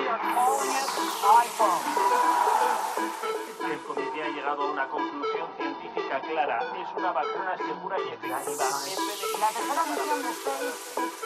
We 0.00 0.06
are 0.06 0.18
calling 0.18 0.70
it 0.70 0.88
iPhone. 1.20 2.59
El 3.70 3.78
comité 3.80 4.22
ha 4.22 4.28
llegado 4.28 4.62
a 4.62 4.70
una 4.72 4.88
conclusión 4.88 5.48
científica 5.56 6.20
clara. 6.20 6.60
Es 6.82 6.88
una 6.96 7.12
vacuna 7.12 7.56
segura 7.56 7.96
y 7.98 8.08
efectiva. 8.08 8.40
La 9.40 9.48
tercera 9.48 9.84
misión 9.84 10.22
de 10.22 10.32
SpaceX 10.34 10.74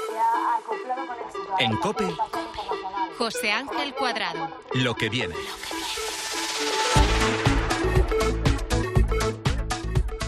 se 0.08 0.18
ha 0.18 0.56
acoplado 0.56 1.06
con 1.06 1.16
éxito. 1.18 1.54
En 1.58 1.76
COPE. 1.76 2.16
José 3.18 3.52
Ángel 3.52 3.94
Cuadrado. 3.94 4.48
Lo 4.74 4.94
que 4.94 5.08
viene. 5.08 5.34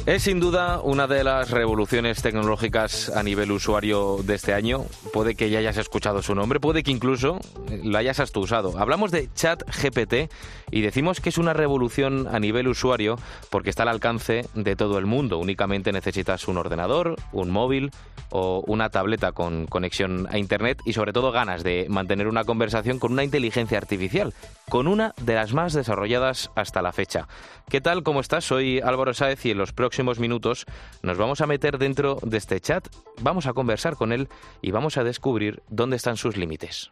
Es 0.06 0.22
sin 0.22 0.38
duda 0.38 0.78
una 0.84 1.08
de 1.08 1.24
las 1.24 1.50
revoluciones 1.50 2.22
tecnológicas 2.22 3.08
a 3.08 3.24
nivel 3.24 3.50
usuario 3.50 4.18
de 4.22 4.36
este 4.36 4.54
año. 4.54 4.84
Puede 5.12 5.34
que 5.34 5.50
ya 5.50 5.58
hayas 5.58 5.78
escuchado 5.78 6.22
su 6.22 6.32
nombre, 6.32 6.60
puede 6.60 6.84
que 6.84 6.92
incluso 6.92 7.40
lo 7.82 7.98
hayas 7.98 8.20
hasta 8.20 8.38
usado. 8.38 8.78
Hablamos 8.78 9.10
de 9.10 9.28
ChatGPT 9.34 10.32
y 10.70 10.82
decimos 10.82 11.20
que 11.20 11.30
es 11.30 11.38
una 11.38 11.54
revolución 11.54 12.28
a 12.30 12.38
nivel 12.38 12.68
usuario 12.68 13.18
porque 13.50 13.70
está 13.70 13.82
al 13.82 13.88
alcance 13.88 14.46
de 14.54 14.76
todo 14.76 14.98
el 14.98 15.06
mundo. 15.06 15.38
Únicamente 15.38 15.90
necesitas 15.90 16.46
un 16.46 16.58
ordenador, 16.58 17.16
un 17.32 17.50
móvil 17.50 17.90
o 18.30 18.62
una 18.68 18.90
tableta 18.90 19.32
con 19.32 19.66
conexión 19.66 20.28
a 20.30 20.38
Internet 20.38 20.82
y 20.84 20.92
sobre 20.92 21.12
todo 21.12 21.32
ganas 21.32 21.64
de 21.64 21.86
mantener 21.88 22.28
una 22.28 22.44
conversación 22.44 23.00
con 23.00 23.10
una 23.10 23.24
inteligencia 23.24 23.78
artificial, 23.78 24.34
con 24.68 24.86
una 24.86 25.14
de 25.20 25.34
las 25.34 25.52
más 25.52 25.72
desarrolladas 25.72 26.52
hasta 26.54 26.80
la 26.80 26.92
fecha. 26.92 27.26
¿Qué 27.68 27.80
tal? 27.80 28.04
¿Cómo 28.04 28.20
estás? 28.20 28.44
Soy 28.44 28.78
Álvaro 28.78 29.12
Sáez 29.12 29.44
y 29.46 29.50
en 29.50 29.58
los 29.58 29.72
próximos 29.72 29.95
minutos 30.04 30.66
nos 31.02 31.18
vamos 31.18 31.40
a 31.40 31.46
meter 31.46 31.78
dentro 31.78 32.18
de 32.22 32.36
este 32.36 32.60
chat, 32.60 32.86
vamos 33.20 33.46
a 33.46 33.52
conversar 33.52 33.96
con 33.96 34.12
él 34.12 34.28
y 34.60 34.70
vamos 34.70 34.96
a 34.96 35.04
descubrir 35.04 35.62
dónde 35.68 35.96
están 35.96 36.16
sus 36.16 36.36
límites. 36.36 36.90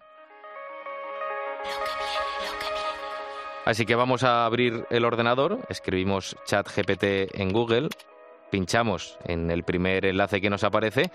Así 3.64 3.86
que 3.86 3.94
vamos 3.94 4.24
a 4.24 4.44
abrir 4.44 4.86
el 4.90 5.04
ordenador, 5.04 5.60
escribimos 5.68 6.36
chat 6.44 6.68
GPT 6.68 7.34
en 7.40 7.52
Google, 7.52 7.88
pinchamos 8.50 9.18
en 9.24 9.50
el 9.50 9.64
primer 9.64 10.04
enlace 10.04 10.40
que 10.40 10.50
nos 10.50 10.64
aparece 10.64 11.10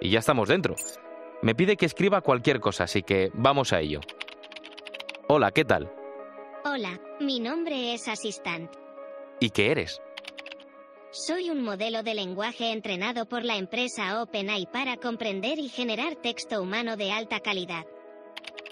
y 0.00 0.10
ya 0.10 0.18
estamos 0.18 0.48
dentro. 0.48 0.74
Me 1.42 1.54
pide 1.54 1.76
que 1.76 1.86
escriba 1.86 2.20
cualquier 2.20 2.60
cosa, 2.60 2.84
así 2.84 3.02
que 3.02 3.30
vamos 3.34 3.72
a 3.72 3.80
ello. 3.80 4.00
Hola, 5.28 5.50
¿qué 5.52 5.64
tal? 5.64 5.92
Hola, 6.64 7.00
mi 7.20 7.40
nombre 7.40 7.94
es 7.94 8.06
Assistant. 8.08 8.70
¿Y 9.40 9.50
qué 9.50 9.72
eres? 9.72 10.00
Soy 11.14 11.50
un 11.50 11.62
modelo 11.62 12.02
de 12.02 12.14
lenguaje 12.14 12.72
entrenado 12.72 13.26
por 13.26 13.44
la 13.44 13.56
empresa 13.56 14.22
OpenAI 14.22 14.64
para 14.72 14.96
comprender 14.96 15.58
y 15.58 15.68
generar 15.68 16.16
texto 16.16 16.62
humano 16.62 16.96
de 16.96 17.12
alta 17.12 17.40
calidad. 17.40 17.84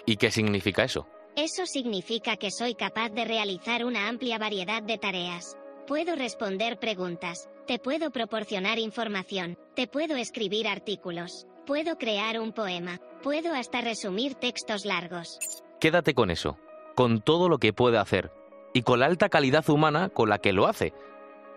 ¿Y 0.07 0.17
qué 0.17 0.31
significa 0.31 0.83
eso? 0.83 1.07
Eso 1.37 1.67
significa 1.67 2.39
que 2.39 2.51
soy 2.51 2.75
capaz 2.75 3.11
de 3.11 3.27
realizar 3.27 3.85
una 3.85 4.09
amplia 4.09 4.39
variedad 4.39 4.83
de 4.83 4.97
tareas. 4.97 5.59
Puedo 5.87 6.17
responder 6.17 6.79
preguntas, 6.79 7.51
te 7.67 7.79
puedo 7.79 8.11
proporcionar 8.11 8.79
información, 8.79 9.59
te 9.75 9.87
puedo 9.87 10.17
escribir 10.17 10.67
artículos, 10.67 11.47
puedo 11.67 11.99
crear 11.99 12.41
un 12.41 12.53
poema, 12.55 13.01
puedo 13.23 13.53
hasta 13.53 13.83
resumir 13.83 14.35
textos 14.35 14.87
largos. 14.87 15.39
Quédate 15.79 16.15
con 16.15 16.31
eso, 16.31 16.57
con 16.95 17.21
todo 17.21 17.51
lo 17.51 17.59
que 17.59 17.75
puede 17.75 17.99
hacer 17.99 18.33
y 18.73 18.81
con 18.81 19.01
la 19.01 19.07
alta 19.07 19.29
calidad 19.29 19.69
humana 19.69 20.09
con 20.09 20.31
la 20.31 20.39
que 20.39 20.55
lo 20.55 20.67
hace. 20.67 20.95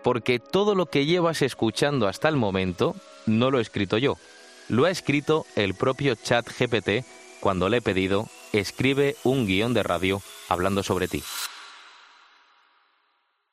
Porque 0.04 0.38
todo 0.38 0.76
lo 0.76 0.86
que 0.86 1.06
llevas 1.06 1.42
escuchando 1.42 2.06
hasta 2.06 2.28
el 2.28 2.36
momento 2.36 2.94
no 3.26 3.50
lo 3.50 3.58
he 3.58 3.62
escrito 3.62 3.98
yo. 3.98 4.16
Lo 4.68 4.84
ha 4.84 4.90
escrito 4.90 5.46
el 5.56 5.74
propio 5.74 6.14
chat 6.14 6.46
GPT 6.46 7.04
cuando 7.40 7.68
le 7.68 7.78
he 7.78 7.82
pedido 7.82 8.28
escribe 8.52 9.16
un 9.24 9.46
guion 9.46 9.74
de 9.74 9.82
radio 9.82 10.22
hablando 10.48 10.82
sobre 10.82 11.08
ti. 11.08 11.22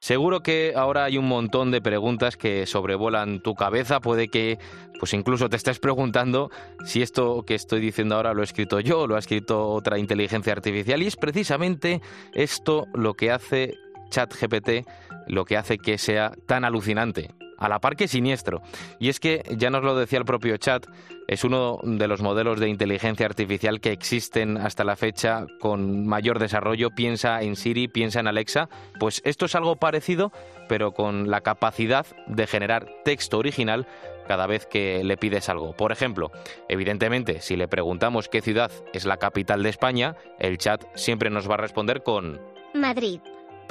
Seguro 0.02 0.42
que 0.42 0.74
ahora 0.76 1.04
hay 1.04 1.18
un 1.18 1.28
montón 1.28 1.70
de 1.70 1.80
preguntas 1.80 2.36
que 2.36 2.66
sobrevuelan 2.66 3.42
tu 3.42 3.54
cabeza. 3.54 4.00
Puede 4.00 4.30
que, 4.30 4.58
pues 5.00 5.14
incluso 5.14 5.48
te 5.48 5.58
estés 5.58 5.78
preguntando 5.80 6.50
si 6.86 7.04
esto 7.04 7.44
que 7.46 7.54
estoy 7.54 7.82
diciendo 7.82 8.16
ahora 8.16 8.34
lo 8.34 8.42
he 8.42 8.46
escrito 8.46 8.80
yo 8.80 9.02
o 9.02 9.08
lo 9.08 9.16
ha 9.16 9.20
escrito 9.20 9.70
otra 9.70 10.00
inteligencia 10.00 10.54
artificial. 10.54 11.04
Y 11.04 11.08
es 11.08 11.18
precisamente 11.18 12.02
esto 12.34 12.88
lo 12.94 13.14
que 13.14 13.30
hace 13.30 13.76
ChatGPT, 14.12 14.88
lo 15.26 15.46
que 15.46 15.58
hace 15.58 15.80
que 15.80 15.98
sea 15.98 16.34
tan 16.46 16.64
alucinante 16.66 17.32
a 17.62 17.70
la 17.70 17.80
par 17.80 17.96
que 17.96 18.08
siniestro. 18.08 18.62
Y 19.00 19.10
es 19.10 19.20
que, 19.20 19.44
ya 19.56 19.70
nos 19.70 19.84
lo 19.84 19.96
decía 19.96 20.18
el 20.18 20.26
propio 20.26 20.58
chat, 20.58 20.86
es 21.28 21.44
uno 21.44 21.80
de 21.84 22.08
los 22.08 22.22
modelos 22.22 22.60
de 22.60 22.68
inteligencia 22.68 23.28
artificial 23.28 23.80
que 23.80 23.92
existen 23.92 24.58
hasta 24.58 24.84
la 24.84 24.96
fecha 24.96 25.46
con 25.60 26.08
mayor 26.08 26.40
desarrollo. 26.40 26.90
Piensa 26.90 27.42
en 27.42 27.56
Siri, 27.56 27.88
piensa 27.88 28.20
en 28.20 28.28
Alexa. 28.28 28.68
Pues 29.00 29.22
esto 29.26 29.46
es 29.46 29.54
algo 29.54 29.76
parecido, 29.76 30.32
pero 30.68 30.92
con 30.92 31.30
la 31.30 31.42
capacidad 31.42 32.08
de 32.28 32.48
generar 32.48 32.88
texto 33.06 33.38
original 33.38 33.88
cada 34.28 34.48
vez 34.48 34.66
que 34.66 35.04
le 35.04 35.18
pides 35.18 35.48
algo. 35.48 35.74
Por 35.74 35.92
ejemplo, 35.92 36.32
evidentemente, 36.68 37.42
si 37.42 37.56
le 37.56 37.68
preguntamos 37.68 38.28
qué 38.28 38.42
ciudad 38.42 38.72
es 38.92 39.06
la 39.06 39.18
capital 39.18 39.62
de 39.62 39.70
España, 39.70 40.16
el 40.40 40.58
chat 40.58 40.84
siempre 40.96 41.30
nos 41.30 41.50
va 41.50 41.56
a 41.56 41.58
responder 41.58 42.02
con 42.02 42.42
Madrid. 42.74 43.20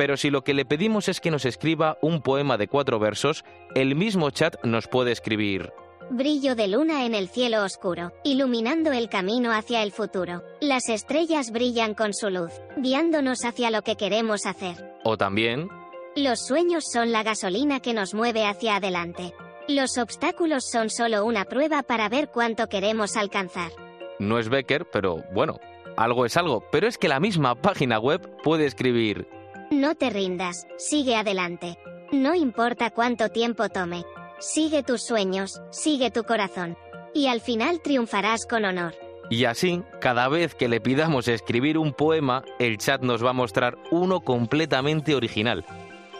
Pero 0.00 0.16
si 0.16 0.30
lo 0.30 0.44
que 0.44 0.54
le 0.54 0.64
pedimos 0.64 1.10
es 1.10 1.20
que 1.20 1.30
nos 1.30 1.44
escriba 1.44 1.98
un 2.00 2.22
poema 2.22 2.56
de 2.56 2.68
cuatro 2.68 2.98
versos, 2.98 3.44
el 3.74 3.94
mismo 3.94 4.30
chat 4.30 4.56
nos 4.64 4.88
puede 4.88 5.12
escribir 5.12 5.74
Brillo 6.08 6.54
de 6.54 6.68
luna 6.68 7.04
en 7.04 7.14
el 7.14 7.28
cielo 7.28 7.62
oscuro, 7.62 8.10
iluminando 8.24 8.92
el 8.92 9.10
camino 9.10 9.52
hacia 9.52 9.82
el 9.82 9.92
futuro. 9.92 10.42
Las 10.62 10.88
estrellas 10.88 11.50
brillan 11.50 11.92
con 11.92 12.14
su 12.14 12.30
luz, 12.30 12.50
guiándonos 12.78 13.44
hacia 13.44 13.70
lo 13.70 13.82
que 13.82 13.96
queremos 13.96 14.46
hacer. 14.46 14.90
O 15.04 15.18
también, 15.18 15.68
Los 16.16 16.46
sueños 16.46 16.84
son 16.90 17.12
la 17.12 17.22
gasolina 17.22 17.80
que 17.80 17.92
nos 17.92 18.14
mueve 18.14 18.46
hacia 18.46 18.76
adelante. 18.76 19.34
Los 19.68 19.98
obstáculos 19.98 20.64
son 20.72 20.88
solo 20.88 21.26
una 21.26 21.44
prueba 21.44 21.82
para 21.82 22.08
ver 22.08 22.30
cuánto 22.30 22.68
queremos 22.68 23.18
alcanzar. 23.18 23.70
no 24.18 24.38
es 24.38 24.48
Becker, 24.48 24.86
pero 24.90 25.22
bueno, 25.34 25.60
algo 25.98 26.24
es 26.24 26.38
algo. 26.38 26.64
Pero 26.72 26.88
es 26.88 26.96
que 26.96 27.08
la 27.08 27.20
misma 27.20 27.54
página 27.54 27.98
web 27.98 28.26
puede 28.42 28.64
escribir 28.64 29.28
No 29.70 29.94
te 29.94 30.10
rindas, 30.10 30.66
sigue 30.78 31.14
adelante. 31.14 31.78
No 32.10 32.34
importa 32.34 32.90
cuánto 32.90 33.28
tiempo 33.28 33.68
tome. 33.68 34.04
Sigue 34.40 34.82
tus 34.82 35.02
sueños, 35.02 35.62
sigue 35.70 36.10
tu 36.10 36.24
corazón. 36.24 36.76
Y 37.14 37.28
al 37.28 37.40
final 37.40 37.80
triunfarás 37.80 38.46
con 38.46 38.64
honor. 38.64 38.94
Y 39.30 39.44
así, 39.44 39.82
cada 40.00 40.26
vez 40.26 40.56
que 40.56 40.68
le 40.68 40.80
pidamos 40.80 41.28
escribir 41.28 41.78
un 41.78 41.92
poema, 41.92 42.42
el 42.58 42.78
chat 42.78 43.02
nos 43.02 43.24
va 43.24 43.30
a 43.30 43.32
mostrar 43.32 43.78
uno 43.92 44.22
completamente 44.22 45.14
original. 45.14 45.64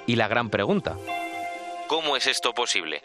Y 0.07 0.15
la 0.15 0.29
gran 0.29 0.49
pregunta, 0.49 0.97
¿cómo 1.89 2.17
es 2.17 2.29
esto 2.29 2.53
posible? 2.55 3.03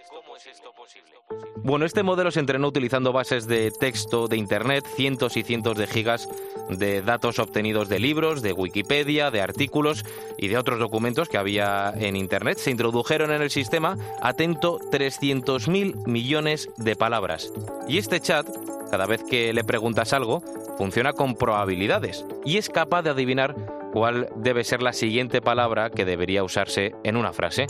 Bueno, 1.64 1.86
este 1.86 2.04
modelo 2.04 2.30
se 2.30 2.40
entrenó 2.40 2.68
utilizando 2.68 3.12
bases 3.12 3.48
de 3.48 3.72
texto 3.72 4.28
de 4.28 4.38
Internet, 4.38 4.86
cientos 4.96 5.36
y 5.36 5.44
cientos 5.44 5.78
de 5.78 5.88
gigas 5.88 6.30
de 6.70 7.02
datos 7.02 7.40
obtenidos 7.40 7.90
de 7.90 8.00
libros, 8.00 8.42
de 8.42 8.54
Wikipedia, 8.54 9.32
de 9.32 9.42
artículos 9.42 10.06
y 10.38 10.48
de 10.48 10.58
otros 10.58 10.80
documentos 10.80 11.28
que 11.28 11.38
había 11.38 11.92
en 11.98 12.16
Internet. 12.16 12.60
Se 12.60 12.72
introdujeron 12.72 13.32
en 13.32 13.42
el 13.42 13.50
sistema, 13.50 13.98
atento, 14.22 14.80
300.000 14.92 16.08
millones 16.08 16.70
de 16.78 16.96
palabras. 16.96 17.52
Y 17.88 17.98
este 17.98 18.20
chat 18.20 18.48
cada 18.90 19.08
vez 19.08 19.24
que 19.24 19.54
le 19.54 19.64
preguntas 19.64 20.14
algo, 20.14 20.42
funciona 20.78 21.14
con 21.14 21.36
probabilidades 21.36 22.26
y 22.44 22.58
es 22.58 22.70
capaz 22.70 23.02
de 23.02 23.10
adivinar 23.10 23.56
cuál 23.96 24.28
debe 24.36 24.66
ser 24.66 24.82
la 24.82 24.92
siguiente 24.92 25.40
palabra 25.40 25.90
que 25.90 26.04
debería 26.04 26.44
usarse 26.44 26.92
en 27.06 27.16
una 27.16 27.32
frase. 27.32 27.68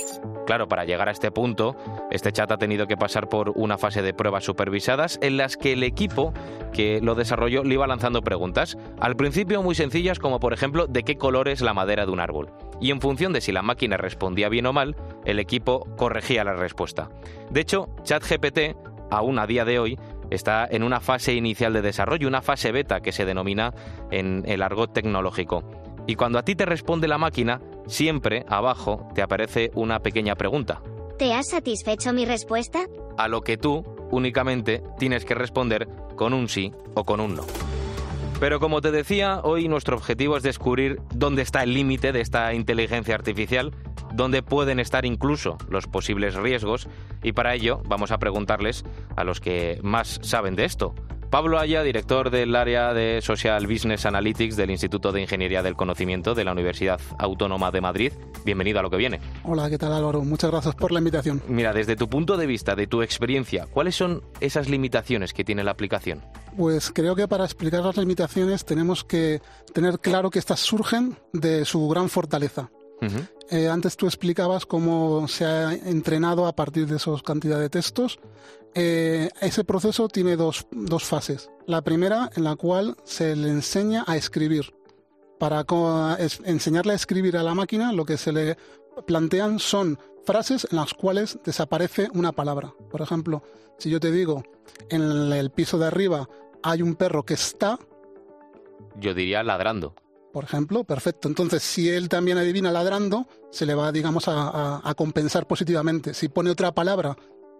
Claro, 0.48 0.68
para 0.68 0.84
llegar 0.84 1.08
a 1.08 1.12
este 1.12 1.30
punto, 1.30 1.76
este 2.10 2.32
chat 2.32 2.52
ha 2.52 2.58
tenido 2.58 2.88
que 2.88 2.98
pasar 2.98 3.30
por 3.30 3.52
una 3.54 3.78
fase 3.78 4.02
de 4.02 4.12
pruebas 4.12 4.44
supervisadas 4.44 5.20
en 5.22 5.38
las 5.38 5.56
que 5.56 5.74
el 5.74 5.84
equipo 5.84 6.34
que 6.74 7.00
lo 7.00 7.14
desarrolló 7.14 7.64
le 7.64 7.76
iba 7.76 7.86
lanzando 7.86 8.24
preguntas, 8.24 8.76
al 9.00 9.16
principio 9.16 9.62
muy 9.62 9.76
sencillas 9.76 10.18
como 10.18 10.40
por 10.40 10.52
ejemplo 10.52 10.88
de 10.88 11.04
qué 11.04 11.16
color 11.16 11.48
es 11.48 11.62
la 11.62 11.76
madera 11.76 12.08
de 12.08 12.12
un 12.12 12.20
árbol. 12.20 12.52
Y 12.82 12.90
en 12.90 13.02
función 13.02 13.32
de 13.32 13.42
si 13.42 13.52
la 13.52 13.62
máquina 13.62 13.96
respondía 13.96 14.50
bien 14.50 14.66
o 14.66 14.74
mal, 14.74 14.96
el 15.26 15.38
equipo 15.38 15.86
corregía 15.96 16.44
la 16.44 16.56
respuesta. 16.56 17.08
De 17.52 17.62
hecho, 17.62 17.88
ChatGPT, 18.02 18.76
aún 19.12 19.38
a 19.38 19.46
día 19.46 19.64
de 19.64 19.78
hoy, 19.78 20.00
está 20.32 20.68
en 20.70 20.82
una 20.82 21.02
fase 21.02 21.36
inicial 21.36 21.74
de 21.74 21.84
desarrollo, 21.84 22.28
una 22.28 22.42
fase 22.42 22.72
beta 22.72 23.02
que 23.02 23.12
se 23.12 23.26
denomina 23.26 23.76
en 24.10 24.44
el 24.48 24.64
argot 24.64 24.92
tecnológico. 24.92 25.64
Y 26.08 26.16
cuando 26.16 26.40
a 26.40 26.44
ti 26.44 26.56
te 26.56 26.66
responde 26.66 27.08
la 27.08 27.18
máquina, 27.18 27.62
siempre 27.88 28.46
abajo 28.48 29.10
te 29.16 29.22
aparece 29.22 29.72
una 29.74 30.00
pequeña 30.00 30.36
pregunta. 30.36 30.82
¿Te 31.18 31.34
has 31.34 31.50
satisfecho 31.50 32.14
mi 32.14 32.26
respuesta? 32.26 32.86
A 33.18 33.28
lo 33.28 33.42
que 33.42 33.58
tú 33.58 33.84
únicamente 34.12 34.84
tienes 35.00 35.26
que 35.26 35.34
responder 35.34 35.88
con 36.16 36.34
un 36.34 36.50
sí 36.50 36.72
o 36.94 37.06
con 37.06 37.20
un 37.20 37.36
no. 37.36 37.44
Pero 38.40 38.60
como 38.60 38.82
te 38.82 38.92
decía, 38.92 39.40
hoy 39.44 39.70
nuestro 39.70 39.96
objetivo 39.96 40.36
es 40.36 40.44
descubrir 40.44 41.00
dónde 41.14 41.42
está 41.42 41.64
el 41.64 41.74
límite 41.74 42.12
de 42.12 42.20
esta 42.20 42.54
inteligencia 42.54 43.16
artificial, 43.16 43.72
dónde 44.14 44.44
pueden 44.44 44.80
estar 44.80 45.06
incluso 45.06 45.58
los 45.70 45.88
posibles 45.88 46.36
riesgos, 46.36 46.90
y 47.24 47.32
para 47.32 47.56
ello 47.56 47.82
vamos 47.88 48.12
a 48.12 48.18
preguntarles 48.18 48.84
a 49.16 49.24
los 49.24 49.40
que 49.40 49.80
más 49.84 50.20
saben 50.22 50.56
de 50.56 50.66
esto, 50.66 50.94
Pablo 51.30 51.60
Aya, 51.60 51.84
director 51.84 52.30
del 52.30 52.56
área 52.56 52.94
de 52.94 53.22
Social 53.22 53.68
Business 53.68 54.06
Analytics 54.06 54.56
del 54.56 54.72
Instituto 54.72 55.12
de 55.12 55.22
Ingeniería 55.22 55.62
del 55.64 55.76
Conocimiento 55.76 56.34
de 56.34 56.46
la 56.46 56.52
Universidad 56.52 57.00
Autónoma 57.20 57.72
de 57.72 57.82
Madrid. 57.82 58.14
Bienvenido 58.46 58.80
a 58.80 58.82
lo 58.82 58.90
que 58.90 58.98
viene. 58.98 59.20
Hola, 59.44 59.70
¿qué 59.70 59.78
tal 59.78 59.92
Álvaro? 59.94 60.22
Muchas 60.24 60.52
gracias 60.52 60.76
por 60.76 60.92
la 60.92 61.00
invitación. 61.00 61.42
Mira, 61.48 61.74
desde 61.74 61.96
tu 61.96 62.08
punto 62.08 62.38
de 62.38 62.46
vista, 62.46 62.76
de 62.76 62.88
tu 62.88 63.02
experiencia, 63.02 63.68
¿cuáles 63.68 63.96
son 63.96 64.24
esas 64.40 64.70
limitaciones 64.70 65.34
que 65.34 65.44
tiene 65.44 65.64
la 65.64 65.72
aplicación? 65.72 66.22
Pues 66.56 66.92
creo 66.92 67.16
que 67.16 67.28
para 67.28 67.44
explicar 67.44 67.84
las 67.84 67.98
limitaciones 67.98 68.64
tenemos 68.64 69.04
que 69.04 69.42
tener 69.74 70.00
claro 70.00 70.30
que 70.30 70.40
estas 70.40 70.62
surgen 70.62 71.18
de 71.34 71.66
su 71.66 71.88
gran 71.90 72.10
fortaleza. 72.10 72.70
Eh, 73.52 73.68
antes 73.68 73.98
tú 73.98 74.08
explicabas 74.08 74.66
cómo 74.66 75.28
se 75.28 75.46
ha 75.46 75.74
entrenado 75.74 76.48
a 76.48 76.56
partir 76.56 76.88
de 76.88 76.96
esa 76.96 77.12
cantidad 77.24 77.60
de 77.60 77.70
textos. 77.70 78.20
Eh, 78.78 79.30
ese 79.40 79.64
proceso 79.64 80.10
tiene 80.10 80.36
dos, 80.36 80.68
dos, 80.72 81.06
fases. 81.06 81.50
La 81.66 81.82
primera 81.82 82.30
en 82.36 82.44
la 82.44 82.58
cual 82.58 82.98
se 83.06 83.36
le 83.36 83.50
enseña 83.50 84.04
a 84.06 84.18
escribir. 84.18 84.76
Para 85.40 85.66
enseñarle 86.44 86.94
a 86.94 86.96
escribir 86.96 87.38
a 87.38 87.44
la 87.44 87.56
máquina, 87.56 87.94
lo 87.94 88.06
que 88.06 88.18
se 88.18 88.34
le 88.34 88.58
plantean 89.08 89.60
son 89.60 89.98
frases 90.26 90.68
en 90.70 90.78
las 90.78 90.94
cuales 90.94 91.40
desaparece 91.46 92.10
una 92.14 92.34
palabra. 92.34 92.74
Por 92.92 93.02
ejemplo, 93.02 93.44
si 93.78 93.90
yo 93.90 94.00
te 94.00 94.12
digo, 94.12 94.44
en 94.90 95.02
el 95.02 95.52
piso 95.52 95.78
de 95.78 95.88
arriba 95.88 96.30
hay 96.62 96.82
un 96.82 96.96
perro 96.96 97.24
que 97.24 97.36
está... 97.36 97.80
Yo 99.00 99.14
diría 99.14 99.44
ladrando 99.44 99.96
por 100.36 100.44
ejemplo, 100.44 100.84
perfecto. 100.84 101.30
Entonces, 101.30 101.64
si 101.64 101.88
él 101.90 102.10
también 102.10 102.38
adivina 102.38 102.70
ladrando, 102.70 103.26
se 103.52 103.66
le 103.66 103.74
va, 103.74 103.94
digamos, 103.94 104.26
a, 104.28 104.94
compensar 104.98 105.48
positivamente. 105.48 106.14
Si 106.14 106.28
pone 106.28 106.50
otra 106.50 106.74
palabra, 106.74 107.16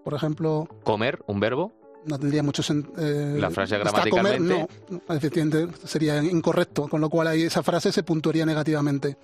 por 0.06 0.14
ejemplo... 0.14 0.70
Comer, 0.84 1.20
un 1.26 1.40
verbo. 1.40 1.74
No 2.06 2.20
tendría 2.20 2.44
mucho 2.44 2.62
sentido. 2.62 2.94
Eh, 3.00 3.40
la 3.40 3.50
frase 3.50 3.80
gramaticalmente. 3.80 4.38
Comer, 4.38 4.70
no, 4.92 5.16
efectivamente, 5.16 5.76
sería 5.88 6.24
incorrecto, 6.24 6.88
con 6.88 7.02
lo 7.02 7.10
cual 7.10 7.28
ahí 7.28 7.42
esa 7.42 7.64
frase 7.64 7.92
se 7.92 8.04
puntuaría 8.04 8.46
negativamente. 8.46 9.18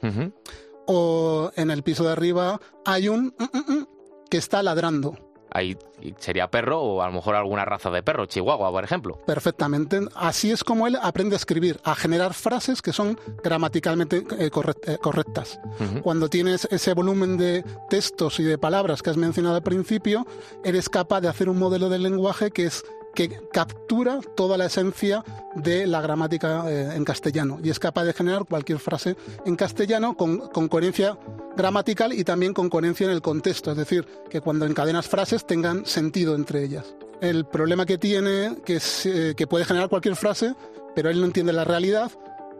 O 0.87 1.51
en 1.55 1.69
el 1.69 1.83
piso 1.83 2.03
de 2.03 2.11
arriba 2.11 2.59
hay 2.83 3.07
un 3.07 3.27
mm, 3.37 3.57
mm, 3.57 3.73
mm, 3.73 3.87
que 4.27 4.37
está 4.37 4.63
ladrando 4.63 5.30
ahí 5.51 5.77
sería 6.17 6.49
perro 6.49 6.81
o 6.81 7.01
a 7.01 7.07
lo 7.07 7.13
mejor 7.13 7.35
alguna 7.35 7.65
raza 7.65 7.89
de 7.91 8.01
perro, 8.01 8.25
chihuahua, 8.25 8.71
por 8.71 8.83
ejemplo. 8.83 9.17
Perfectamente. 9.25 9.99
Así 10.15 10.51
es 10.51 10.63
como 10.63 10.87
él 10.87 10.97
aprende 11.01 11.35
a 11.35 11.37
escribir, 11.37 11.79
a 11.83 11.95
generar 11.95 12.33
frases 12.33 12.81
que 12.81 12.93
son 12.93 13.19
gramaticalmente 13.43 14.17
eh, 14.17 14.49
eh, 14.49 14.97
correctas. 14.99 15.59
Cuando 16.01 16.29
tienes 16.29 16.67
ese 16.71 16.93
volumen 16.93 17.37
de 17.37 17.63
textos 17.89 18.39
y 18.39 18.43
de 18.43 18.57
palabras 18.57 19.01
que 19.01 19.09
has 19.09 19.17
mencionado 19.17 19.55
al 19.55 19.63
principio, 19.63 20.25
eres 20.63 20.89
capaz 20.89 21.21
de 21.21 21.27
hacer 21.27 21.49
un 21.49 21.59
modelo 21.59 21.89
de 21.89 21.99
lenguaje 21.99 22.51
que 22.51 22.65
es 22.65 22.83
que 23.13 23.41
captura 23.51 24.19
toda 24.35 24.57
la 24.57 24.65
esencia 24.65 25.23
de 25.55 25.85
la 25.87 26.01
gramática 26.01 26.69
eh, 26.69 26.95
en 26.95 27.03
castellano 27.03 27.59
y 27.63 27.69
es 27.69 27.79
capaz 27.79 28.05
de 28.05 28.13
generar 28.13 28.45
cualquier 28.45 28.79
frase 28.79 29.15
en 29.45 29.55
castellano 29.55 30.15
con, 30.15 30.47
coherencia 30.69 31.17
gramatical 31.55 32.13
y 32.13 32.23
también 32.23 32.53
con 32.53 32.69
coherencia 32.69 33.05
en 33.05 33.11
el 33.11 33.21
contexto, 33.21 33.71
es 33.71 33.77
decir, 33.77 34.05
que 34.29 34.41
cuando 34.41 34.65
encadenas 34.65 35.07
frases 35.07 35.45
tengan 35.45 35.85
sentido 35.85 36.35
entre 36.35 36.63
ellas. 36.63 36.95
El 37.19 37.45
problema 37.45 37.85
que 37.85 37.97
tiene, 37.97 38.57
es, 38.65 39.05
eh, 39.05 39.33
que 39.35 39.47
puede 39.47 39.65
generar 39.65 39.89
cualquier 39.89 40.15
frase, 40.15 40.55
pero 40.95 41.09
él 41.09 41.19
no 41.19 41.25
entiende 41.25 41.53
la 41.53 41.65
realidad, 41.65 42.11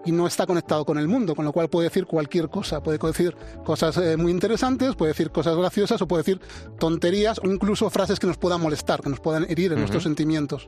y 0.06 0.12
no 0.12 0.28
está 0.28 0.46
conectado 0.46 0.86
con 0.86 0.98
el 0.98 1.08
mundo, 1.08 1.36
con 1.36 1.46
lo 1.46 1.52
cual 1.52 1.70
puede 1.70 1.90
decir 1.90 2.06
cualquier 2.06 2.50
cosa, 2.50 2.82
puede 2.82 2.98
decir 2.98 3.36
cosas 3.64 3.98
eh, 3.98 4.18
muy 4.18 4.32
interesantes, 4.32 4.96
puede 4.96 5.12
decir 5.12 5.32
cosas 5.32 5.56
graciosas 5.56 6.02
o 6.02 6.08
puede 6.08 6.24
decir 6.24 6.42
tonterías 6.80 7.40
o 7.40 7.48
incluso 7.48 7.90
frases 7.90 8.20
que 8.20 8.28
nos 8.28 8.38
puedan 8.38 8.62
molestar, 8.62 9.02
que 9.02 9.10
nos 9.10 9.20
puedan 9.20 9.46
herir 9.50 9.72
en 9.74 9.80
nuestros 9.80 10.04
sentimientos. 10.04 10.68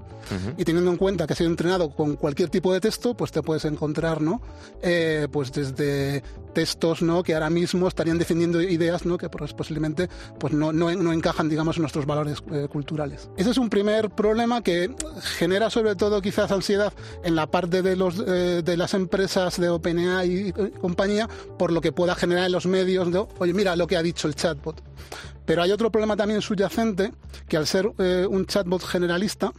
Y 0.58 0.64
teniendo 0.64 0.92
en 0.92 0.98
cuenta 0.98 1.28
que 1.28 1.34
ha 1.34 1.36
sido 1.36 1.50
entrenado 1.50 1.90
con 1.92 2.16
cualquier 2.16 2.50
tipo 2.50 2.74
de 2.74 2.80
texto, 2.80 3.16
pues 3.16 3.32
te 3.32 3.42
puedes 3.42 3.66
encontrar, 3.66 4.22
¿no? 4.22 4.42
Eh, 4.82 5.28
pues 5.32 5.52
desde 5.52 6.24
textos, 6.54 7.02
¿no? 7.02 7.24
Que 7.24 7.34
ahora 7.34 7.50
mismo 7.50 7.88
estarían 7.88 8.18
defendiendo 8.18 8.62
ideas, 8.62 9.06
¿no? 9.06 9.18
Que 9.18 9.30
pues, 9.30 9.54
posiblemente 9.54 10.10
pues 10.40 10.54
no, 10.54 10.72
no, 10.72 10.94
no, 10.94 11.14
encajan, 11.14 11.50
digamos, 11.50 11.78
en 11.78 11.82
nuestros 11.82 12.06
valores 12.06 12.44
eh, 12.52 12.68
culturales. 12.72 13.30
Ese 13.38 13.52
es 13.52 13.58
un 13.58 13.70
primer 13.70 14.10
problema 14.12 14.62
que 14.62 14.94
genera 15.38 15.70
sobre 15.70 15.96
todo 15.96 16.22
quizás 16.22 16.52
ansiedad 16.52 16.94
en 17.24 17.36
la 17.36 17.48
parte 17.48 17.82
de, 17.82 17.96
los, 17.96 18.24
de 18.24 18.78
las 18.78 18.94
empresas 18.94 19.23
de 19.58 19.70
OpenAI 19.70 20.48
y 20.48 20.52
compañía 20.80 21.28
por 21.58 21.72
lo 21.72 21.82
que 21.82 21.92
pueda 21.92 22.16
generar 22.16 22.46
en 22.46 22.52
los 22.52 22.66
medios 22.66 23.12
de, 23.12 23.26
oye, 23.40 23.54
mira 23.54 23.76
lo 23.76 23.88
que 23.88 23.98
ha 23.98 24.02
dicho 24.02 24.28
el 24.28 24.36
chatbot. 24.36 24.82
Pero 25.46 25.62
hay 25.62 25.72
otro 25.72 25.92
problema 25.92 26.16
también 26.16 26.42
subyacente, 26.42 27.14
que 27.48 27.58
al 27.58 27.68
ser 27.68 27.92
eh, 28.00 28.26
un 28.30 28.46
chatbot 28.46 28.84
generalista 28.84 29.52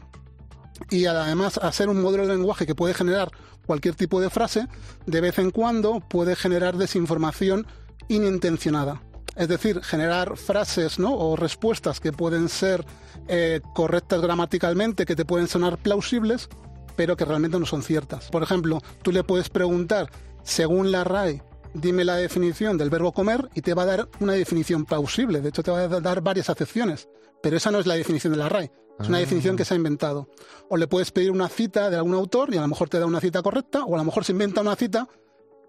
y 0.90 1.06
además 1.06 1.58
a 1.58 1.70
ser 1.72 1.88
un 1.88 2.00
modelo 2.00 2.26
de 2.26 2.34
lenguaje 2.34 2.66
que 2.66 2.74
puede 2.74 2.94
generar 2.94 3.30
cualquier 3.66 3.94
tipo 3.94 4.20
de 4.20 4.30
frase, 4.30 4.66
de 5.06 5.20
vez 5.20 5.38
en 5.38 5.50
cuando 5.50 6.00
puede 6.00 6.36
generar 6.36 6.76
desinformación 6.76 7.66
inintencionada. 8.08 9.02
Es 9.36 9.48
decir, 9.48 9.82
generar 9.82 10.36
frases 10.36 10.98
¿no? 10.98 11.14
o 11.14 11.36
respuestas 11.36 12.00
que 12.00 12.12
pueden 12.12 12.48
ser 12.48 12.84
eh, 13.26 13.60
correctas 13.74 14.20
gramaticalmente, 14.20 15.06
que 15.06 15.16
te 15.16 15.24
pueden 15.24 15.48
sonar 15.48 15.78
plausibles, 15.78 16.48
pero 16.96 17.16
que 17.16 17.24
realmente 17.24 17.58
no 17.58 17.66
son 17.66 17.82
ciertas. 17.82 18.28
Por 18.30 18.42
ejemplo, 18.42 18.80
tú 19.02 19.12
le 19.12 19.24
puedes 19.24 19.48
preguntar, 19.48 20.10
según 20.42 20.92
la 20.92 21.04
RAE, 21.04 21.42
dime 21.74 22.04
la 22.04 22.16
definición 22.16 22.78
del 22.78 22.90
verbo 22.90 23.12
comer 23.12 23.48
y 23.54 23.62
te 23.62 23.74
va 23.74 23.82
a 23.82 23.86
dar 23.86 24.08
una 24.20 24.34
definición 24.34 24.84
plausible. 24.84 25.40
De 25.40 25.48
hecho, 25.48 25.62
te 25.62 25.70
va 25.70 25.80
a 25.80 25.88
dar 25.88 26.20
varias 26.20 26.50
acepciones, 26.50 27.08
pero 27.42 27.56
esa 27.56 27.70
no 27.70 27.78
es 27.78 27.86
la 27.86 27.94
definición 27.94 28.32
de 28.32 28.38
la 28.38 28.48
RAE. 28.48 28.70
Es 28.98 29.08
una 29.08 29.18
ah. 29.18 29.20
definición 29.20 29.56
que 29.56 29.64
se 29.64 29.74
ha 29.74 29.76
inventado. 29.76 30.28
O 30.68 30.76
le 30.76 30.86
puedes 30.86 31.10
pedir 31.10 31.30
una 31.32 31.48
cita 31.48 31.90
de 31.90 31.96
algún 31.96 32.14
autor 32.14 32.54
y 32.54 32.58
a 32.58 32.60
lo 32.60 32.68
mejor 32.68 32.88
te 32.88 32.98
da 32.98 33.06
una 33.06 33.20
cita 33.20 33.42
correcta, 33.42 33.84
o 33.84 33.94
a 33.94 33.98
lo 33.98 34.04
mejor 34.04 34.24
se 34.24 34.32
inventa 34.32 34.60
una 34.60 34.76
cita 34.76 35.08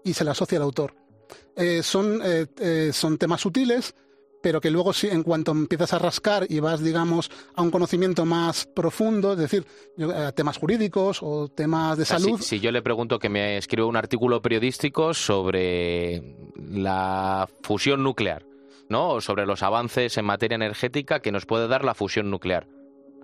y 0.04 0.14
se 0.14 0.24
la 0.24 0.30
asocia 0.30 0.58
al 0.58 0.62
autor. 0.62 0.94
Eh, 1.56 1.82
son, 1.82 2.20
eh, 2.22 2.46
eh, 2.58 2.90
son 2.92 3.18
temas 3.18 3.40
sutiles 3.40 3.94
pero 4.46 4.60
que 4.60 4.70
luego 4.70 4.92
en 5.02 5.24
cuanto 5.24 5.50
empiezas 5.50 5.92
a 5.92 5.98
rascar 5.98 6.46
y 6.48 6.60
vas, 6.60 6.80
digamos, 6.80 7.32
a 7.56 7.62
un 7.62 7.72
conocimiento 7.72 8.24
más 8.24 8.64
profundo, 8.64 9.32
es 9.32 9.38
decir, 9.38 9.66
eh, 9.98 10.30
temas 10.36 10.56
jurídicos 10.56 11.18
o 11.20 11.48
temas 11.48 11.98
de 11.98 12.04
salud. 12.04 12.40
Si, 12.40 12.60
yo 12.60 12.70
le 12.70 12.80
pregunto 12.80 13.18
que 13.18 13.28
me 13.28 13.56
escriba 13.56 13.88
un 13.88 13.96
artículo 13.96 14.40
periodístico 14.40 15.14
sobre 15.14 16.36
la 16.54 17.48
fusión 17.64 18.04
nuclear, 18.04 18.46
¿no? 18.88 19.14
O 19.14 19.20
sobre 19.20 19.46
los 19.46 19.64
avances 19.64 20.16
en 20.16 20.24
materia 20.26 20.54
energética 20.54 21.18
que 21.18 21.32
nos 21.32 21.44
puede 21.44 21.66
dar 21.66 21.84
la 21.84 21.96
fusión 21.96 22.30
nuclear. 22.30 22.68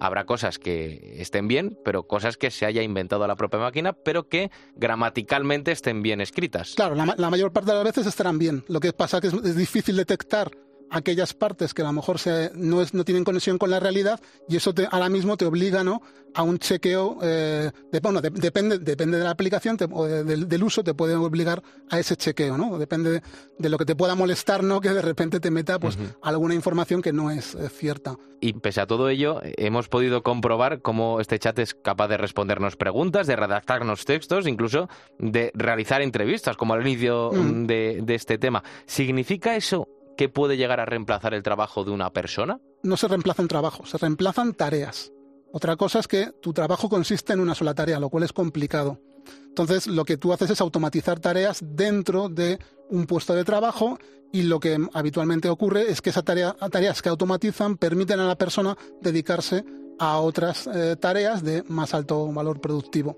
Habrá 0.00 0.24
cosas 0.24 0.58
que 0.58 1.14
estén 1.18 1.46
bien, 1.46 1.78
pero 1.84 2.08
cosas 2.08 2.36
que 2.36 2.50
se 2.50 2.66
haya 2.66 2.82
inventado 2.82 3.24
la 3.28 3.36
propia 3.36 3.60
máquina, 3.60 3.92
pero 3.92 4.28
que 4.28 4.50
gramaticalmente 4.74 5.70
estén 5.70 6.02
bien 6.02 6.20
escritas. 6.20 6.74
Claro, 6.74 6.96
la, 6.96 7.30
mayor 7.30 7.52
parte 7.52 7.70
de 7.70 7.76
las 7.76 7.84
veces 7.84 8.08
estarán 8.08 8.40
bien. 8.40 8.64
Lo 8.66 8.80
que 8.80 8.92
pasa 8.92 9.18
es 9.18 9.20
que 9.20 9.48
es 9.48 9.56
difícil 9.56 9.94
detectar 9.94 10.50
aquellas 10.92 11.34
partes 11.34 11.74
que 11.74 11.82
a 11.82 11.86
lo 11.86 11.92
mejor 11.92 12.18
no, 12.54 12.82
es, 12.82 12.94
no 12.94 13.04
tienen 13.04 13.24
conexión 13.24 13.58
con 13.58 13.70
la 13.70 13.80
realidad 13.80 14.20
y 14.48 14.56
eso 14.56 14.72
te, 14.74 14.86
ahora 14.90 15.08
mismo 15.08 15.36
te 15.36 15.46
obliga 15.46 15.82
¿no? 15.82 16.02
a 16.34 16.42
un 16.42 16.58
chequeo, 16.58 17.18
eh, 17.22 17.70
de, 17.90 18.00
bueno, 18.00 18.20
depende, 18.20 18.78
depende 18.78 19.18
de 19.18 19.24
la 19.24 19.30
aplicación 19.30 19.76
o 19.90 20.04
del, 20.06 20.62
uso, 20.62 20.82
te 20.82 20.94
puede 20.94 21.14
obligar 21.14 21.62
a 21.90 21.98
ese 21.98 22.16
chequeo, 22.16 22.56
¿no? 22.56 22.78
Depende 22.78 23.22
de, 23.58 23.68
lo 23.68 23.78
que 23.78 23.84
te 23.84 23.94
pueda 23.94 24.14
molestar, 24.14 24.62
¿no? 24.62 24.80
Que 24.80 24.90
de 24.90 25.02
repente 25.02 25.40
te 25.40 25.50
meta 25.50 25.78
pues 25.78 25.98
alguna 26.22 26.54
información 26.54 27.02
que 27.02 27.12
no 27.12 27.30
es 27.30 27.54
eh, 27.54 27.68
cierta. 27.68 28.16
Y 28.40 28.54
pese 28.54 28.80
a 28.80 28.86
todo 28.86 29.08
ello, 29.08 29.40
hemos 29.42 29.88
podido 29.88 30.22
comprobar 30.22 30.80
cómo 30.80 31.20
este 31.20 31.38
chat 31.38 31.58
es 31.58 31.74
capaz 31.74 32.08
de 32.08 32.16
respondernos 32.16 32.76
preguntas, 32.76 33.26
de 33.26 33.36
redactarnos 33.36 34.04
textos, 34.04 34.46
incluso 34.46 34.88
de 35.18 35.52
realizar 35.54 36.02
entrevistas, 36.02 36.56
como 36.56 36.74
al 36.74 36.86
inicio 36.86 37.30
mm. 37.32 37.66
de, 37.66 38.00
de 38.02 38.14
este 38.14 38.38
tema. 38.38 38.64
¿Significa 38.86 39.54
eso 39.54 39.86
que 40.16 40.28
puede 40.28 40.56
llegar 40.56 40.80
a 40.80 40.84
reemplazar 40.84 41.34
el 41.34 41.42
trabajo 41.42 41.84
de 41.84 41.90
una 41.90 42.10
persona? 42.10 42.60
No 42.82 42.96
se 42.96 43.08
reemplazan 43.08 43.48
trabajos, 43.48 43.90
se 43.90 43.98
reemplazan 43.98 44.54
tareas. 44.54 45.12
Otra 45.52 45.76
cosa 45.76 46.00
es 46.00 46.08
que 46.08 46.32
tu 46.40 46.52
trabajo 46.52 46.88
consiste 46.88 47.32
en 47.32 47.40
una 47.40 47.54
sola 47.54 47.74
tarea, 47.74 48.00
lo 48.00 48.08
cual 48.08 48.24
es 48.24 48.32
complicado. 48.32 48.98
Entonces, 49.46 49.86
lo 49.86 50.04
que 50.04 50.16
tú 50.16 50.32
haces 50.32 50.50
es 50.50 50.60
automatizar 50.60 51.20
tareas 51.20 51.60
dentro 51.62 52.28
de 52.28 52.58
un 52.88 53.06
puesto 53.06 53.34
de 53.34 53.44
trabajo 53.44 53.98
y 54.32 54.42
lo 54.44 54.58
que 54.58 54.78
habitualmente 54.94 55.50
ocurre 55.50 55.90
es 55.90 56.00
que 56.00 56.10
esas 56.10 56.24
tareas 56.24 57.02
que 57.02 57.08
automatizan 57.10 57.76
permiten 57.76 58.18
a 58.18 58.26
la 58.26 58.36
persona 58.36 58.76
dedicarse 59.00 59.64
a 59.98 60.18
otras 60.18 60.66
eh, 60.66 60.96
tareas 60.98 61.42
de 61.44 61.62
más 61.68 61.92
alto 61.92 62.26
valor 62.32 62.60
productivo. 62.60 63.16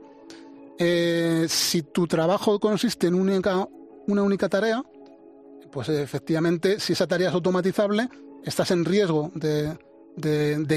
Eh, 0.76 1.46
si 1.48 1.82
tu 1.82 2.08
trabajo 2.08 2.58
consiste 2.58 3.06
en 3.06 3.14
una 3.14 4.22
única 4.22 4.48
tarea, 4.48 4.82
pues 5.75 5.88
efectivamente, 5.88 6.78
si 6.78 6.93
esa 6.93 7.09
tarea 7.09 7.31
es 7.31 7.35
automatizable, 7.35 8.09
estás 8.45 8.71
en 8.71 8.85
riesgo 8.85 9.33
de, 9.35 9.76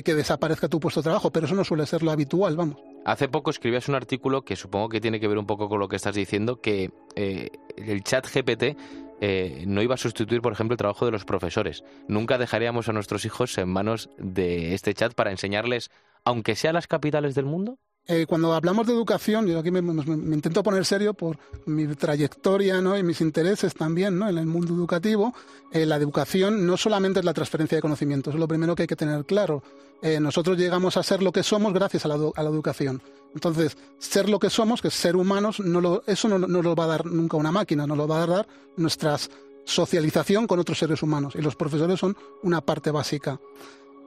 que 0.04 0.16
desaparezca 0.16 0.68
tu 0.68 0.80
puesto 0.80 1.02
de 1.02 1.04
trabajo, 1.04 1.30
pero 1.32 1.46
eso 1.46 1.54
no 1.54 1.64
suele 1.64 1.86
ser 1.86 2.02
lo 2.02 2.10
habitual, 2.10 2.56
vamos. 2.56 2.78
Hace 3.06 3.30
poco 3.30 3.52
escribías 3.52 3.88
un 3.88 3.94
artículo 3.94 4.42
que 4.42 4.56
supongo 4.56 4.90
que 4.90 5.00
tiene 5.00 5.20
que 5.20 5.28
ver 5.28 5.38
un 5.38 5.46
poco 5.46 5.70
con 5.70 5.80
lo 5.80 5.88
que 5.88 5.98
estás 5.98 6.16
diciendo, 6.16 6.62
que 6.62 6.90
eh, 7.16 7.52
el 7.76 8.04
chat 8.04 8.26
GPT 8.28 8.76
eh, 9.22 9.66
no 9.68 9.84
iba 9.84 9.94
a 9.94 10.00
sustituir, 10.00 10.42
por 10.42 10.54
ejemplo, 10.54 10.74
el 10.74 10.80
trabajo 10.80 11.06
de 11.06 11.12
los 11.12 11.26
profesores. 11.26 11.84
Nunca 12.08 12.40
dejaríamos 12.40 12.90
a 12.90 12.94
nuestros 12.94 13.24
hijos 13.24 13.56
en 13.60 13.70
manos 13.70 14.10
de 14.18 14.74
este 14.74 14.96
chat 14.96 15.14
para 15.14 15.30
enseñarles, 15.30 15.92
aunque 16.26 16.56
sea 16.56 16.74
las 16.74 16.88
capitales 16.88 17.36
del 17.36 17.46
mundo. 17.46 17.78
Eh, 18.10 18.26
cuando 18.26 18.54
hablamos 18.54 18.88
de 18.88 18.94
educación, 18.94 19.48
yo 19.48 19.60
aquí 19.60 19.70
me, 19.70 19.80
intento 19.80 20.64
poner 20.64 20.86
serio 20.86 21.14
por 21.14 21.38
mi 21.66 21.88
trayectoria 21.88 22.80
¿no? 22.80 22.98
y 22.98 23.04
mis 23.04 23.20
intereses 23.20 23.74
también 23.74 24.18
¿no? 24.18 24.30
en 24.30 24.38
el 24.38 24.46
mundo 24.46 24.74
educativo, 24.74 25.34
eh, 25.74 25.86
la 25.86 25.98
educación 25.98 26.66
no 26.66 26.78
solamente 26.78 27.20
es 27.20 27.26
la 27.26 27.34
transferencia 27.34 27.78
de 27.78 27.82
conocimientos, 27.82 28.34
es 28.34 28.40
lo 28.40 28.48
primero 28.48 28.76
que 28.76 28.84
hay 28.84 28.88
que 28.88 28.96
tener 28.96 29.26
claro. 29.26 29.62
Eh, 30.02 30.22
nosotros 30.22 30.58
llegamos 30.58 30.96
a 30.96 31.04
ser 31.04 31.22
lo 31.22 31.34
que 31.34 31.44
somos 31.44 31.74
gracias 31.74 32.06
a 32.06 32.08
la, 32.08 32.16
educación. 32.16 33.02
Entonces, 33.34 33.76
ser 33.98 34.30
lo 34.30 34.40
que 34.40 34.50
somos, 34.50 34.82
que 34.82 34.88
es 34.88 34.94
ser 34.94 35.18
humanos, 35.18 35.60
no 35.60 36.02
eso 36.08 36.30
no, 36.30 36.40
no, 36.40 36.62
lo 36.62 36.76
va 36.76 36.86
a 36.86 36.88
dar 36.88 37.06
nunca 37.06 37.36
una 37.36 37.52
máquina, 37.52 37.86
nos 37.86 37.98
lo 37.98 38.08
va 38.08 38.24
a 38.24 38.28
dar 38.28 38.48
nuestra 38.78 39.18
socialización 39.66 40.48
con 40.48 40.60
otros 40.60 40.78
seres 40.78 41.04
humanos. 41.04 41.36
Y 41.36 41.42
los 41.42 41.56
profesores 41.56 42.00
son 42.00 42.16
una 42.42 42.62
parte 42.62 42.90
básica. 42.90 43.40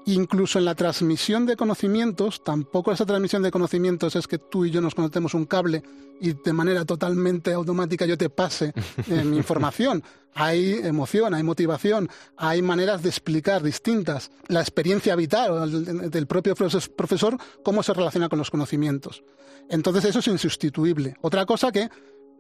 Incluso 0.06 0.58
en 0.58 0.64
la 0.64 0.74
transmisión 0.74 1.46
de 1.46 1.56
conocimientos, 1.56 2.42
tampoco 2.42 2.90
esa 2.90 3.06
transmisión 3.06 3.42
de 3.42 3.50
conocimientos 3.50 4.16
es 4.16 4.26
que 4.26 4.38
tú 4.38 4.64
y 4.64 4.70
yo 4.70 4.80
nos 4.80 4.94
conectemos 4.94 5.34
un 5.34 5.44
cable 5.44 5.82
y 6.20 6.32
de 6.32 6.52
manera 6.52 6.84
totalmente 6.84 7.52
automática 7.52 8.06
yo 8.06 8.16
te 8.16 8.30
pase 8.30 8.72
eh, 9.08 9.24
mi 9.24 9.36
información. 9.38 10.02
Hay 10.34 10.74
emoción, 10.84 11.34
hay 11.34 11.42
motivación, 11.42 12.08
hay 12.36 12.62
maneras 12.62 13.02
de 13.02 13.08
explicar 13.08 13.62
distintas. 13.62 14.30
La 14.46 14.60
experiencia 14.60 15.16
vital 15.16 16.10
del 16.10 16.26
propio 16.26 16.54
profesor, 16.54 17.36
cómo 17.64 17.82
se 17.82 17.92
relaciona 17.92 18.28
con 18.28 18.38
los 18.38 18.50
conocimientos. 18.50 19.24
Entonces 19.68 20.04
eso 20.04 20.20
es 20.20 20.28
insustituible. 20.28 21.16
Otra 21.20 21.46
cosa 21.46 21.72
que 21.72 21.88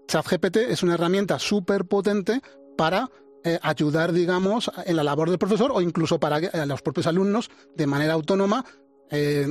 ChatGPT 0.06 0.56
es 0.56 0.82
una 0.82 0.94
herramienta 0.94 1.38
súper 1.38 1.84
potente 1.84 2.40
para 2.76 3.10
eh, 3.44 3.58
ayudar, 3.62 4.12
digamos, 4.12 4.70
en 4.84 4.96
la 4.96 5.04
labor 5.04 5.30
del 5.30 5.38
profesor 5.38 5.70
o 5.72 5.80
incluso 5.80 6.20
para 6.20 6.40
que 6.40 6.50
eh, 6.52 6.66
los 6.66 6.82
propios 6.82 7.06
alumnos, 7.06 7.50
de 7.74 7.86
manera 7.86 8.12
autónoma, 8.12 8.64
eh, 9.10 9.46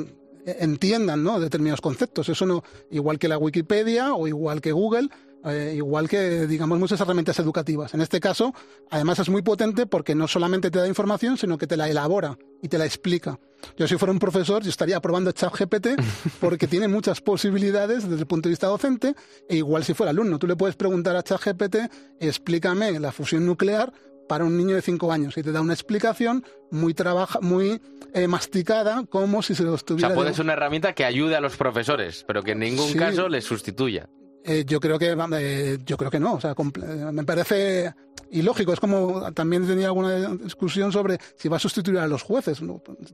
entiendan 0.46 1.24
¿no? 1.24 1.39
determinados 1.39 1.81
conceptos. 1.81 2.29
Eso 2.29 2.46
no, 2.46 2.63
igual 2.91 3.19
que 3.19 3.27
la 3.27 3.38
Wikipedia 3.38 4.13
o 4.13 4.27
igual 4.27 4.62
que 4.62 4.72
Google, 4.72 5.10
eh, 5.46 5.74
igual 5.75 6.10
que, 6.10 6.48
digamos, 6.48 6.79
muchas 6.79 7.00
herramientas 7.00 7.39
educativas. 7.39 7.93
En 7.93 8.01
este 8.01 8.19
caso, 8.19 8.53
además 8.89 9.19
es 9.19 9.29
muy 9.29 9.41
potente 9.41 9.86
porque 9.86 10.15
no 10.15 10.27
solamente 10.27 10.69
te 10.69 10.79
da 10.79 10.88
información, 10.88 11.38
sino 11.38 11.58
que 11.58 11.67
te 11.67 11.77
la 11.77 11.89
elabora 11.89 12.38
y 12.62 12.67
te 12.67 12.77
la 12.77 12.86
explica. 12.86 13.39
Yo 13.77 13.88
si 13.88 13.98
fuera 13.98 14.12
un 14.12 14.19
profesor, 14.19 14.63
yo 14.63 14.69
estaría 14.69 15.00
probando 15.00 15.31
ChatGPT 15.31 15.88
porque 16.39 16.67
tiene 16.67 16.88
muchas 16.88 17.22
posibilidades 17.22 18.03
desde 18.03 18.22
el 18.22 18.27
punto 18.27 18.50
de 18.50 18.51
vista 18.51 18.67
docente, 18.67 19.15
e 19.48 19.58
igual 19.58 19.84
si 19.84 19.93
fuera 19.93 20.12
alumno, 20.12 20.39
tú 20.39 20.48
le 20.48 20.55
puedes 20.55 20.75
preguntar 20.75 21.15
a 21.15 21.24
ChatGPT, 21.24 21.77
explícame 22.19 23.00
la 23.00 23.12
fusión 23.12 23.46
nuclear 23.46 23.93
para 24.27 24.46
un 24.46 24.55
niño 24.55 24.75
de 24.75 24.81
5 24.81 25.12
años 25.12 25.38
y 25.38 25.43
te 25.43 25.51
da 25.51 25.60
una 25.60 25.74
explicación 25.74 26.46
muy 26.69 26.93
trabaja, 26.93 27.39
muy 27.41 27.81
eh, 28.13 28.27
masticada 28.27 29.03
como 29.10 29.41
si 29.41 29.55
se 29.55 29.63
lo 29.63 29.74
estuviera... 29.74 30.10
O 30.10 30.12
sea, 30.12 30.15
puede 30.15 30.34
ser 30.34 30.46
una 30.46 30.53
herramienta 30.53 30.93
que 30.93 31.03
ayude 31.03 31.36
a 31.36 31.41
los 31.41 31.58
profesores, 31.58 32.24
pero 32.27 32.43
que 32.43 32.51
en 32.51 32.60
ningún 32.60 32.93
caso 32.93 33.27
les 33.27 33.43
sustituya. 33.43 34.08
Eh, 34.43 34.63
yo 34.65 34.79
creo 34.79 34.98
que 34.98 35.15
eh, 35.39 35.77
yo 35.86 35.98
creo 35.98 36.12
que 36.12 36.19
no, 36.19 36.36
o 36.36 36.41
sea, 36.41 36.51
eh, 36.51 37.12
me 37.12 37.24
parece 37.24 37.93
ilógico. 38.31 38.74
Es 38.74 38.79
como 38.79 39.31
también 39.34 39.67
tenía 39.67 39.88
alguna 39.88 40.36
discusión 40.36 40.91
sobre 40.91 41.17
si 41.36 41.50
va 41.50 41.58
a 41.58 41.60
sustituir 41.60 42.00
a 42.00 42.08
los 42.08 42.24
jueces. 42.24 42.62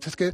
Es 0.05 0.15
que 0.15 0.33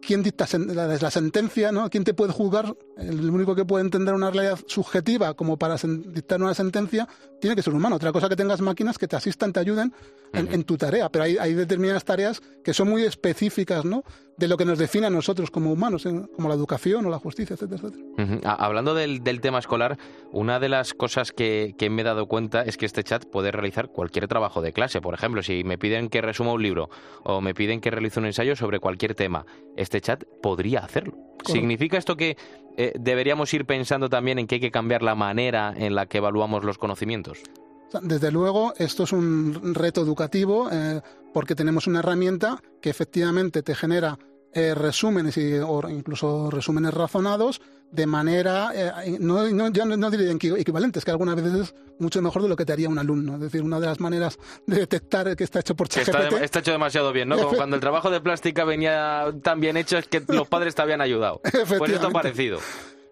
quién 0.00 0.22
dicta 0.22 0.46
la, 0.58 1.10
sentencia, 1.10 1.72
¿no? 1.72 1.88
¿Quién 1.90 2.04
te 2.04 2.14
puede 2.14 2.32
juzgar? 2.32 2.74
El 2.96 3.30
único 3.30 3.54
que 3.54 3.64
puede 3.64 3.84
entender 3.84 4.14
una 4.14 4.30
realidad 4.30 4.58
subjetiva 4.66 5.34
como 5.34 5.58
para 5.58 5.76
dictar 5.76 6.40
una 6.40 6.54
sentencia 6.54 7.08
tiene 7.40 7.56
que 7.56 7.62
ser 7.62 7.74
humano. 7.74 7.96
Otra 7.96 8.12
cosa 8.12 8.28
que 8.28 8.36
tengas 8.36 8.60
máquinas 8.60 8.98
que 8.98 9.08
te 9.08 9.16
asistan, 9.16 9.52
te 9.52 9.60
ayuden 9.60 9.92
en, 10.32 10.64
tu 10.64 10.76
tarea. 10.76 11.08
Pero 11.10 11.24
hay, 11.24 11.36
hay, 11.38 11.54
determinadas 11.54 12.04
tareas 12.04 12.42
que 12.64 12.74
son 12.74 12.88
muy 12.88 13.04
específicas, 13.04 13.84
¿no? 13.84 14.04
De 14.36 14.48
lo 14.48 14.56
que 14.56 14.64
nos 14.66 14.78
define 14.78 15.06
a 15.06 15.10
nosotros 15.10 15.50
como 15.50 15.72
humanos, 15.72 16.04
como 16.04 16.48
la 16.48 16.54
educación 16.54 17.06
o 17.06 17.10
la 17.10 17.18
justicia, 17.18 17.54
etcétera, 17.54 17.80
etcétera. 17.82 18.56
Hablando 18.58 18.94
del, 18.94 19.22
tema 19.40 19.58
escolar, 19.58 19.98
una 20.30 20.60
de 20.60 20.68
las 20.68 20.92
cosas 20.92 21.32
que, 21.32 21.74
que 21.78 21.88
me 21.88 22.02
he 22.02 22.04
dado 22.04 22.26
cuenta 22.26 22.62
es 22.62 22.76
que 22.76 22.84
este 22.84 23.02
chat 23.02 23.24
puede 23.24 23.50
realizar 23.50 23.88
cualquier 23.88 24.28
trabajo 24.28 24.60
de 24.60 24.72
clase. 24.72 25.00
Por 25.00 25.14
ejemplo, 25.14 25.42
si 25.42 25.64
me 25.64 25.78
piden 25.78 26.08
que 26.08 26.20
resuma 26.20 26.52
un 26.52 26.62
libro 26.62 26.90
o 27.22 27.40
me 27.40 27.54
piden 27.54 27.80
que 27.80 27.90
realice 27.90 28.20
un 28.20 28.26
ensayo 28.26 28.56
sobre 28.56 28.78
cualquier 28.78 29.14
tema, 29.14 29.46
este 29.76 30.00
chat 30.00 30.24
podría 30.42 30.80
hacerlo. 30.80 31.16
¿Significa 31.44 31.96
esto 31.96 32.16
que 32.16 32.36
eh, 32.76 32.92
deberíamos 32.98 33.52
ir 33.54 33.66
pensando 33.66 34.08
también 34.08 34.38
en 34.38 34.46
que 34.46 34.56
hay 34.56 34.60
que 34.60 34.70
cambiar 34.70 35.02
la 35.02 35.14
manera 35.14 35.72
en 35.76 35.94
la 35.94 36.06
que 36.06 36.18
evaluamos 36.18 36.64
los 36.64 36.78
conocimientos? 36.78 37.42
Desde 38.02 38.32
luego, 38.32 38.74
esto 38.78 39.04
es 39.04 39.12
un 39.12 39.74
reto 39.74 40.00
educativo 40.00 40.68
eh, 40.72 41.00
porque 41.32 41.54
tenemos 41.54 41.86
una 41.86 42.00
herramienta 42.00 42.60
que 42.80 42.90
efectivamente 42.90 43.62
te 43.62 43.74
genera 43.74 44.18
eh, 44.56 44.74
resúmenes 44.74 45.36
y, 45.36 45.52
o 45.58 45.86
incluso 45.90 46.50
resúmenes 46.50 46.94
razonados 46.94 47.60
de 47.90 48.06
manera, 48.06 48.70
eh, 48.74 49.18
no, 49.20 49.46
no, 49.50 49.68
ya 49.70 49.84
no, 49.84 50.10
diría 50.10 50.32
equivalentes, 50.32 51.04
que 51.04 51.10
algunas 51.10 51.36
veces 51.36 51.54
es 51.54 51.74
mucho 51.98 52.22
mejor 52.22 52.42
de 52.42 52.48
lo 52.48 52.56
que 52.56 52.64
te 52.64 52.72
haría 52.72 52.88
un 52.88 52.98
alumno. 52.98 53.34
Es 53.34 53.40
decir, 53.40 53.62
una 53.62 53.78
de 53.78 53.86
las 53.86 54.00
maneras 54.00 54.38
de 54.66 54.78
detectar 54.78 55.36
que 55.36 55.44
está 55.44 55.60
hecho 55.60 55.76
por 55.76 55.88
ChatGPT... 55.88 56.22
Está, 56.22 56.44
está, 56.44 56.58
hecho 56.60 56.72
demasiado 56.72 57.12
bien, 57.12 57.28
¿no? 57.28 57.36
Como 57.36 57.52
cuando 57.52 57.76
el 57.76 57.80
trabajo 57.80 58.10
de 58.10 58.22
plástica 58.22 58.64
venía 58.64 59.26
tan 59.42 59.60
bien 59.60 59.76
hecho 59.76 59.98
es 59.98 60.08
que 60.08 60.22
los 60.26 60.48
padres 60.48 60.74
te 60.74 60.80
habían 60.80 61.02
ayudado. 61.02 61.42
Pues 61.78 61.92
esto 61.92 62.10
parecido. 62.10 62.58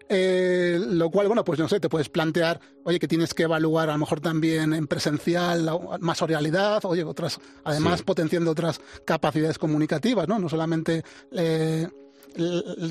Eh, 0.07 0.79
lo 0.79 1.09
cual, 1.09 1.27
bueno, 1.27 1.43
pues 1.43 1.57
no 1.57 1.67
sé, 1.67 1.79
te 1.79 1.89
puedes 1.89 2.09
plantear, 2.09 2.59
oye, 2.83 2.99
que 2.99 3.07
tienes 3.07 3.33
que 3.33 3.43
evaluar 3.43 3.89
a 3.89 3.93
lo 3.93 3.99
mejor 3.99 4.21
también 4.21 4.73
en 4.73 4.87
presencial 4.87 5.67
más 5.99 6.21
oralidad, 6.21 6.83
oye, 6.85 7.03
otras, 7.03 7.39
además 7.63 8.03
potenciando 8.03 8.51
otras 8.51 8.79
capacidades 9.03 9.57
comunicativas, 9.57 10.27
¿no? 10.27 10.37
No 10.37 10.47
solamente 10.47 11.03
eh, 11.31 11.87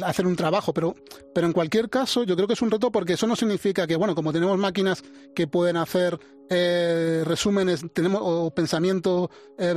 hacer 0.05 0.27
un 0.27 0.35
trabajo, 0.35 0.75
pero, 0.75 0.97
pero 1.33 1.47
en 1.47 1.53
cualquier 1.53 1.89
caso 1.89 2.25
yo 2.25 2.35
creo 2.35 2.49
que 2.49 2.55
es 2.55 2.63
un 2.63 2.71
reto 2.71 2.91
porque 2.91 3.13
eso 3.13 3.29
no 3.29 3.37
significa 3.37 3.87
que, 3.87 3.95
bueno, 3.95 4.17
como 4.17 4.33
tenemos 4.33 4.59
máquinas 4.59 5.05
que 5.37 5.47
pueden 5.47 5.77
hacer 5.77 6.19
eh, 6.51 7.23
resúmenes, 7.25 7.85
tenemos 7.93 8.23
o 8.25 8.51
pensamiento 8.51 9.31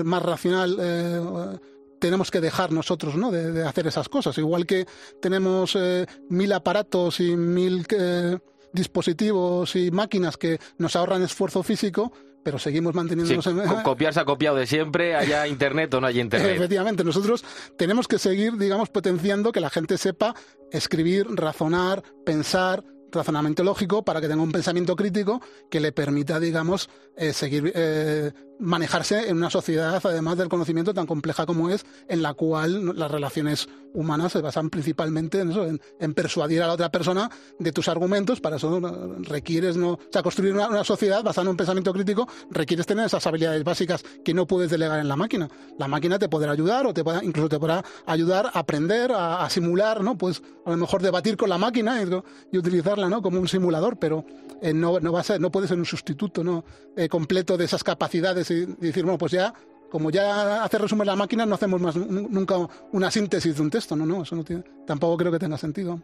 más 0.04 0.24
racional 0.24 1.60
tenemos 2.00 2.32
que 2.32 2.42
dejar 2.42 2.72
nosotros 2.72 3.16
¿no? 3.16 3.32
de, 3.32 3.66
hacer 3.66 3.88
esas 3.88 4.10
cosas. 4.10 4.38
Igual 4.38 4.66
que 4.66 4.86
tenemos 5.22 5.76
eh, 5.76 6.06
mil 6.30 6.54
aparatos 6.54 7.20
y 7.20 7.36
mil 7.36 7.86
eh, 7.90 8.38
dispositivos 8.74 9.76
y 9.76 9.92
máquinas 9.92 10.38
que 10.38 10.60
nos 10.78 10.96
ahorran 10.96 11.24
esfuerzo 11.24 11.64
físico, 11.64 12.12
pero 12.44 12.60
seguimos 12.60 12.94
manteniéndonos 12.94 13.46
en... 13.48 13.60
Copiar 13.84 14.14
se 14.14 14.22
ha 14.22 14.26
copiado 14.26 14.56
de 14.56 14.66
siempre, 14.66 15.16
haya 15.16 15.48
internet 15.48 15.94
o 15.94 16.02
no 16.02 16.08
haya 16.08 16.22
internet. 16.22 16.56
Efectivamente, 16.56 17.04
nosotros 17.04 17.44
tenemos 17.78 18.08
que 18.08 18.20
seguir, 18.20 18.58
digamos, 18.58 18.90
potenciando 18.90 19.52
que 19.52 19.60
la 19.60 19.70
gente 19.70 19.98
sepa 19.98 20.34
escribir, 20.72 21.28
razonar, 21.30 22.04
pensar, 22.26 22.84
razonamiento 23.12 23.64
lógico, 23.64 24.04
para 24.04 24.22
que 24.22 24.28
tenga 24.28 24.44
un 24.44 24.52
pensamiento 24.52 24.96
crítico 24.96 25.42
que 25.70 25.80
le 25.80 25.92
permita, 25.92 26.40
digamos, 26.40 26.90
eh, 27.18 27.34
seguir 27.34 27.72
eh, 27.76 28.32
manejarse 28.60 29.30
en 29.30 29.38
una 29.38 29.50
sociedad, 29.50 30.02
además 30.04 30.38
del 30.38 30.50
conocimiento 30.50 30.94
tan 30.94 31.06
compleja 31.06 31.46
como 31.46 31.70
es, 31.70 31.86
en 32.08 32.22
la 32.22 32.34
cual 32.34 32.98
las 32.98 33.12
relaciones 33.12 33.70
humanas 33.94 34.34
se 34.34 34.42
basan 34.42 34.70
principalmente 34.70 35.42
en, 35.42 35.52
eso, 35.52 35.66
en, 35.66 36.14
persuadir 36.14 36.62
a 36.62 36.68
la 36.68 36.74
otra 36.74 36.90
persona 36.90 37.30
de 37.60 37.72
tus 37.72 37.88
argumentos. 37.88 38.42
Para 38.42 38.58
eso 38.58 38.80
requieres, 39.22 39.78
no, 39.78 39.94
o 39.94 40.00
sea, 40.12 40.24
construir 40.24 40.54
una, 40.54 40.84
sociedad 40.84 41.24
basada 41.24 41.44
en 41.44 41.50
un 41.50 41.58
pensamiento 41.58 41.94
crítico 41.94 42.28
requieres 42.50 42.86
tener 42.86 43.06
esas 43.06 43.26
habilidades 43.28 43.64
básicas 43.64 44.04
que 44.24 44.34
no 44.34 44.46
puedes 44.46 44.70
delegar 44.70 45.00
en 45.00 45.08
la 45.08 45.16
máquina. 45.16 45.50
La 45.78 45.88
máquina 45.88 46.20
te 46.20 46.30
podrá 46.30 46.52
ayudar 46.52 46.86
o 46.86 46.94
te 46.94 47.04
podrá, 47.04 47.24
incluso 47.24 47.50
te 47.50 47.60
podrá 47.60 47.84
ayudar 48.06 48.52
a 48.54 48.60
aprender, 48.60 49.12
a, 49.14 49.48
simular, 49.50 50.04
¿no? 50.04 50.18
Pues 50.18 50.42
a 50.66 50.72
lo 50.72 50.78
mejor 50.78 51.02
debatir 51.02 51.38
con 51.38 51.50
la 51.50 51.58
máquina 51.58 52.02
y, 52.02 52.58
utilizarla, 52.58 53.10
¿no? 53.10 53.22
Como 53.22 53.40
un 53.40 53.48
simulador, 53.48 53.98
pero 53.98 54.26
eh, 54.62 54.74
no, 54.74 55.00
no 55.00 55.12
va 55.12 55.22
a 55.22 55.24
ser, 55.24 55.40
no 55.40 55.52
puede 55.52 55.68
ser 55.68 55.78
un 55.78 55.86
sustituto, 55.86 56.44
¿no? 56.44 56.64
Eh, 56.96 57.10
completo 57.10 57.58
de 57.58 57.66
esas 57.66 57.84
capacidades 57.84 58.47
y, 58.52 58.66
decir, 58.66 59.04
bueno, 59.04 59.18
pues 59.18 59.32
ya, 59.32 59.54
como 59.90 60.10
ya 60.10 60.64
hace 60.64 60.78
resumen 60.78 61.08
la 61.08 61.16
máquina, 61.16 61.46
no 61.46 61.56
hacemos 61.56 61.80
más 61.82 61.96
nunca 61.96 62.56
una 62.92 63.10
síntesis 63.12 63.56
de 63.56 63.62
un 63.62 63.70
texto, 63.70 63.96
no, 63.96 64.06
no, 64.06 64.24
eso 64.24 64.36
no 64.36 64.44
tiene, 64.44 64.64
tampoco 64.86 65.18
creo 65.18 65.32
que 65.32 65.40
tenga 65.40 65.58
sentido. 65.58 66.00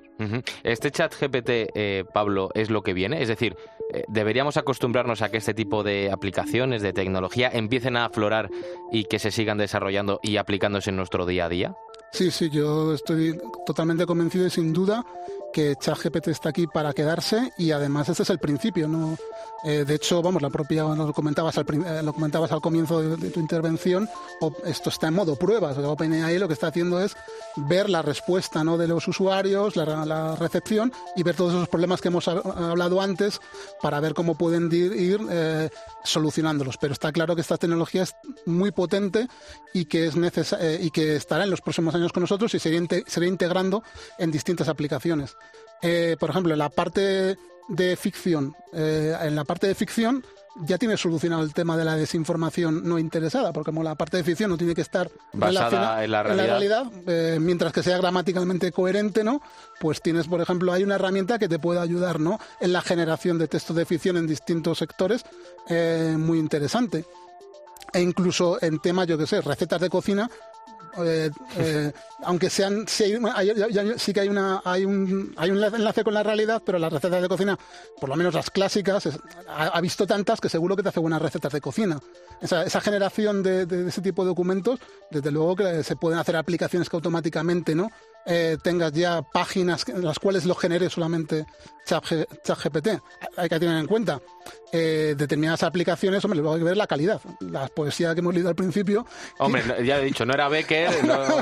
Este 0.63 0.91
chat 0.91 1.13
GPT, 1.19 1.71
eh, 1.75 2.05
Pablo, 2.13 2.49
es 2.53 2.69
lo 2.69 2.81
que 2.81 2.93
viene, 2.93 3.21
es 3.21 3.27
decir, 3.27 3.55
eh, 3.93 4.03
deberíamos 4.07 4.57
acostumbrarnos 4.57 5.21
a 5.21 5.29
que 5.29 5.37
este 5.37 5.53
tipo 5.53 5.83
de 5.83 6.11
aplicaciones, 6.11 6.81
de 6.81 6.93
tecnología, 6.93 7.49
empiecen 7.53 7.97
a 7.97 8.05
aflorar 8.05 8.49
y 8.91 9.05
que 9.05 9.19
se 9.19 9.31
sigan 9.31 9.57
desarrollando 9.57 10.19
y 10.23 10.37
aplicándose 10.37 10.89
en 10.89 10.95
nuestro 10.95 11.25
día 11.25 11.45
a 11.45 11.49
día. 11.49 11.75
Sí, 12.11 12.29
sí, 12.29 12.49
yo 12.49 12.93
estoy 12.93 13.39
totalmente 13.65 14.05
convencido 14.05 14.45
y 14.45 14.49
sin 14.49 14.71
duda 14.71 15.03
que 15.53 15.75
ChatGPT 15.75 16.29
está 16.29 16.49
aquí 16.49 16.67
para 16.67 16.91
quedarse 16.93 17.53
y 17.57 17.71
además 17.71 18.09
este 18.09 18.23
es 18.23 18.29
el 18.29 18.39
principio. 18.39 18.89
Eh, 19.63 19.85
de 19.85 19.95
hecho, 19.95 20.21
vamos, 20.21 20.41
la 20.41 20.49
propia 20.49 20.83
lo 20.83 21.13
comentabas 21.13 21.57
al, 21.57 21.65
eh, 21.85 22.03
lo 22.03 22.11
comentabas 22.11 22.51
al 22.51 22.59
comienzo 22.59 23.01
de, 23.01 23.29
tu 23.29 23.39
intervención, 23.39 24.09
esto 24.65 24.89
está 24.89 25.07
en 25.07 25.13
modo 25.13 25.37
pruebas. 25.37 25.77
OpenAI 25.77 26.37
lo 26.37 26.47
que 26.47 26.53
está 26.53 26.67
haciendo 26.67 26.99
es 26.99 27.15
ver 27.55 27.89
la 27.89 28.01
respuesta 28.01 28.63
¿no? 28.63 28.77
de 28.77 28.89
los 28.89 29.07
usuarios, 29.07 29.77
la, 29.77 30.35
recepción 30.35 30.91
y 31.15 31.23
ver 31.23 31.35
todos 31.35 31.53
esos 31.53 31.69
problemas 31.69 32.01
que 32.01 32.09
hemos 32.09 32.27
hablado 32.27 32.99
antes 32.99 33.39
para 33.81 33.99
ver 33.99 34.13
cómo 34.13 34.35
pueden 34.35 34.69
ir, 34.73 35.21
eh, 35.29 35.69
solucionándolos. 36.03 36.77
Pero 36.77 36.93
está 36.93 37.11
claro 37.11 37.35
que 37.35 37.41
esta 37.41 37.57
tecnología 37.57 38.03
es 38.03 38.15
muy 38.45 38.71
potente 38.71 39.27
y 39.73 39.85
que 39.85 40.11
y 40.81 40.89
que 40.91 41.15
estará 41.15 41.43
en 41.43 41.49
los 41.51 41.61
próximos 41.61 41.95
años 41.95 42.11
con 42.11 42.21
nosotros 42.21 42.53
y 42.55 42.59
se 42.59 42.69
irá 42.69 43.25
integrando 43.27 43.83
en 44.17 44.31
distintas 44.31 44.67
aplicaciones. 44.67 45.35
Por 46.19 46.29
ejemplo, 46.29 46.53
en 46.53 46.59
la 46.59 46.69
parte 46.69 47.37
de 47.67 47.95
ficción, 47.95 48.55
eh, 48.73 49.15
en 49.21 49.35
la 49.35 49.43
parte 49.43 49.67
de 49.67 49.75
ficción 49.75 50.23
ya 50.67 50.77
tiene 50.77 50.97
solucionado 50.97 51.41
el 51.41 51.53
tema 51.53 51.75
de 51.75 51.83
la 51.83 51.95
desinformación 51.95 52.87
no 52.87 52.99
interesada, 52.99 53.51
porque 53.51 53.71
como 53.71 53.81
la 53.81 53.95
parte 53.95 54.17
de 54.17 54.23
ficción 54.23 54.51
no 54.51 54.57
tiene 54.57 54.75
que 54.75 54.81
estar 54.81 55.09
basada 55.33 56.03
en 56.03 56.11
la 56.11 56.21
realidad, 56.21 56.91
eh, 57.07 57.39
mientras 57.41 57.73
que 57.73 57.81
sea 57.81 57.97
gramaticalmente 57.97 58.71
coherente, 58.71 59.23
¿no? 59.23 59.41
Pues 59.79 60.01
tienes, 60.01 60.27
por 60.27 60.41
ejemplo, 60.41 60.71
hay 60.71 60.83
una 60.83 60.95
herramienta 60.95 61.39
que 61.39 61.49
te 61.49 61.57
puede 61.57 61.79
ayudar, 61.79 62.19
¿no? 62.19 62.39
En 62.59 62.71
la 62.71 62.81
generación 62.81 63.39
de 63.39 63.47
textos 63.47 63.75
de 63.75 63.85
ficción 63.85 64.15
en 64.17 64.27
distintos 64.27 64.77
sectores, 64.77 65.25
eh, 65.69 66.15
muy 66.19 66.37
interesante. 66.37 67.05
E 67.91 68.01
incluso 68.01 68.61
en 68.61 68.79
temas, 68.79 69.07
yo 69.07 69.17
que 69.17 69.25
sé, 69.25 69.41
recetas 69.41 69.81
de 69.81 69.89
cocina, 69.89 70.29
eh, 70.97 71.31
eh, 71.57 71.91
aunque 72.23 72.49
sean 72.49 72.87
sí, 72.87 73.15
sí, 73.97 74.13
que 74.13 74.19
hay 74.19 74.29
una 74.29 74.61
hay 74.63 74.85
un 74.85 75.33
hay 75.37 75.49
un 75.49 75.63
enlace 75.63 76.03
con 76.03 76.13
la 76.13 76.23
realidad 76.23 76.61
pero 76.65 76.77
las 76.77 76.93
recetas 76.93 77.21
de 77.21 77.27
cocina 77.27 77.57
por 77.99 78.09
lo 78.09 78.15
menos 78.15 78.33
las 78.33 78.51
clásicas 78.51 79.09
ha, 79.47 79.81
visto 79.81 80.05
tantas 80.05 80.39
que 80.39 80.49
seguro 80.49 80.75
que 80.75 80.83
te 80.83 80.89
hace 80.89 80.99
buenas 80.99 81.21
recetas 81.21 81.51
de 81.51 81.61
cocina. 81.61 81.99
Esa, 82.41 82.81
generación 82.81 83.41
de, 83.41 83.65
de, 83.65 83.87
ese 83.87 84.01
tipo 84.01 84.23
de 84.23 84.29
documentos 84.29 84.79
desde 85.09 85.31
luego 85.31 85.55
que 85.55 85.83
se 85.83 85.95
pueden 85.95 86.19
hacer 86.19 86.35
aplicaciones 86.35 86.89
que 86.89 86.97
automáticamente 86.97 87.73
no 87.73 87.89
eh, 88.25 88.57
tengas 88.61 88.93
ya 88.93 89.21
páginas 89.21 89.87
en 89.87 90.03
las 90.03 90.17
cuales 90.17 90.45
lo 90.45 90.55
genere 90.55 90.89
solamente 90.89 91.45
ChatGPT. 91.85 92.87
Hay 93.35 93.49
que 93.49 93.59
tener 93.59 93.77
en 93.77 93.87
cuenta 93.87 94.21
eh, 94.75 95.13
determinadas 95.15 95.61
aplicaciones, 95.61 96.25
hombre, 96.25 96.39
luego 96.39 96.55
hay 96.55 96.59
que 96.59 96.65
ver 96.65 96.77
la 96.77 96.87
calidad. 96.87 97.21
La 97.39 97.67
poesía 97.67 98.15
que 98.15 98.21
hemos 98.21 98.33
leído 98.33 98.49
al 98.49 98.55
principio. 98.55 99.05
Hombre, 99.37 99.61
ya 99.85 99.99
he 99.99 100.03
dicho, 100.03 100.25
no 100.25 100.33
era 100.33 100.49
Becker, 100.49 100.89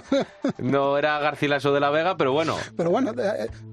no, 0.58 0.98
era 0.98 1.18
Garcilaso 1.20 1.72
de 1.72 1.80
la 1.80 1.90
Vega, 1.92 2.18
pero 2.18 2.34
bueno. 2.34 2.58
Pero 2.76 2.90
bueno, 2.90 3.14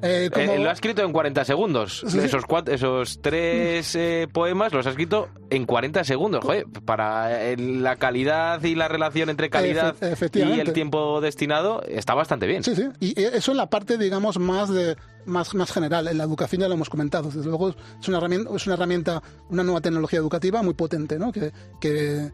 eh, 0.00 0.30
lo 0.60 0.70
ha 0.70 0.72
escrito 0.72 1.02
en 1.02 1.12
40 1.12 1.44
segundos. 1.44 2.04
Esos, 2.04 2.44
esos 2.66 3.20
tres 3.20 3.98
poemas 4.32 4.72
los 4.72 4.86
ha 4.86 4.90
escrito 4.90 5.28
en 5.50 5.66
40 5.66 6.04
segundos. 6.04 6.44
Joder, 6.44 6.66
para 6.84 7.56
la 7.56 7.96
calidad 7.96 8.62
y 8.62 8.76
la 8.76 8.86
relación 8.86 9.28
entre 9.28 9.50
calidad 9.50 9.96
y 10.34 10.60
el 10.60 10.72
tiempo 10.72 11.20
destinado 11.20 11.82
está 11.82 12.14
bastante 12.14 12.46
bien. 12.46 12.62
Sí, 12.62 12.76
sí. 12.76 12.84
Y 13.00 13.20
eso 13.20 13.50
en 13.50 13.56
la 13.56 13.68
parte, 13.68 13.98
digamos, 13.98 14.38
más 14.38 14.68
de 14.68 14.96
más, 15.28 15.54
más 15.54 15.70
general. 15.70 16.08
En 16.08 16.18
la 16.18 16.24
educación 16.24 16.62
ya 16.62 16.68
lo 16.68 16.74
hemos 16.74 16.90
comentado. 16.90 17.30
Desde 17.30 17.44
luego 17.44 17.74
es 18.00 18.08
una 18.08 18.18
herramienta, 18.18 18.50
es 18.54 18.66
una 18.66 18.74
herramienta, 18.74 19.22
una 19.50 19.62
nueva 19.62 19.80
tecnología 19.80 20.18
educativa 20.18 20.62
muy 20.62 20.74
potente, 20.74 21.18
¿no? 21.18 21.32
Que, 21.32 22.30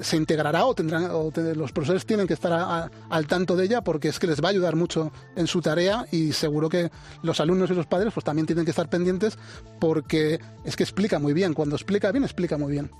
se 0.00 0.16
integrará 0.16 0.64
o 0.64 0.74
tendrán 0.74 1.08
o 1.12 1.30
los 1.54 1.72
profesores 1.72 2.06
tienen 2.06 2.26
que 2.26 2.34
estar 2.34 2.90
al 3.10 3.26
tanto 3.26 3.56
de 3.56 3.64
ella 3.64 3.82
porque 3.82 4.08
es 4.08 4.18
que 4.18 4.26
les 4.26 4.42
va 4.42 4.48
a 4.48 4.50
ayudar 4.50 4.76
mucho 4.76 5.12
en 5.36 5.46
su 5.46 5.60
tarea 5.60 6.06
y 6.10 6.32
seguro 6.32 6.68
que 6.68 6.90
los 7.22 7.40
alumnos 7.40 7.70
y 7.70 7.74
los 7.74 7.86
padres 7.86 8.12
pues 8.12 8.24
también 8.24 8.46
tienen 8.46 8.64
que 8.64 8.70
estar 8.70 8.88
pendientes 8.88 9.38
porque 9.80 10.40
es 10.64 10.76
que 10.76 10.82
explica 10.82 11.18
muy 11.18 11.32
bien. 11.32 11.54
Cuando 11.54 11.76
explica 11.76 12.10
bien 12.10 12.24
explica 12.24 12.56
muy 12.56 12.72
bien. 12.72 12.90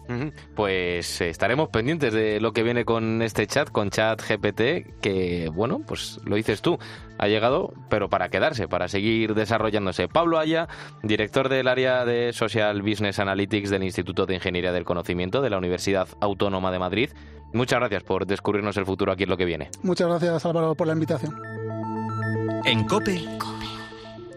Pues 0.54 1.20
eh, 1.20 1.30
estaremos 1.30 1.68
pendientes 1.70 2.12
de 2.12 2.40
lo 2.40 2.52
que 2.52 2.62
viene 2.62 2.84
con 2.84 3.22
este 3.22 3.46
chat 3.46 3.70
con 3.70 3.90
chat 3.90 4.20
GPT 4.20 5.00
que 5.00 5.50
bueno 5.52 5.80
pues 5.86 6.20
lo 6.24 6.36
dices 6.36 6.62
tú. 6.62 6.78
Ha 7.18 7.28
llegado 7.28 7.72
pero 7.88 8.10
para 8.10 8.28
quedarse 8.28 8.68
para 8.68 8.88
seguir 8.88 9.34
desarrollándose. 9.34 10.08
Pablo 10.08 10.38
Aya 10.38 10.68
director 11.02 11.48
del 11.48 11.68
área 11.68 12.04
de 12.04 12.32
Social 12.32 12.82
Business 12.82 13.18
Analytics 13.18 13.70
del 13.70 13.84
Instituto 13.84 14.26
de 14.26 14.34
Ingeniería 14.34 14.72
del 14.72 14.84
Conocimiento 14.84 15.40
de 15.40 15.50
la 15.50 15.58
Universidad 15.58 16.08
Autónoma 16.20 16.70
de 16.70 16.81
Madrid. 16.82 17.10
Muchas 17.52 17.78
gracias 17.78 18.02
por 18.02 18.26
descubrirnos 18.26 18.76
el 18.76 18.86
futuro 18.86 19.12
aquí 19.12 19.22
en 19.22 19.30
lo 19.30 19.36
que 19.36 19.44
viene. 19.44 19.70
Muchas 19.82 20.08
gracias 20.08 20.44
Álvaro 20.44 20.74
por 20.74 20.86
la 20.86 20.94
invitación. 20.94 21.34
En 22.64 22.84
COPE, 22.84 23.24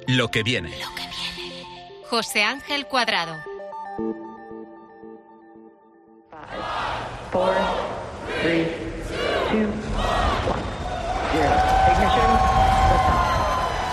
lo 0.08 0.30
que 0.30 0.44
viene. 0.44 0.72
José 2.10 2.44
Ángel 2.44 2.86
Cuadrado. 2.86 3.36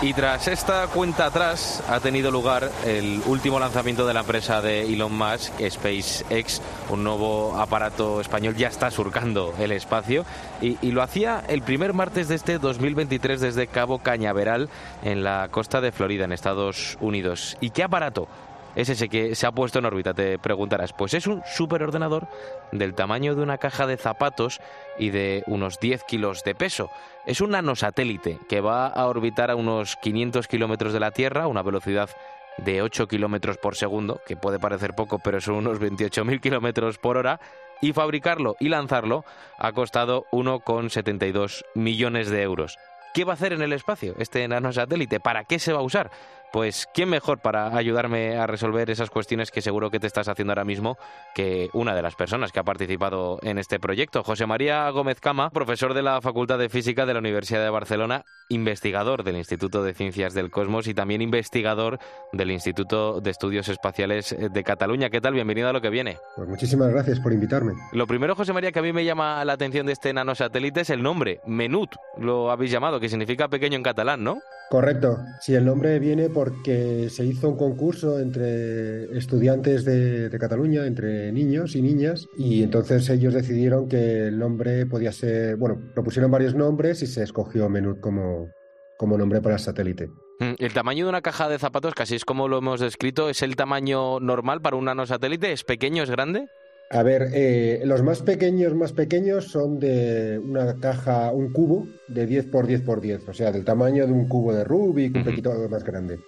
Y 0.02 0.14
tras 0.14 0.48
esta 0.48 0.88
cuenta 0.88 1.26
atrás 1.26 1.80
ha 1.88 2.00
tenido 2.00 2.32
lugar 2.32 2.68
el 2.84 3.22
último 3.24 3.60
lanzamiento 3.60 4.04
de 4.04 4.12
la 4.12 4.20
empresa 4.20 4.60
de 4.60 4.92
Elon 4.92 5.16
Musk, 5.16 5.52
SpaceX. 5.70 6.60
Un 6.90 7.04
nuevo 7.04 7.56
aparato 7.56 8.20
español 8.20 8.56
ya 8.56 8.66
está 8.66 8.90
surcando 8.90 9.54
el 9.60 9.70
espacio 9.70 10.26
y, 10.60 10.76
y, 10.82 10.90
lo 10.90 11.02
hacía 11.02 11.44
el 11.46 11.62
primer 11.62 11.92
martes 11.92 12.26
de 12.26 12.34
este 12.34 12.58
2023 12.58 13.40
desde 13.40 13.68
Cabo 13.68 14.00
Cañaveral 14.00 14.68
en 15.04 15.22
la 15.22 15.46
costa 15.52 15.80
de 15.80 15.92
Florida, 15.92 16.24
en 16.24 16.32
Estados 16.32 16.98
Unidos. 17.00 17.56
¿Y 17.60 17.70
qué 17.70 17.84
aparato? 17.84 18.26
Es 18.74 18.88
ese 18.88 19.08
que 19.08 19.34
se 19.34 19.46
ha 19.46 19.52
puesto 19.52 19.78
en 19.78 19.86
órbita, 19.86 20.14
te 20.14 20.38
preguntarás. 20.38 20.92
Pues 20.92 21.14
es 21.14 21.26
un 21.26 21.42
superordenador 21.44 22.28
del 22.72 22.94
tamaño 22.94 23.34
de 23.34 23.42
una 23.42 23.58
caja 23.58 23.86
de 23.86 23.96
zapatos 23.96 24.60
y 24.98 25.10
de 25.10 25.42
unos 25.46 25.78
10 25.80 26.04
kilos 26.04 26.42
de 26.44 26.54
peso. 26.54 26.90
Es 27.26 27.40
un 27.40 27.50
nanosatélite 27.50 28.38
que 28.48 28.60
va 28.60 28.86
a 28.86 29.06
orbitar 29.06 29.50
a 29.50 29.56
unos 29.56 29.96
500 29.96 30.48
kilómetros 30.48 30.92
de 30.92 31.00
la 31.00 31.10
Tierra 31.10 31.44
a 31.44 31.48
una 31.48 31.62
velocidad 31.62 32.10
de 32.58 32.82
8 32.82 33.08
kilómetros 33.08 33.58
por 33.58 33.76
segundo, 33.76 34.20
que 34.26 34.36
puede 34.36 34.58
parecer 34.58 34.94
poco, 34.94 35.18
pero 35.18 35.40
son 35.40 35.54
unos 35.56 35.80
28.000 35.80 36.40
kilómetros 36.40 36.98
por 36.98 37.16
hora, 37.16 37.40
y 37.80 37.92
fabricarlo 37.92 38.56
y 38.60 38.68
lanzarlo 38.68 39.24
ha 39.58 39.72
costado 39.72 40.26
1,72 40.32 41.64
millones 41.74 42.30
de 42.30 42.42
euros. 42.42 42.78
¿Qué 43.12 43.24
va 43.24 43.32
a 43.32 43.34
hacer 43.34 43.52
en 43.52 43.62
el 43.62 43.72
espacio 43.72 44.14
este 44.18 44.46
nanosatélite? 44.48 45.20
¿Para 45.20 45.44
qué 45.44 45.58
se 45.58 45.72
va 45.72 45.80
a 45.80 45.82
usar? 45.82 46.10
Pues, 46.52 46.86
¿quién 46.92 47.08
mejor 47.08 47.38
para 47.38 47.74
ayudarme 47.74 48.36
a 48.36 48.46
resolver 48.46 48.90
esas 48.90 49.08
cuestiones 49.08 49.50
que 49.50 49.62
seguro 49.62 49.90
que 49.90 49.98
te 49.98 50.06
estás 50.06 50.28
haciendo 50.28 50.52
ahora 50.52 50.66
mismo 50.66 50.98
que 51.34 51.70
una 51.72 51.94
de 51.94 52.02
las 52.02 52.14
personas 52.14 52.52
que 52.52 52.60
ha 52.60 52.62
participado 52.62 53.38
en 53.42 53.56
este 53.56 53.80
proyecto? 53.80 54.22
José 54.22 54.44
María 54.44 54.90
Gómez 54.90 55.18
Cama, 55.18 55.48
profesor 55.48 55.94
de 55.94 56.02
la 56.02 56.20
Facultad 56.20 56.58
de 56.58 56.68
Física 56.68 57.06
de 57.06 57.14
la 57.14 57.20
Universidad 57.20 57.62
de 57.62 57.70
Barcelona, 57.70 58.24
investigador 58.50 59.24
del 59.24 59.38
Instituto 59.38 59.82
de 59.82 59.94
Ciencias 59.94 60.34
del 60.34 60.50
Cosmos 60.50 60.88
y 60.88 60.94
también 60.94 61.22
investigador 61.22 61.98
del 62.32 62.50
Instituto 62.50 63.22
de 63.22 63.30
Estudios 63.30 63.70
Espaciales 63.70 64.36
de 64.38 64.62
Cataluña. 64.62 65.08
¿Qué 65.08 65.22
tal? 65.22 65.32
Bienvenido 65.32 65.70
a 65.70 65.72
lo 65.72 65.80
que 65.80 65.88
viene. 65.88 66.18
Pues 66.36 66.48
muchísimas 66.48 66.90
gracias 66.90 67.18
por 67.20 67.32
invitarme. 67.32 67.72
Lo 67.92 68.06
primero, 68.06 68.34
José 68.34 68.52
María, 68.52 68.72
que 68.72 68.78
a 68.78 68.82
mí 68.82 68.92
me 68.92 69.06
llama 69.06 69.42
la 69.46 69.54
atención 69.54 69.86
de 69.86 69.92
este 69.92 70.12
nanosatélite 70.12 70.82
es 70.82 70.90
el 70.90 71.02
nombre, 71.02 71.40
Menut, 71.46 71.94
lo 72.18 72.50
habéis 72.50 72.70
llamado, 72.70 73.00
que 73.00 73.08
significa 73.08 73.48
pequeño 73.48 73.76
en 73.76 73.82
catalán, 73.82 74.22
¿no? 74.22 74.42
Correcto. 74.72 75.18
Sí, 75.40 75.54
el 75.54 75.66
nombre 75.66 75.98
viene 75.98 76.30
por 76.30 76.41
porque 76.44 77.08
se 77.08 77.24
hizo 77.24 77.50
un 77.50 77.56
concurso 77.56 78.18
entre 78.18 79.16
estudiantes 79.16 79.84
de, 79.84 80.28
de, 80.28 80.38
Cataluña, 80.40 80.86
entre 80.86 81.30
niños 81.30 81.76
y 81.76 81.82
niñas, 81.82 82.26
y 82.36 82.64
entonces 82.64 83.08
ellos 83.10 83.32
decidieron 83.32 83.88
que 83.88 84.26
el 84.26 84.40
nombre 84.40 84.84
podía 84.86 85.12
ser, 85.12 85.54
bueno, 85.54 85.80
propusieron 85.94 86.32
varios 86.32 86.56
nombres 86.56 87.00
y 87.02 87.06
se 87.06 87.22
escogió 87.22 87.68
Menud 87.68 88.00
como, 88.00 88.50
como 88.98 89.16
nombre 89.16 89.40
para 89.40 89.54
el 89.54 89.60
satélite. 89.60 90.08
Mm, 90.40 90.54
el 90.58 90.72
tamaño 90.72 91.04
de 91.04 91.10
una 91.10 91.22
caja 91.22 91.48
de 91.48 91.60
zapatos, 91.60 91.94
casi 91.94 92.16
es 92.16 92.24
como 92.24 92.48
lo 92.48 92.58
hemos 92.58 92.80
descrito, 92.80 93.30
¿es 93.30 93.40
el 93.42 93.54
tamaño 93.54 94.18
normal 94.18 94.60
para 94.60 94.74
un 94.74 94.86
nanosatélite? 94.86 95.52
¿Es 95.52 95.62
pequeño, 95.62 96.02
es 96.02 96.10
grande? 96.10 96.48
A 96.92 97.02
ver, 97.02 97.30
eh, 97.32 97.80
los 97.86 98.02
más 98.02 98.20
pequeños, 98.20 98.74
más 98.74 98.92
pequeños 98.92 99.46
son 99.46 99.78
de 99.78 100.38
una 100.38 100.78
caja, 100.78 101.32
un 101.32 101.50
cubo 101.50 101.86
de 102.08 102.26
10 102.26 102.46
por 102.48 102.66
10 102.66 102.82
por 102.82 103.00
10, 103.00 103.30
o 103.30 103.32
sea, 103.32 103.50
del 103.50 103.64
tamaño 103.64 104.06
de 104.06 104.12
un 104.12 104.28
cubo 104.28 104.52
de 104.52 104.62
Rubik, 104.62 105.16
un 105.16 105.24
poquito 105.24 105.54
más 105.70 105.84
grande. 105.84 106.18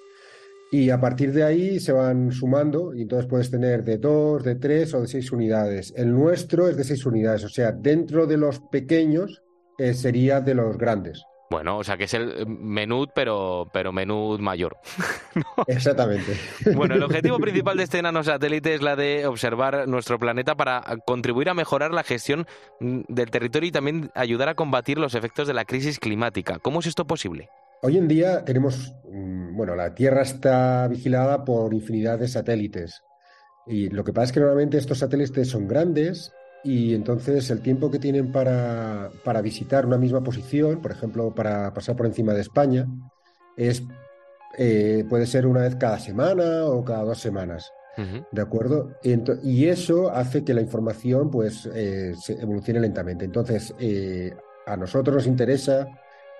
Y 0.75 0.91
a 0.91 1.01
partir 1.01 1.33
de 1.33 1.45
ahí 1.45 1.79
se 1.79 1.93
van 1.93 2.33
sumando 2.33 2.97
y 2.97 3.03
entonces 3.03 3.31
puedes 3.31 3.49
tener 3.49 3.85
de 3.85 3.97
2, 3.97 4.43
de 4.43 4.57
3 4.57 4.95
o 4.95 5.03
de 5.03 5.07
6 5.07 5.31
unidades. 5.31 5.95
El 5.97 6.13
nuestro 6.13 6.69
es 6.69 6.77
de 6.77 6.83
6 6.83 7.07
unidades, 7.07 7.45
o 7.45 7.49
sea, 7.49 7.71
dentro 7.71 8.27
de 8.27 8.37
los 8.37 8.59
pequeños 8.73 9.41
eh, 9.79 9.95
sería 9.95 10.41
de 10.41 10.57
los 10.57 10.77
grandes. 10.77 11.23
Bueno, 11.49 11.79
o 11.79 11.85
sea 11.85 11.97
que 11.97 12.05
es 12.05 12.15
el 12.15 12.29
eh, 12.29 12.45
menú, 12.45 13.07
pero, 13.15 13.71
pero 13.73 13.93
menú 13.93 14.37
mayor. 14.41 14.77
Exactamente. 15.69 16.37
Bueno, 16.75 16.97
el 16.97 17.05
objetivo 17.05 17.39
principal 17.39 17.77
de 17.77 17.85
este 17.85 18.03
nanosatélite 18.03 18.75
es 18.75 18.83
la 18.83 18.97
de 18.97 19.29
observar 19.29 19.87
nuestro 19.87 20.19
planeta 20.19 20.57
para 20.57 20.83
contribuir 21.07 21.51
a 21.51 21.55
mejorar 21.55 21.93
la 21.93 22.03
gestión 22.03 22.49
mm, 22.81 23.03
del 23.07 23.31
territorio 23.31 23.69
y 23.69 23.73
también 23.73 24.11
ayudar 24.17 24.49
a 24.49 24.57
combatir 24.57 24.99
los 24.99 25.15
efectos 25.15 25.47
de 25.47 25.55
la 25.55 25.67
crisis 25.67 26.01
climática. 26.01 26.59
¿Cómo 26.59 26.81
es 26.81 26.87
esto 26.87 27.05
posible? 27.05 27.49
Hoy 27.87 27.99
en 27.99 28.09
día 28.09 28.47
tenemos, 28.47 28.95
mm, 29.13 29.55
bueno, 29.59 29.77
la 29.77 29.95
Tierra 29.95 30.23
está 30.23 30.89
vigilada 30.89 31.45
por 31.45 31.75
infinidad 31.75 32.19
de 32.19 32.29
satélites. 32.29 33.03
Y 33.67 33.91
lo 33.91 34.03
que 34.05 34.15
pasa 34.15 34.25
es 34.25 34.33
que 34.33 34.41
normalmente 34.41 34.79
estos 34.79 35.01
satélites 35.01 35.51
son 35.51 35.69
grandes 35.69 36.33
y 36.65 36.95
entonces 36.95 37.51
el 37.51 37.61
tiempo 37.61 37.91
que 37.91 37.99
tienen 37.99 38.33
para, 38.33 39.11
para, 39.23 39.43
visitar 39.43 39.85
una 39.85 39.99
misma 39.99 40.23
posición, 40.23 40.81
por 40.81 40.93
ejemplo, 40.93 41.35
para 41.35 41.75
pasar 41.75 41.95
por 41.95 42.07
encima 42.07 42.33
de 42.33 42.41
España, 42.41 42.87
es, 43.55 43.83
eh, 44.57 45.05
puede 45.07 45.27
ser 45.27 45.47
una 45.47 45.61
vez 45.61 45.77
cada 45.77 45.99
semana 45.99 46.65
o 46.65 46.83
cada 46.87 47.05
dos 47.05 47.19
semanas. 47.19 47.71
¿De 48.33 48.41
acuerdo? 48.41 48.93
Y, 49.03 49.67
eso 49.67 50.11
hace 50.11 50.43
que 50.43 50.55
la 50.55 50.63
información 50.63 51.31
pues 51.31 51.69
eh, 51.75 52.15
se 52.19 52.41
evolucione 52.41 52.81
lentamente. 52.81 53.27
Entonces, 53.27 53.75
eh, 53.79 54.35
a 54.67 54.75
nosotros 54.75 55.15
nos 55.15 55.27
interesa 55.27 55.87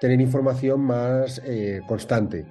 tener 0.05 0.21
información 0.21 0.83
más 0.83 1.41
constante. 1.87 2.45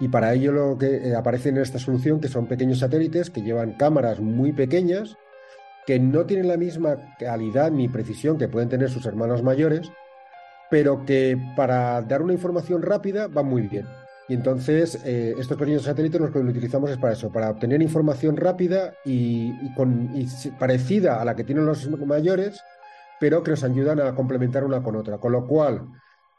Y 0.00 0.08
para 0.08 0.32
ello 0.32 0.52
lo 0.52 0.78
que 0.78 1.14
aparece 1.14 1.50
en 1.50 1.58
esta 1.58 1.78
solución, 1.78 2.18
que 2.18 2.28
son 2.28 2.46
pequeños 2.46 2.78
satélites 2.78 3.28
que 3.28 3.42
llevan 3.42 3.74
cámaras 3.74 4.20
muy 4.20 4.54
pequeñas, 4.54 5.18
que 5.86 5.98
no 5.98 6.24
tienen 6.24 6.48
la 6.48 6.56
misma 6.56 6.96
calidad 7.18 7.70
ni 7.70 7.90
precisión 7.90 8.38
que 8.38 8.48
pueden 8.48 8.70
tener 8.70 8.88
sus 8.88 9.04
hermanos 9.04 9.42
mayores, 9.42 9.92
pero 10.70 11.04
que 11.04 11.36
para 11.56 12.00
dar 12.00 12.22
una 12.22 12.32
información 12.32 12.80
rápida 12.80 13.26
van 13.26 13.46
muy 13.46 13.68
bien. 13.68 13.86
Y 14.30 14.34
entonces 14.34 14.98
eh, 15.04 15.34
estos 15.38 15.58
pequeños 15.58 15.82
satélites 15.82 16.22
los 16.22 16.30
que 16.30 16.38
utilizamos 16.38 16.90
es 16.90 16.96
para 16.96 17.12
eso, 17.12 17.30
para 17.30 17.50
obtener 17.50 17.82
información 17.82 18.38
rápida 18.38 18.94
y, 19.04 19.74
con, 19.74 20.10
parecida 20.58 21.20
a 21.20 21.24
la 21.26 21.36
que 21.36 21.44
tienen 21.44 21.66
los 21.66 21.86
mayores, 22.00 22.62
pero 23.20 23.42
que 23.42 23.50
nos 23.50 23.64
ayudan 23.64 24.00
a 24.00 24.14
complementar 24.14 24.64
una 24.64 24.82
con 24.82 24.96
otra. 24.96 25.18
Con 25.18 25.32
lo 25.32 25.46
cual, 25.46 25.88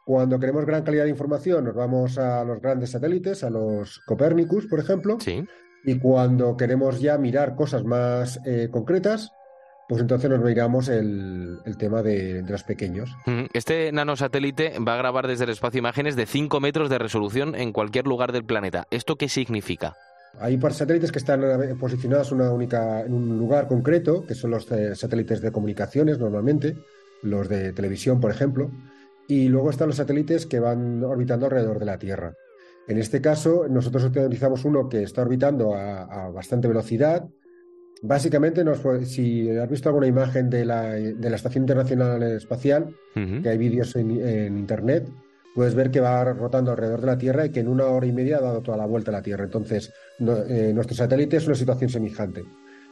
cuando 0.09 0.39
queremos 0.39 0.65
gran 0.65 0.81
calidad 0.81 1.03
de 1.03 1.11
información, 1.11 1.65
nos 1.65 1.75
vamos 1.75 2.17
a 2.17 2.43
los 2.43 2.59
grandes 2.59 2.89
satélites, 2.89 3.43
a 3.43 3.51
los 3.51 3.99
Copernicus, 4.07 4.65
por 4.65 4.79
ejemplo. 4.79 5.19
Sí. 5.19 5.45
Y 5.85 5.99
cuando 5.99 6.57
queremos 6.57 6.99
ya 6.99 7.19
mirar 7.19 7.55
cosas 7.55 7.83
más 7.83 8.39
eh, 8.43 8.69
concretas, 8.71 9.29
pues 9.87 10.01
entonces 10.01 10.27
nos 10.31 10.43
miramos 10.43 10.89
el, 10.89 11.59
tema 11.77 12.01
de, 12.01 12.41
los 12.41 12.63
pequeños. 12.63 13.15
Mm, 13.27 13.43
este 13.53 13.91
nanosatélite 13.91 14.79
va 14.79 14.95
a 14.95 14.97
grabar 14.97 15.27
desde 15.27 15.43
el 15.43 15.51
espacio 15.51 15.77
imágenes 15.77 16.15
de 16.15 16.25
5 16.25 16.59
metros 16.59 16.89
de 16.89 16.97
resolución 16.97 17.53
en 17.53 17.71
cualquier 17.71 18.07
lugar 18.07 18.31
del 18.31 18.45
planeta. 18.45 18.87
¿Esto 18.89 19.15
qué 19.15 19.29
significa? 19.29 19.95
Hay 20.39 20.59
satélites 20.71 21.11
que 21.11 21.19
están 21.19 21.43
posicionados 21.79 22.31
una 22.31 22.49
única, 22.49 23.01
en 23.01 23.13
un 23.13 23.37
lugar 23.37 23.67
concreto, 23.67 24.25
que 24.25 24.33
son 24.33 24.49
los 24.49 24.71
eh, 24.71 24.95
satélites 24.95 25.39
de 25.39 25.51
comunicaciones 25.51 26.17
normalmente, 26.17 26.77
los 27.21 27.47
de 27.47 27.73
televisión, 27.73 28.19
por 28.19 28.31
ejemplo, 28.31 28.71
y 29.29 29.47
luego 29.47 29.69
están 29.69 29.87
los 29.87 29.95
satélites 29.95 30.45
que 30.45 30.59
van 30.59 31.01
orbitando 31.03 31.45
alrededor 31.45 31.79
de 31.79 31.85
la 31.85 31.97
Tierra. 31.97 32.33
En 32.89 32.97
este 32.97 33.21
caso, 33.21 33.67
nosotros 33.69 34.03
utilizamos 34.03 34.65
uno 34.65 34.89
que 34.89 35.03
está 35.03 35.21
orbitando 35.21 35.73
a 35.73 36.29
bastante 36.33 36.67
velocidad, 36.67 37.29
Básicamente, 38.01 38.63
si 39.05 39.49
has 39.49 39.69
visto 39.69 39.89
alguna 39.89 40.07
imagen 40.07 40.49
de 40.49 40.63
la, 40.63 40.91
de 40.91 41.29
la 41.29 41.35
Estación 41.35 41.63
Internacional 41.63 42.23
Espacial, 42.23 42.95
que 43.13 43.49
hay 43.49 43.57
vídeos 43.57 43.95
en, 43.97 44.57
Internet, 44.57 45.09
puedes 45.53 45.75
ver 45.75 45.91
que 45.91 45.99
va 45.99 46.23
rotando 46.23 46.71
alrededor 46.71 47.01
de 47.01 47.07
la 47.07 47.17
Tierra 47.17 47.45
y 47.45 47.49
que 47.49 47.59
en 47.59 47.67
una 47.67 47.85
hora 47.87 48.05
y 48.05 48.13
media 48.13 48.37
ha 48.37 48.41
dado 48.41 48.61
toda 48.61 48.77
la 48.77 48.85
vuelta 48.85 49.11
a 49.11 49.15
la 49.15 49.21
Tierra. 49.21 49.43
Entonces, 49.43 49.91
eh, 50.19 50.71
nuestro 50.73 50.95
satélite 50.95 51.37
es 51.37 51.47
una 51.47 51.55
situación 51.55 51.89
semejante. 51.89 52.45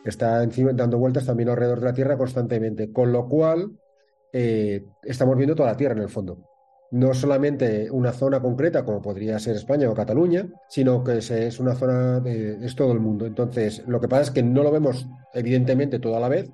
Está 0.04 0.43
encima, 0.43 0.73
dando 0.73 0.97
vueltas 0.97 1.26
también 1.26 1.50
alrededor 1.50 1.80
de 1.80 1.86
la 1.86 1.93
Tierra 1.93 2.17
constantemente, 2.17 2.91
con 2.91 3.13
lo 3.13 3.30
cual 3.30 3.71
eh, 4.33 4.85
estamos 5.03 5.37
viendo 5.37 5.55
toda 5.55 5.71
la 5.71 5.77
Tierra 5.77 5.95
en 5.95 6.01
el 6.01 6.09
fondo 6.09 6.37
no 6.91 7.13
solamente 7.13 7.91
una 7.91 8.13
zona 8.13 8.41
concreta 8.41 8.85
como 8.85 9.01
podría 9.01 9.39
ser 9.39 9.55
España 9.55 9.89
o 9.89 9.93
Cataluña, 9.93 10.47
sino 10.69 11.03
que 11.03 11.17
es 11.17 11.59
una 11.59 11.75
zona 11.75 12.19
de 12.19 12.65
es 12.65 12.75
todo 12.75 12.93
el 12.93 12.99
mundo. 12.99 13.25
Entonces, 13.25 13.83
lo 13.87 13.99
que 13.99 14.07
pasa 14.07 14.23
es 14.23 14.31
que 14.31 14.43
no 14.43 14.63
lo 14.63 14.71
vemos 14.71 15.07
evidentemente 15.33 15.99
todo 15.99 16.15
a 16.15 16.19
la 16.19 16.29
vez, 16.29 16.49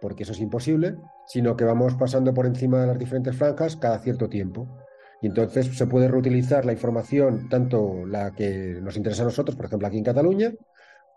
porque 0.00 0.24
eso 0.24 0.32
es 0.32 0.40
imposible, 0.40 0.96
sino 1.26 1.56
que 1.56 1.64
vamos 1.64 1.94
pasando 1.94 2.34
por 2.34 2.46
encima 2.46 2.82
de 2.82 2.88
las 2.88 2.98
diferentes 2.98 3.36
franjas 3.36 3.76
cada 3.76 3.98
cierto 4.00 4.28
tiempo. 4.28 4.68
Y 5.22 5.28
entonces 5.28 5.78
se 5.78 5.86
puede 5.86 6.08
reutilizar 6.08 6.66
la 6.66 6.72
información, 6.72 7.48
tanto 7.48 8.04
la 8.04 8.32
que 8.32 8.78
nos 8.82 8.96
interesa 8.96 9.22
a 9.22 9.26
nosotros, 9.26 9.56
por 9.56 9.66
ejemplo 9.66 9.88
aquí 9.88 9.96
en 9.96 10.04
Cataluña, 10.04 10.52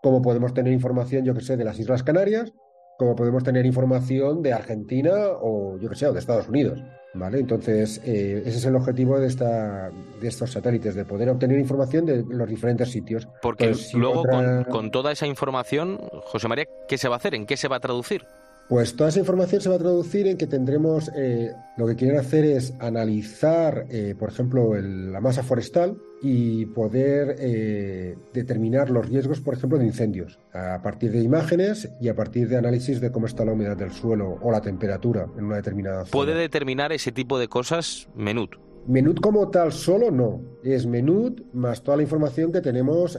como 0.02 0.22
podemos 0.22 0.54
tener 0.54 0.72
información, 0.72 1.24
yo 1.24 1.34
que 1.34 1.42
sé, 1.42 1.58
de 1.58 1.64
las 1.64 1.78
Islas 1.78 2.02
Canarias, 2.02 2.54
como 2.98 3.14
podemos 3.14 3.44
tener 3.44 3.64
información 3.64 4.42
de 4.42 4.52
Argentina 4.52 5.12
o 5.40 5.78
yo 5.78 5.88
que 5.88 5.94
sé, 5.94 6.06
o 6.06 6.12
de 6.12 6.18
Estados 6.18 6.48
Unidos. 6.48 6.82
¿Vale? 7.14 7.38
Entonces, 7.40 8.02
eh, 8.04 8.42
ese 8.44 8.58
es 8.58 8.64
el 8.66 8.76
objetivo 8.76 9.18
de, 9.18 9.26
esta, 9.26 9.90
de 10.20 10.28
estos 10.28 10.52
satélites, 10.52 10.94
de 10.94 11.06
poder 11.06 11.30
obtener 11.30 11.58
información 11.58 12.04
de 12.04 12.22
los 12.28 12.46
diferentes 12.46 12.90
sitios. 12.90 13.26
Porque 13.40 13.74
luego, 13.94 14.24
con, 14.24 14.64
con, 14.64 14.90
toda 14.90 15.10
esa 15.10 15.26
información, 15.26 15.98
José 16.24 16.48
María, 16.48 16.66
¿qué 16.86 16.98
se 16.98 17.08
va 17.08 17.14
a 17.14 17.18
hacer? 17.18 17.34
¿En 17.34 17.46
qué 17.46 17.56
se 17.56 17.66
va 17.66 17.76
a 17.76 17.80
traducir? 17.80 18.26
Pues 18.68 18.94
toda 18.96 19.08
esa 19.08 19.20
información 19.20 19.62
se 19.62 19.70
va 19.70 19.76
a 19.76 19.78
traducir 19.78 20.26
en 20.26 20.36
que 20.36 20.46
tendremos, 20.46 21.10
eh, 21.16 21.54
lo 21.78 21.86
que 21.86 21.96
quieren 21.96 22.18
hacer 22.18 22.44
es 22.44 22.74
analizar, 22.80 23.86
eh, 23.88 24.14
por 24.18 24.28
ejemplo, 24.28 24.74
la 24.78 25.22
masa 25.22 25.42
forestal 25.42 25.96
y 26.20 26.66
poder 26.66 27.36
eh, 27.38 28.14
determinar 28.34 28.90
los 28.90 29.08
riesgos, 29.08 29.40
por 29.40 29.54
ejemplo, 29.54 29.78
de 29.78 29.86
incendios, 29.86 30.38
a 30.52 30.82
partir 30.82 31.12
de 31.12 31.22
imágenes 31.22 31.88
y 31.98 32.08
a 32.08 32.14
partir 32.14 32.46
de 32.48 32.58
análisis 32.58 33.00
de 33.00 33.10
cómo 33.10 33.24
está 33.24 33.42
la 33.46 33.54
humedad 33.54 33.76
del 33.76 33.90
suelo 33.90 34.38
o 34.42 34.52
la 34.52 34.60
temperatura 34.60 35.26
en 35.38 35.46
una 35.46 35.56
determinada 35.56 36.04
zona. 36.04 36.10
¿Puede 36.10 36.34
determinar 36.34 36.92
ese 36.92 37.10
tipo 37.10 37.38
de 37.38 37.48
cosas 37.48 38.06
Menut? 38.14 38.56
Menut 38.86 39.20
como 39.20 39.48
tal 39.48 39.72
solo 39.72 40.10
no, 40.10 40.42
es 40.62 40.84
Menut 40.84 41.40
más 41.54 41.82
toda 41.82 41.96
la 41.96 42.02
información 42.02 42.52
que 42.52 42.60
tenemos 42.60 43.18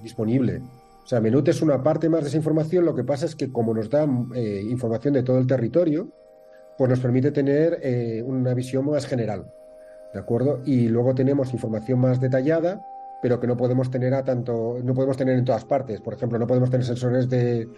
disponible. 0.00 0.60
O 1.04 1.06
sea, 1.06 1.20
Menut 1.20 1.46
es 1.48 1.60
una 1.60 1.82
parte 1.82 2.08
más 2.08 2.22
de 2.22 2.28
esa 2.28 2.38
información, 2.38 2.86
lo 2.86 2.94
que 2.94 3.04
pasa 3.04 3.26
es 3.26 3.36
que 3.36 3.52
como 3.52 3.74
nos 3.74 3.90
da 3.90 4.08
eh, 4.34 4.64
información 4.66 5.12
de 5.12 5.22
todo 5.22 5.38
el 5.38 5.46
territorio, 5.46 6.08
pues 6.78 6.88
nos 6.88 7.00
permite 7.00 7.30
tener 7.30 7.78
eh, 7.82 8.22
una 8.24 8.54
visión 8.54 8.86
más 8.86 9.06
general, 9.06 9.52
¿de 10.14 10.18
acuerdo? 10.18 10.62
Y 10.64 10.88
luego 10.88 11.14
tenemos 11.14 11.52
información 11.52 12.00
más 12.00 12.20
detallada, 12.20 12.82
pero 13.20 13.38
que 13.38 13.46
no 13.46 13.56
podemos 13.56 13.90
tener 13.90 14.14
a 14.14 14.24
tanto, 14.24 14.78
no 14.82 14.94
podemos 14.94 15.16
tener 15.16 15.38
en 15.38 15.44
todas 15.44 15.64
partes. 15.64 16.00
Por 16.00 16.14
ejemplo, 16.14 16.38
no 16.38 16.46
podemos 16.46 16.70
tener 16.70 16.86
sensores 16.86 17.28
de, 17.28 17.68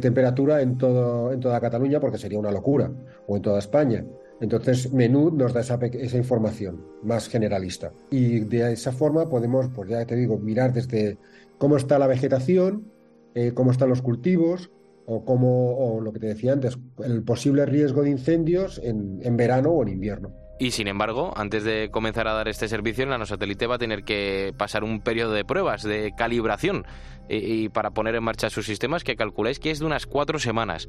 temperatura 0.00 0.62
en 0.62 0.78
todo, 0.78 1.32
en 1.32 1.40
toda 1.40 1.60
Cataluña 1.60 2.00
porque 2.00 2.18
sería 2.18 2.38
una 2.38 2.50
locura, 2.50 2.90
o 3.26 3.36
en 3.36 3.42
toda 3.42 3.58
España. 3.58 4.04
Entonces, 4.40 4.92
Menú 4.92 5.30
nos 5.30 5.52
da 5.52 5.60
esa, 5.60 5.76
esa, 5.76 6.16
información 6.16 6.82
más 7.02 7.28
generalista. 7.28 7.92
Y 8.10 8.40
de 8.40 8.72
esa 8.72 8.90
forma 8.90 9.28
podemos, 9.28 9.68
pues 9.68 9.90
ya 9.90 10.04
te 10.06 10.16
digo, 10.16 10.38
mirar 10.38 10.72
desde 10.72 11.18
cómo 11.60 11.76
está 11.76 11.98
la 11.98 12.06
vegetación, 12.06 12.90
eh, 13.34 13.52
cómo 13.54 13.70
están 13.70 13.90
los 13.90 14.00
cultivos, 14.00 14.70
o 15.04 15.24
cómo, 15.26 15.76
o 15.76 16.00
lo 16.00 16.12
que 16.12 16.18
te 16.18 16.28
decía 16.28 16.54
antes, 16.54 16.78
el 17.04 17.22
posible 17.22 17.66
riesgo 17.66 18.02
de 18.02 18.10
incendios 18.10 18.80
en, 18.82 19.20
en 19.22 19.36
verano 19.36 19.70
o 19.70 19.82
en 19.82 19.90
invierno. 19.90 20.32
Y 20.58 20.70
sin 20.70 20.88
embargo, 20.88 21.32
antes 21.36 21.64
de 21.64 21.90
comenzar 21.90 22.28
a 22.28 22.32
dar 22.32 22.48
este 22.48 22.66
servicio, 22.66 23.04
el 23.04 23.10
nanosatélite 23.10 23.66
va 23.66 23.74
a 23.74 23.78
tener 23.78 24.04
que 24.04 24.54
pasar 24.56 24.84
un 24.84 25.00
periodo 25.00 25.32
de 25.32 25.44
pruebas, 25.44 25.82
de 25.82 26.12
calibración. 26.16 26.86
y, 27.28 27.68
para 27.68 27.90
poner 27.92 28.14
en 28.14 28.24
marcha 28.24 28.50
sus 28.50 28.66
sistemas 28.66 29.04
que 29.04 29.14
calculáis 29.14 29.60
que 29.60 29.70
es 29.70 29.78
de 29.78 29.86
unas 29.86 30.06
cuatro 30.06 30.38
semanas. 30.38 30.88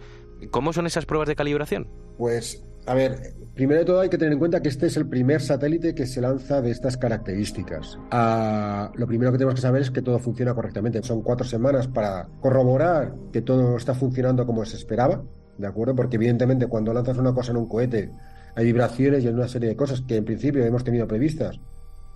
¿Cómo 0.51 0.73
son 0.73 0.87
esas 0.87 1.05
pruebas 1.05 1.27
de 1.27 1.35
calibración? 1.35 1.87
Pues, 2.17 2.63
a 2.85 2.93
ver, 2.93 3.33
primero 3.53 3.79
de 3.79 3.85
todo 3.85 3.99
hay 3.99 4.09
que 4.09 4.17
tener 4.17 4.33
en 4.33 4.39
cuenta 4.39 4.61
que 4.61 4.69
este 4.69 4.87
es 4.87 4.97
el 4.97 5.07
primer 5.07 5.41
satélite 5.41 5.93
que 5.93 6.05
se 6.05 6.21
lanza 6.21 6.61
de 6.61 6.71
estas 6.71 6.97
características. 6.97 7.97
Ah, 8.11 8.91
lo 8.95 9.07
primero 9.07 9.31
que 9.31 9.37
tenemos 9.37 9.55
que 9.55 9.61
saber 9.61 9.81
es 9.81 9.91
que 9.91 10.01
todo 10.01 10.19
funciona 10.19 10.53
correctamente. 10.53 11.01
Son 11.03 11.21
cuatro 11.21 11.45
semanas 11.45 11.87
para 11.87 12.27
corroborar 12.39 13.13
que 13.31 13.41
todo 13.41 13.77
está 13.77 13.93
funcionando 13.93 14.45
como 14.45 14.65
se 14.65 14.77
esperaba, 14.77 15.23
¿de 15.57 15.67
acuerdo? 15.67 15.95
Porque 15.95 16.15
evidentemente 16.15 16.67
cuando 16.67 16.93
lanzas 16.93 17.17
una 17.17 17.33
cosa 17.33 17.51
en 17.51 17.57
un 17.57 17.67
cohete 17.67 18.11
hay 18.55 18.65
vibraciones 18.65 19.23
y 19.23 19.27
hay 19.27 19.33
una 19.33 19.47
serie 19.47 19.69
de 19.69 19.75
cosas 19.75 20.01
que 20.01 20.17
en 20.17 20.25
principio 20.25 20.63
hemos 20.65 20.83
tenido 20.83 21.07
previstas, 21.07 21.59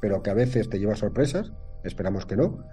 pero 0.01 0.21
que 0.21 0.29
a 0.29 0.33
veces 0.33 0.69
te 0.69 0.79
lleva 0.79 0.95
sorpresas, 0.95 1.51
esperamos 1.83 2.25
que 2.25 2.35
no. 2.35 2.65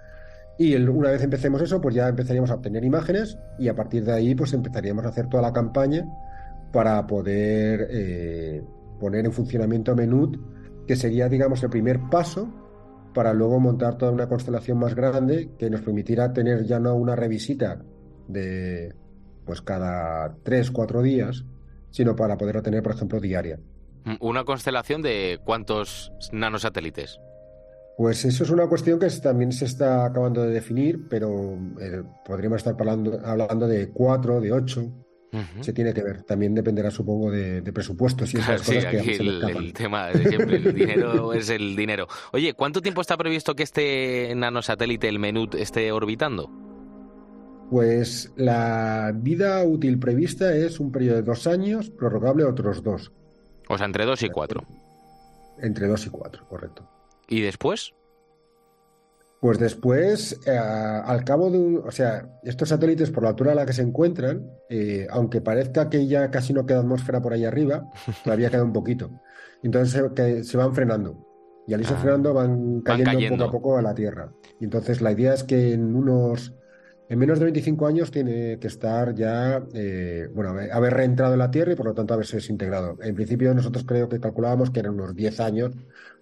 Y 0.57 0.75
una 0.75 1.09
vez 1.09 1.23
empecemos 1.23 1.61
eso, 1.61 1.81
pues 1.81 1.95
ya 1.95 2.07
empezaríamos 2.07 2.51
a 2.51 2.55
obtener 2.55 2.83
imágenes 2.83 3.37
y 3.57 3.69
a 3.69 3.75
partir 3.75 4.03
de 4.05 4.13
ahí 4.13 4.35
pues 4.35 4.53
empezaríamos 4.53 5.05
a 5.05 5.09
hacer 5.09 5.27
toda 5.27 5.41
la 5.41 5.53
campaña 5.53 6.05
para 6.73 7.05
poder 7.07 7.87
eh, 7.91 8.61
poner 8.99 9.25
en 9.25 9.31
funcionamiento 9.31 9.95
Menut, 9.95 10.37
que 10.87 10.97
sería, 10.97 11.29
digamos, 11.29 11.63
el 11.63 11.69
primer 11.69 12.01
paso 12.09 12.49
para 13.13 13.31
luego 13.31 13.59
montar 13.59 13.97
toda 13.97 14.11
una 14.11 14.27
constelación 14.27 14.79
más 14.79 14.95
grande 14.95 15.51
que 15.57 15.69
nos 15.69 15.81
permitirá 15.81 16.33
tener 16.33 16.65
ya 16.65 16.79
no 16.79 16.95
una 16.95 17.15
revisita 17.15 17.81
de 18.27 18.93
pues 19.45 19.61
cada 19.61 20.35
tres, 20.43 20.71
cuatro 20.71 21.01
días, 21.01 21.45
sino 21.91 22.15
para 22.15 22.37
poderlo 22.37 22.63
tener, 22.63 22.81
por 22.81 22.93
ejemplo, 22.93 23.19
diaria. 23.19 23.59
Mm, 24.05 24.15
¿Una 24.19 24.43
constelación 24.43 25.01
de 25.03 25.39
cuántos 25.43 26.11
nanosatélites? 26.31 27.19
Pues 27.97 28.25
eso 28.25 28.43
es 28.43 28.49
una 28.49 28.67
cuestión 28.67 28.97
que 28.97 29.07
también 29.21 29.51
se 29.51 29.65
está 29.65 30.05
acabando 30.05 30.41
de 30.41 30.49
definir, 30.49 31.07
pero 31.07 31.55
eh, 31.79 32.01
podríamos 32.25 32.57
estar 32.57 32.75
hablando, 32.79 33.19
hablando 33.23 33.67
de 33.67 33.89
cuatro, 33.89 34.41
de 34.41 34.51
ocho. 34.51 34.91
Se 35.61 35.73
tiene 35.73 35.93
que 35.93 36.03
ver. 36.03 36.23
También 36.23 36.53
dependerá, 36.53 36.91
supongo, 36.91 37.31
de, 37.31 37.61
presupuestos 37.73 38.33
y 38.33 38.37
esas 38.37 38.61
cosas 38.65 38.85
que 38.85 38.99
aquí 38.99 39.11
el, 39.11 39.43
el, 39.43 39.73
tema 39.73 40.07
de 40.07 40.29
siempre, 40.29 40.57
el 40.57 40.73
dinero 40.75 41.33
es 41.33 41.49
el 41.49 41.75
dinero. 41.75 42.07
Oye, 42.31 42.53
¿cuánto 42.53 42.81
tiempo 42.81 43.01
está 43.01 43.17
previsto 43.17 43.55
que 43.55 43.63
este 43.63 44.33
nanosatélite, 44.35 45.09
el 45.09 45.19
Menut, 45.19 45.55
esté 45.55 45.91
orbitando? 45.91 46.49
Pues 47.69 48.31
la 48.35 49.11
vida 49.15 49.63
útil 49.63 49.97
prevista 49.97 50.55
es 50.55 50.79
un 50.79 50.91
periodo 50.91 51.15
de 51.15 51.23
dos 51.23 51.47
años, 51.47 51.89
prorrogable 51.89 52.43
otros 52.43 52.83
dos. 52.83 53.11
O 53.67 53.77
sea, 53.77 53.87
entre 53.87 54.05
dos 54.05 54.21
y 54.21 54.29
cuatro. 54.29 54.63
Entre 55.59 55.87
dos 55.87 56.05
y 56.05 56.09
cuatro, 56.09 56.47
correcto. 56.47 56.87
¿Y 57.27 57.41
después? 57.41 57.93
Pues 59.43 59.59
después, 59.59 60.39
eh, 60.45 60.57
al 60.57 61.25
cabo 61.25 61.51
de 61.51 61.57
un. 61.57 61.83
O 61.85 61.91
sea, 61.91 62.29
estos 62.43 62.69
satélites, 62.69 63.11
por 63.11 63.23
la 63.23 63.29
altura 63.31 63.51
a 63.51 63.55
la 63.55 63.65
que 63.65 63.73
se 63.73 63.81
encuentran, 63.81 64.49
eh, 64.69 65.05
aunque 65.09 65.41
parezca 65.41 65.89
que 65.89 66.07
ya 66.07 66.31
casi 66.31 66.53
no 66.53 66.65
queda 66.65 66.79
atmósfera 66.79 67.21
por 67.21 67.33
ahí 67.33 67.43
arriba, 67.43 67.89
todavía 68.23 68.49
queda 68.49 68.63
un 68.63 68.71
poquito. 68.71 69.11
Entonces 69.61 70.01
se, 70.15 70.43
se 70.45 70.57
van 70.57 70.73
frenando. 70.73 71.27
Y 71.67 71.73
al 71.73 71.81
irse 71.81 71.93
ah. 71.93 71.97
frenando 71.97 72.33
van 72.33 72.79
cayendo, 72.83 73.35
poco 73.35 73.43
a 73.43 73.51
poco 73.51 73.77
a 73.77 73.81
la 73.81 73.93
Tierra. 73.93 74.31
Y 74.61 74.63
entonces 74.63 75.01
la 75.01 75.11
idea 75.11 75.33
es 75.33 75.43
que 75.43 75.73
en 75.73 75.93
unos 75.93 76.55
en 77.09 77.19
menos 77.19 77.39
de 77.39 77.45
25 77.45 77.87
años 77.87 78.11
tiene 78.11 78.57
que 78.59 78.67
estar 78.67 79.13
ya, 79.13 79.63
eh, 79.73 80.27
bueno, 80.33 80.55
haber 80.71 80.93
reentrado 80.93 81.33
en 81.33 81.39
la 81.39 81.51
Tierra 81.51 81.73
y 81.73 81.75
por 81.75 81.85
lo 81.85 81.93
tanto 81.93 82.13
haberse 82.13 82.37
desintegrado. 82.37 82.97
En 83.01 83.15
principio 83.15 83.53
nosotros 83.53 83.85
creo 83.85 84.09
que 84.09 84.19
calculábamos 84.19 84.71
que 84.71 84.79
eran 84.79 84.93
unos 84.93 85.15
10 85.15 85.39
años 85.39 85.71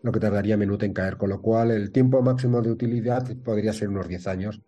lo 0.02 0.12
que 0.12 0.20
tardaría 0.20 0.58
Menut 0.58 0.84
en 0.84 0.94
caer, 0.94 1.18
con 1.18 1.30
lo 1.30 1.42
cual 1.42 1.72
el 1.72 1.92
tiempo 1.92 2.22
máximo 2.22 2.62
de 2.62 2.72
utilidad 2.72 3.28
podría 3.44 3.74
ser 3.74 3.90
unos 3.90 4.08
10 4.08 4.28
años 4.28 4.62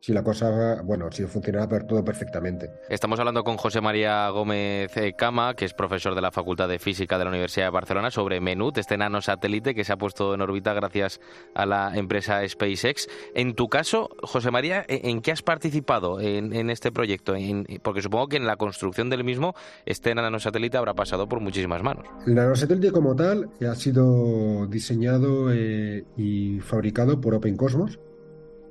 si 0.00 0.12
la 0.12 0.22
cosa, 0.22 0.82
bueno, 0.82 1.10
si 1.10 1.24
funcionara 1.24 1.68
todo 1.86 2.04
perfectamente. 2.04 2.70
Estamos 2.88 3.18
hablando 3.18 3.42
con 3.42 3.56
José 3.56 3.80
María 3.80 4.28
Gómez 4.30 4.96
eh, 4.96 5.14
Cama, 5.16 5.54
que 5.54 5.64
es 5.64 5.74
profesor 5.74 6.14
de 6.14 6.20
la 6.20 6.30
Facultad 6.30 6.68
de 6.68 6.78
Física 6.78 7.18
de 7.18 7.24
la 7.24 7.30
Universidad 7.30 7.66
de 7.66 7.70
Barcelona, 7.70 8.10
sobre 8.10 8.40
Menut, 8.40 8.78
este 8.78 8.96
nanosatélite 8.96 9.74
que 9.74 9.84
se 9.84 9.92
ha 9.92 9.96
puesto 9.96 10.34
en 10.34 10.40
órbita 10.40 10.72
gracias 10.72 11.20
a 11.54 11.66
la 11.66 11.96
empresa 11.96 12.46
SpaceX. 12.48 13.08
En 13.34 13.54
tu 13.54 13.68
caso, 13.68 14.10
José 14.22 14.50
María, 14.50 14.84
¿en 14.88 15.20
qué 15.20 15.32
has 15.32 15.42
participado 15.42 16.20
en, 16.20 16.70
este 16.70 16.92
proyecto? 16.92 17.34
porque 17.82 18.02
supongo 18.02 18.28
que 18.28 18.36
en 18.36 18.46
la 18.46 18.56
construcción 18.56 19.10
del 19.10 19.24
mismo, 19.24 19.54
este 19.86 20.14
nanosatélite 20.14 20.76
habrá 20.76 20.94
pasado 20.94 21.28
por 21.28 21.40
muchísimas 21.40 21.82
manos. 21.82 22.06
El 22.26 22.34
nanosatélite 22.34 22.92
como 22.92 23.16
tal 23.16 23.50
ha 23.60 23.74
sido 23.74 24.66
diseñado 24.66 25.52
eh, 25.52 26.04
y 26.16 26.60
fabricado 26.60 27.20
por 27.20 27.34
Open 27.34 27.56
Cosmos 27.56 27.98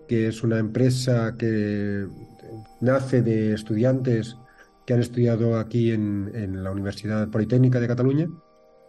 que 0.08 0.28
es 0.28 0.44
una 0.44 0.60
empresa 0.60 1.36
que 1.38 2.08
nace 2.82 3.22
de 3.22 3.54
estudiantes 3.54 4.38
que 4.86 4.94
han 4.94 5.02
estudiado 5.02 5.58
aquí 5.60 5.92
en, 5.92 6.64
la 6.64 6.72
Universidad 6.72 7.28
Politécnica 7.28 7.80
de 7.80 7.88
Cataluña, 7.88 8.30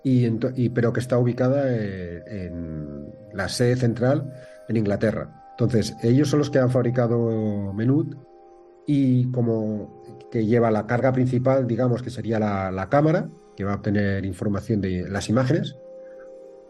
y, 0.04 0.68
pero 0.70 0.92
que 0.92 1.00
está 1.00 1.18
ubicada 1.18 1.64
eh, 1.66 2.46
en, 2.46 3.06
la 3.34 3.48
sede 3.48 3.76
central 3.76 4.32
en 4.68 4.76
Inglaterra. 4.76 5.44
Entonces, 5.50 5.96
ellos 6.02 6.30
son 6.30 6.38
los 6.38 6.50
que 6.50 6.60
han 6.60 6.70
fabricado 6.70 7.72
Menut 7.74 8.16
y 8.86 9.30
como 9.32 10.02
que 10.30 10.46
lleva 10.46 10.70
la 10.70 10.86
carga 10.86 11.12
principal, 11.12 11.66
digamos 11.66 12.02
que 12.02 12.10
sería 12.10 12.38
la, 12.38 12.70
la 12.70 12.88
cámara, 12.88 13.28
que 13.56 13.64
va 13.64 13.72
a 13.72 13.76
obtener 13.76 14.24
información 14.24 14.80
de 14.80 15.08
las 15.10 15.28
imágenes, 15.28 15.76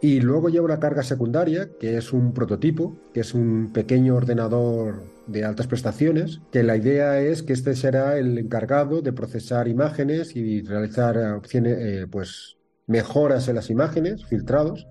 y 0.00 0.20
luego 0.20 0.48
lleva 0.48 0.64
una 0.64 0.78
carga 0.78 1.02
secundaria, 1.02 1.70
que 1.78 1.96
es 1.96 2.12
un 2.12 2.32
prototipo, 2.32 2.96
que 3.12 3.20
es 3.20 3.34
un 3.34 3.72
pequeño 3.72 4.14
ordenador 4.14 5.02
de 5.26 5.44
altas 5.44 5.66
prestaciones, 5.66 6.40
que 6.52 6.62
la 6.62 6.76
idea 6.76 7.20
es 7.20 7.42
que 7.42 7.52
este 7.52 7.74
será 7.74 8.16
el 8.16 8.38
encargado 8.38 9.02
de 9.02 9.12
procesar 9.12 9.66
imágenes 9.66 10.36
y 10.36 10.62
realizar 10.62 11.18
opciones, 11.34 11.76
eh, 11.78 12.06
pues, 12.10 12.56
mejoras 12.86 13.48
en 13.48 13.56
las 13.56 13.70
imágenes, 13.70 14.24
filtrados, 14.24 14.86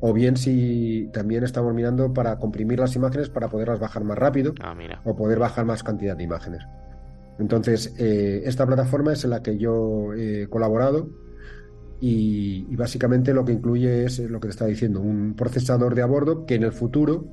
o 0.00 0.14
bien 0.14 0.38
si 0.38 1.10
también 1.12 1.44
estamos 1.44 1.74
mirando 1.74 2.14
para 2.14 2.38
comprimir 2.38 2.78
las 2.78 2.96
imágenes 2.96 3.28
para 3.28 3.50
poderlas 3.50 3.78
bajar 3.78 4.02
más 4.02 4.16
rápido 4.16 4.54
ah, 4.62 4.74
o 5.04 5.14
poder 5.14 5.38
bajar 5.38 5.66
más 5.66 5.82
cantidad 5.82 6.16
de 6.16 6.24
imágenes. 6.24 6.62
Entonces, 7.38 7.94
eh, 7.98 8.42
esta 8.46 8.66
plataforma 8.66 9.12
es 9.12 9.24
en 9.24 9.30
la 9.30 9.42
que 9.42 9.58
yo 9.58 10.14
he 10.14 10.48
colaborado 10.48 11.10
y, 12.00 12.76
básicamente 12.76 13.34
lo 13.34 13.44
que 13.44 13.52
incluye 13.52 14.04
es 14.04 14.18
lo 14.20 14.40
que 14.40 14.48
te 14.48 14.52
estaba 14.52 14.70
diciendo, 14.70 15.00
un 15.00 15.34
procesador 15.34 15.94
de 15.94 16.02
a 16.02 16.06
bordo 16.06 16.46
que 16.46 16.54
en 16.54 16.62
el 16.62 16.72
futuro 16.72 17.26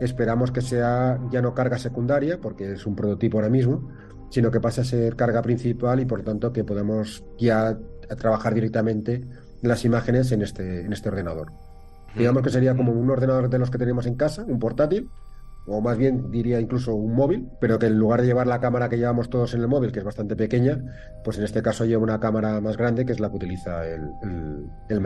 esperamos 0.00 0.50
que 0.50 0.60
sea 0.60 1.18
ya 1.30 1.42
no 1.42 1.54
carga 1.54 1.78
secundaria, 1.78 2.40
porque 2.40 2.72
es 2.72 2.86
un 2.86 2.96
prototipo 2.96 3.38
ahora 3.38 3.50
mismo, 3.50 3.90
sino 4.30 4.50
que 4.50 4.60
pase 4.60 4.80
a 4.80 4.84
ser 4.84 5.16
carga 5.16 5.42
principal 5.42 6.00
y 6.00 6.04
por 6.04 6.22
tanto 6.22 6.52
que 6.52 6.64
podamos 6.64 7.24
ya 7.38 7.78
trabajar 8.18 8.54
directamente 8.54 9.24
las 9.62 9.84
imágenes 9.84 10.32
en 10.32 10.42
este, 10.42 10.82
en 10.82 10.92
este 10.92 11.08
ordenador. 11.08 11.52
Digamos 12.16 12.42
que 12.42 12.50
sería 12.50 12.76
como 12.76 12.92
un 12.92 13.10
ordenador 13.10 13.48
de 13.48 13.58
los 13.58 13.70
que 13.70 13.78
tenemos 13.78 14.06
en 14.06 14.14
casa, 14.14 14.44
un 14.44 14.58
portátil, 14.58 15.08
o 15.68 15.80
más 15.80 15.98
bien 15.98 16.30
diría 16.30 16.60
incluso 16.60 16.94
un 16.94 17.14
móvil, 17.14 17.48
pero 17.60 17.78
que 17.78 17.86
en 17.86 17.98
lugar 17.98 18.20
de 18.20 18.26
llevar 18.26 18.46
la 18.46 18.60
cámara 18.60 18.88
que 18.88 18.96
llevamos 18.96 19.28
todos 19.28 19.54
en 19.54 19.60
el 19.60 19.68
móvil, 19.68 19.92
que 19.92 19.98
es 19.98 20.04
bastante 20.04 20.36
pequeña, 20.36 20.82
pues 21.24 21.38
en 21.38 21.44
este 21.44 21.62
caso 21.62 21.84
lleva 21.84 22.02
una 22.02 22.20
cámara 22.20 22.60
más 22.60 22.76
grande 22.76 23.04
que 23.04 23.12
es 23.12 23.20
la 23.20 23.30
que 23.30 23.36
utiliza 23.36 23.86
el, 23.86 24.10
el, 24.88 25.00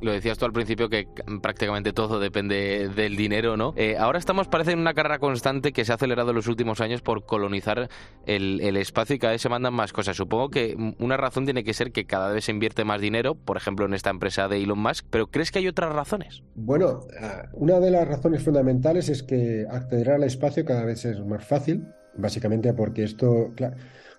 Lo 0.00 0.12
decías 0.12 0.38
tú 0.38 0.44
al 0.44 0.52
principio 0.52 0.88
que 0.88 1.08
prácticamente 1.40 1.92
todo 1.92 2.20
depende 2.20 2.88
del 2.94 3.16
dinero, 3.16 3.56
¿no? 3.56 3.72
Eh, 3.76 3.96
ahora 3.98 4.18
estamos, 4.18 4.48
parece, 4.48 4.72
en 4.72 4.78
una 4.78 4.94
carrera 4.94 5.18
constante 5.18 5.72
que 5.72 5.84
se 5.84 5.92
ha 5.92 5.94
acelerado 5.94 6.30
en 6.30 6.36
los 6.36 6.48
últimos 6.48 6.80
años 6.80 7.02
por 7.02 7.24
colonizar 7.24 7.88
el, 8.26 8.76
espacio 8.76 9.16
y 9.16 9.18
cada 9.18 9.32
vez 9.32 9.42
se 9.42 9.48
mandan 9.48 9.72
más 9.74 9.92
cosas. 9.92 10.16
Supongo 10.16 10.50
que 10.50 10.76
una 10.98 11.16
razón 11.16 11.44
tiene 11.44 11.64
que 11.64 11.72
ser 11.72 11.92
que 11.92 12.04
cada 12.04 12.30
vez 12.30 12.44
se 12.44 12.52
invierte 12.52 12.84
más 12.84 13.00
dinero, 13.00 13.34
por 13.34 13.56
ejemplo, 13.56 13.86
en 13.86 13.94
esta 13.94 14.10
empresa 14.10 14.48
de 14.48 14.62
Elon 14.62 14.78
Musk, 14.78 15.06
pero 15.10 15.28
¿crees 15.28 15.50
que 15.50 15.60
hay 15.60 15.68
otras 15.68 15.94
razones? 15.94 16.42
Bueno, 16.54 17.00
ah, 17.20 17.44
una 17.54 17.80
de 17.80 17.90
las 17.90 18.06
razones 18.06 18.42
fundamentales 18.42 19.08
es 19.08 19.22
que 19.22 19.66
al 19.68 20.22
espacio 20.24 20.64
cada 20.64 20.84
vez 20.84 21.04
es 21.04 21.24
más 21.24 21.44
fácil, 21.44 21.86
básicamente 22.16 22.72
porque 22.74 23.04
esto, 23.04 23.30
o 23.30 23.54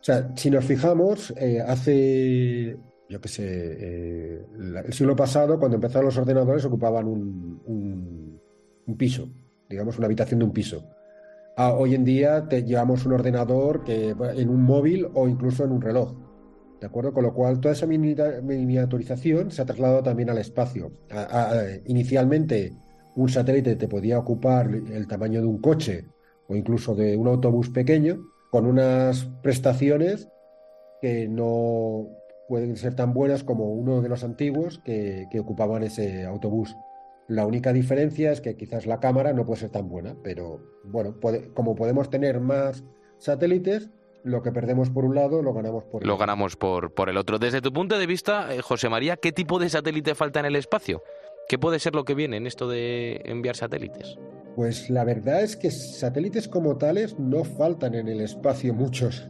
sea, 0.02 0.30
si 0.36 0.50
nos 0.50 0.66
fijamos, 0.66 1.34
eh, 1.38 1.62
hace, 1.62 2.78
yo 3.10 3.22
qué 3.22 3.30
sé, 3.30 3.44
eh, 3.46 4.46
el 4.86 4.94
siglo 4.94 5.16
pasado, 5.16 5.60
cuando 5.60 5.76
empezaron 5.76 6.06
los 6.06 6.18
ordenadores, 6.18 6.66
ocupaban 6.66 7.08
un, 7.08 7.62
un, 8.86 8.98
piso, 8.98 9.30
digamos, 9.70 9.98
una 9.98 10.08
habitación 10.08 10.40
de 10.40 10.46
un 10.46 10.52
piso. 10.52 10.84
Ah, 11.56 11.74
hoy 11.74 11.96
en 11.96 12.04
día 12.04 12.48
te 12.48 12.64
llevamos 12.64 13.06
un 13.06 13.14
ordenador 13.14 13.84
que, 13.84 14.10
en 14.10 14.50
un 14.50 14.64
móvil 14.64 15.08
o 15.14 15.28
incluso 15.28 15.64
en 15.64 15.72
un 15.72 15.82
reloj. 15.82 16.16
¿De 16.80 16.88
acuerdo? 16.88 17.12
Con 17.14 17.24
lo 17.24 17.34
cual, 17.34 17.60
toda 17.60 17.74
esa 17.74 17.88
miniaturización 17.88 19.52
se 19.52 19.62
ha 19.62 19.66
trasladado 19.66 20.04
también 20.04 20.30
al 20.30 20.38
espacio. 20.38 20.92
inicialmente, 21.86 22.74
un 23.16 23.30
satélite 23.30 23.76
te 23.76 23.88
podía 23.88 24.20
ocupar 24.20 24.70
el 24.70 25.08
tamaño 25.08 25.42
de 25.42 25.48
un 25.48 25.58
coche 25.58 26.06
o 26.48 26.56
incluso 26.56 26.94
de 26.94 27.18
un 27.18 27.28
autobús 27.28 27.70
pequeño, 27.70 28.20
con 28.52 28.66
unas 28.66 29.26
prestaciones 29.42 30.30
que 31.02 31.28
no 31.28 32.08
pueden 32.48 32.76
ser 32.78 32.96
tan 32.96 33.14
buenas 33.14 33.44
como 33.44 33.72
uno 33.72 34.02
de 34.02 34.10
los 34.10 34.24
antiguos 34.24 34.80
que, 34.84 35.28
ocupaban 35.40 35.84
ese 35.84 36.26
autobús. 36.26 36.76
La 37.28 37.46
única 37.46 37.74
diferencia 37.74 38.32
es 38.32 38.42
que 38.42 38.56
quizás 38.56 38.86
la 38.86 39.00
cámara 39.00 39.34
no 39.34 39.46
puede 39.46 39.62
ser 39.62 39.70
tan 39.70 39.90
buena, 39.90 40.16
pero 40.24 40.62
bueno, 40.86 41.18
como 41.54 41.76
podemos 41.76 42.10
tener 42.10 42.40
más 42.40 42.84
satélites, 43.18 43.90
lo 44.24 44.42
que 44.42 44.52
perdemos 44.52 44.90
por 44.90 45.06
un 45.06 45.16
lado 45.16 45.42
lo 45.42 45.54
ganamos 45.54 45.84
por 45.86 46.04
el 46.04 46.08
Lo 46.08 46.18
ganamos 46.18 46.56
por, 46.56 46.94
por 46.94 47.10
el 47.10 47.18
otro. 47.18 47.38
Desde 47.38 47.62
tu 47.62 47.72
punto 47.72 47.98
de 48.00 48.08
vista, 48.08 48.54
eh, 48.54 48.62
José 48.62 48.90
María, 48.90 49.18
¿qué 49.18 49.32
tipo 49.32 49.60
de 49.60 49.70
satélite 49.70 50.16
falta 50.16 50.40
en 50.40 50.46
el 50.46 50.56
espacio? 50.56 51.04
¿Qué 51.48 51.58
puede 51.58 51.80
ser 51.80 51.96
lo 51.96 52.04
que 52.04 52.14
viene 52.14 52.38
en 52.38 52.48
esto 52.48 52.68
de 52.68 53.22
enviar 53.26 53.56
satélites? 53.56 54.18
Pues 54.56 54.90
la 54.90 55.04
verdad 55.04 55.44
es 55.44 55.56
que 55.56 55.70
satélites 55.72 56.48
como 56.48 56.78
tales 56.78 57.18
no 57.20 57.44
faltan 57.44 57.94
en 57.94 58.08
el 58.08 58.22
espacio 58.22 58.74
muchos. 58.74 59.30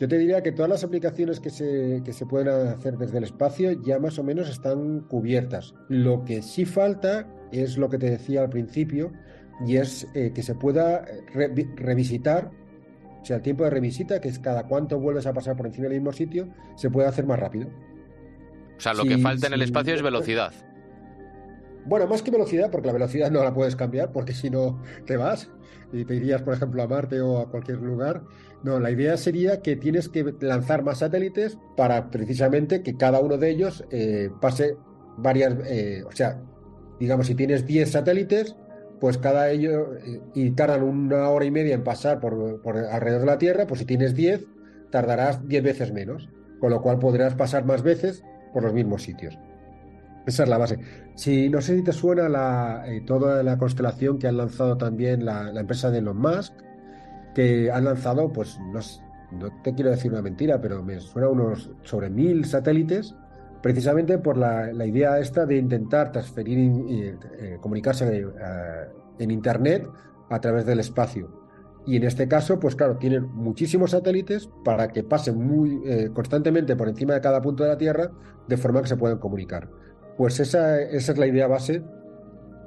Yo 0.00 0.06
te 0.06 0.16
diría 0.16 0.42
que 0.42 0.52
todas 0.52 0.70
las 0.70 0.84
aplicaciones 0.84 1.40
que 1.40 1.50
se, 1.50 2.02
que 2.04 2.12
se 2.12 2.24
pueden 2.24 2.48
hacer 2.48 2.96
desde 2.98 3.18
el 3.18 3.24
espacio 3.24 3.72
ya 3.82 3.98
más 3.98 4.18
o 4.18 4.22
menos 4.22 4.48
están 4.48 5.00
cubiertas. 5.00 5.74
Lo 5.88 6.24
que 6.24 6.42
sí 6.42 6.64
falta 6.64 7.26
es 7.50 7.78
lo 7.78 7.88
que 7.88 7.98
te 7.98 8.10
decía 8.10 8.42
al 8.42 8.50
principio, 8.50 9.12
y 9.66 9.76
es 9.76 10.06
eh, 10.14 10.32
que 10.34 10.42
se 10.42 10.54
pueda 10.54 11.04
revisitar, 11.76 12.50
o 13.20 13.24
sea, 13.24 13.36
el 13.36 13.42
tiempo 13.42 13.64
de 13.64 13.70
revisita, 13.70 14.20
que 14.20 14.28
es 14.28 14.38
cada 14.38 14.64
cuánto 14.68 14.98
vuelves 15.00 15.26
a 15.26 15.32
pasar 15.32 15.56
por 15.56 15.66
encima 15.66 15.88
del 15.88 15.94
mismo 15.94 16.12
sitio, 16.12 16.48
se 16.76 16.90
puede 16.90 17.08
hacer 17.08 17.26
más 17.26 17.38
rápido. 17.38 17.68
O 18.76 18.80
sea, 18.80 18.94
lo 18.94 19.04
que 19.04 19.18
falta 19.18 19.48
en 19.48 19.54
el 19.54 19.62
espacio 19.62 19.94
es 19.94 20.02
velocidad. 20.02 20.52
Bueno, 21.84 22.06
más 22.06 22.22
que 22.22 22.30
velocidad, 22.30 22.70
porque 22.70 22.86
la 22.86 22.92
velocidad 22.92 23.30
no 23.30 23.42
la 23.42 23.52
puedes 23.52 23.74
cambiar, 23.74 24.12
porque 24.12 24.32
si 24.32 24.50
no 24.50 24.80
te 25.06 25.16
vas 25.16 25.50
y 25.92 26.04
te 26.04 26.14
irías, 26.14 26.42
por 26.42 26.54
ejemplo, 26.54 26.82
a 26.82 26.86
Marte 26.86 27.20
o 27.20 27.38
a 27.38 27.50
cualquier 27.50 27.78
lugar. 27.78 28.22
No, 28.62 28.80
la 28.80 28.90
idea 28.90 29.16
sería 29.16 29.62
que 29.62 29.76
tienes 29.76 30.08
que 30.08 30.34
lanzar 30.40 30.82
más 30.82 30.98
satélites 30.98 31.58
para 31.76 32.10
precisamente 32.10 32.82
que 32.82 32.96
cada 32.96 33.20
uno 33.20 33.38
de 33.38 33.50
ellos 33.50 33.84
eh, 33.90 34.30
pase 34.40 34.76
varias, 35.16 35.54
eh, 35.66 36.02
o 36.04 36.12
sea, 36.12 36.40
digamos, 36.98 37.28
si 37.28 37.34
tienes 37.36 37.66
10 37.66 37.90
satélites, 37.90 38.56
pues 39.00 39.16
cada 39.18 39.50
ello, 39.50 39.94
eh, 39.94 40.20
y 40.34 40.50
tardan 40.52 40.82
una 40.82 41.28
hora 41.28 41.44
y 41.44 41.52
media 41.52 41.74
en 41.74 41.84
pasar 41.84 42.18
por, 42.18 42.60
por 42.62 42.76
alrededor 42.76 43.20
de 43.20 43.26
la 43.26 43.38
Tierra, 43.38 43.66
pues 43.66 43.80
si 43.80 43.86
tienes 43.86 44.14
10, 44.16 44.44
tardarás 44.90 45.46
10 45.46 45.62
veces 45.62 45.92
menos, 45.92 46.28
con 46.58 46.70
lo 46.70 46.82
cual 46.82 46.98
podrás 46.98 47.34
pasar 47.34 47.64
más 47.64 47.82
veces 47.82 48.24
por 48.52 48.64
los 48.64 48.72
mismos 48.72 49.04
sitios. 49.04 49.38
Esa 50.26 50.42
es 50.42 50.48
la 50.48 50.58
base. 50.58 50.80
Si 51.14 51.48
no 51.48 51.60
sé 51.60 51.76
si 51.76 51.84
te 51.84 51.92
suena 51.92 52.28
la, 52.28 52.84
toda 53.06 53.42
la 53.44 53.56
constelación 53.56 54.18
que 54.18 54.26
han 54.26 54.36
lanzado 54.36 54.76
también 54.76 55.24
la 55.24 55.58
empresa 55.58 55.90
de 55.90 55.98
Elon 55.98 56.18
Musk, 56.18 56.52
que 57.38 57.70
han 57.70 57.84
lanzado, 57.84 58.32
pues 58.32 58.58
no, 58.58 58.80
no, 59.38 59.62
te 59.62 59.72
quiero 59.72 59.92
decir 59.92 60.10
una 60.10 60.22
mentira, 60.22 60.60
pero 60.60 60.82
me 60.82 60.98
suena 60.98 61.28
unos 61.28 61.70
sobre 61.84 62.10
mil 62.10 62.44
satélites, 62.44 63.14
precisamente 63.62 64.18
por 64.18 64.36
la, 64.36 64.72
la 64.72 64.84
idea 64.84 65.20
esta 65.20 65.46
de 65.46 65.56
intentar 65.56 66.10
transferir, 66.10 66.58
eh, 66.58 67.16
eh, 67.38 67.58
comunicarse 67.60 68.22
eh, 68.22 68.26
en 69.20 69.30
Internet 69.30 69.88
a 70.28 70.40
través 70.40 70.66
del 70.66 70.80
espacio. 70.80 71.30
Y 71.86 71.94
en 71.94 72.02
este 72.02 72.26
caso, 72.26 72.58
pues 72.58 72.74
claro, 72.74 72.96
tienen 72.96 73.32
muchísimos 73.32 73.92
satélites 73.92 74.50
para 74.64 74.88
que 74.88 75.04
pasen 75.04 75.38
muy 75.38 76.10
constantemente 76.12 76.74
por 76.74 76.88
encima 76.88 77.14
de 77.14 77.20
cada 77.20 77.40
punto 77.40 77.62
de 77.62 77.68
la 77.68 77.78
Tierra, 77.78 78.10
de 78.48 78.56
forma 78.56 78.82
que 78.82 78.88
se 78.88 78.96
puedan 78.96 79.18
comunicar. 79.18 79.70
Pues 80.16 80.40
esa, 80.40 80.82
esa 80.82 81.12
es 81.12 81.18
la 81.18 81.28
idea 81.28 81.46
base 81.46 81.84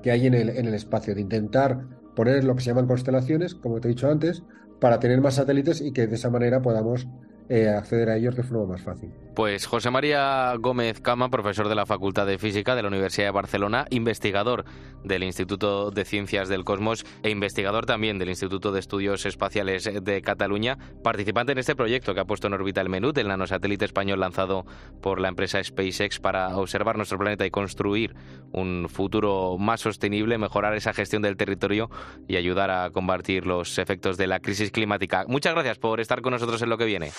que 0.01 0.11
hay 0.11 0.27
en 0.27 0.33
el, 0.33 0.49
en 0.49 0.65
el 0.65 0.73
espacio, 0.73 1.13
de 1.13 1.19
intentar 1.19 1.77
poner 2.15 2.43
lo 2.45 2.55
que 2.55 2.61
se 2.61 2.69
llaman 2.69 2.87
constelaciones, 2.87 3.53
como 3.53 3.79
te 3.79 3.89
he 3.89 3.89
dicho 3.89 4.09
antes, 4.09 4.43
para 4.81 4.99
tener 4.99 5.21
más 5.21 5.35
satélites 5.35 5.79
y 5.79 5.93
que 5.93 6.07
de 6.07 6.15
esa 6.15 6.31
manera 6.31 6.61
podamos 6.61 7.07
eh, 7.51 7.67
acceder 7.67 8.09
a 8.09 8.15
ellos 8.15 8.33
de 8.37 8.43
forma 8.43 8.65
más 8.65 8.81
fácil. 8.81 9.11
Pues 9.35 9.65
José 9.65 9.91
María 9.91 10.53
Gómez 10.57 11.01
Cama, 11.01 11.29
profesor 11.29 11.67
de 11.67 11.75
la 11.75 11.85
Facultad 11.85 12.25
de 12.25 12.37
Física 12.37 12.75
de 12.75 12.81
la 12.81 12.87
Universidad 12.87 13.27
de 13.27 13.31
Barcelona, 13.31 13.87
investigador 13.89 14.63
del 15.03 15.23
Instituto 15.23 15.91
de 15.91 16.05
Ciencias 16.05 16.47
del 16.47 16.63
Cosmos 16.63 17.05
e 17.23 17.29
investigador 17.29 17.85
también 17.85 18.19
del 18.19 18.29
Instituto 18.29 18.71
de 18.71 18.79
Estudios 18.79 19.25
Espaciales 19.25 19.89
de 20.01 20.21
Cataluña, 20.21 20.77
participante 21.03 21.51
en 21.51 21.57
este 21.57 21.75
proyecto 21.75 22.13
que 22.13 22.21
ha 22.21 22.25
puesto 22.25 22.47
en 22.47 22.53
órbita 22.53 22.79
el 22.79 22.89
Menut, 22.89 23.17
el 23.17 23.27
nanosatélite 23.27 23.83
español 23.83 24.21
lanzado 24.21 24.65
por 25.01 25.19
la 25.19 25.27
empresa 25.27 25.61
SpaceX 25.61 26.19
para 26.19 26.55
observar 26.55 26.95
nuestro 26.95 27.17
planeta 27.17 27.45
y 27.45 27.51
construir 27.51 28.15
un 28.53 28.87
futuro 28.89 29.57
más 29.57 29.81
sostenible, 29.81 30.37
mejorar 30.37 30.73
esa 30.75 30.93
gestión 30.93 31.21
del 31.21 31.35
territorio 31.35 31.89
y 32.29 32.37
ayudar 32.37 32.71
a 32.71 32.91
combatir 32.91 33.45
los 33.45 33.77
efectos 33.77 34.17
de 34.17 34.27
la 34.27 34.39
crisis 34.39 34.71
climática. 34.71 35.25
Muchas 35.27 35.53
gracias 35.53 35.79
por 35.79 35.99
estar 35.99 36.21
con 36.21 36.31
nosotros 36.31 36.61
en 36.61 36.69
lo 36.69 36.77
que 36.77 36.85
viene. 36.85 37.11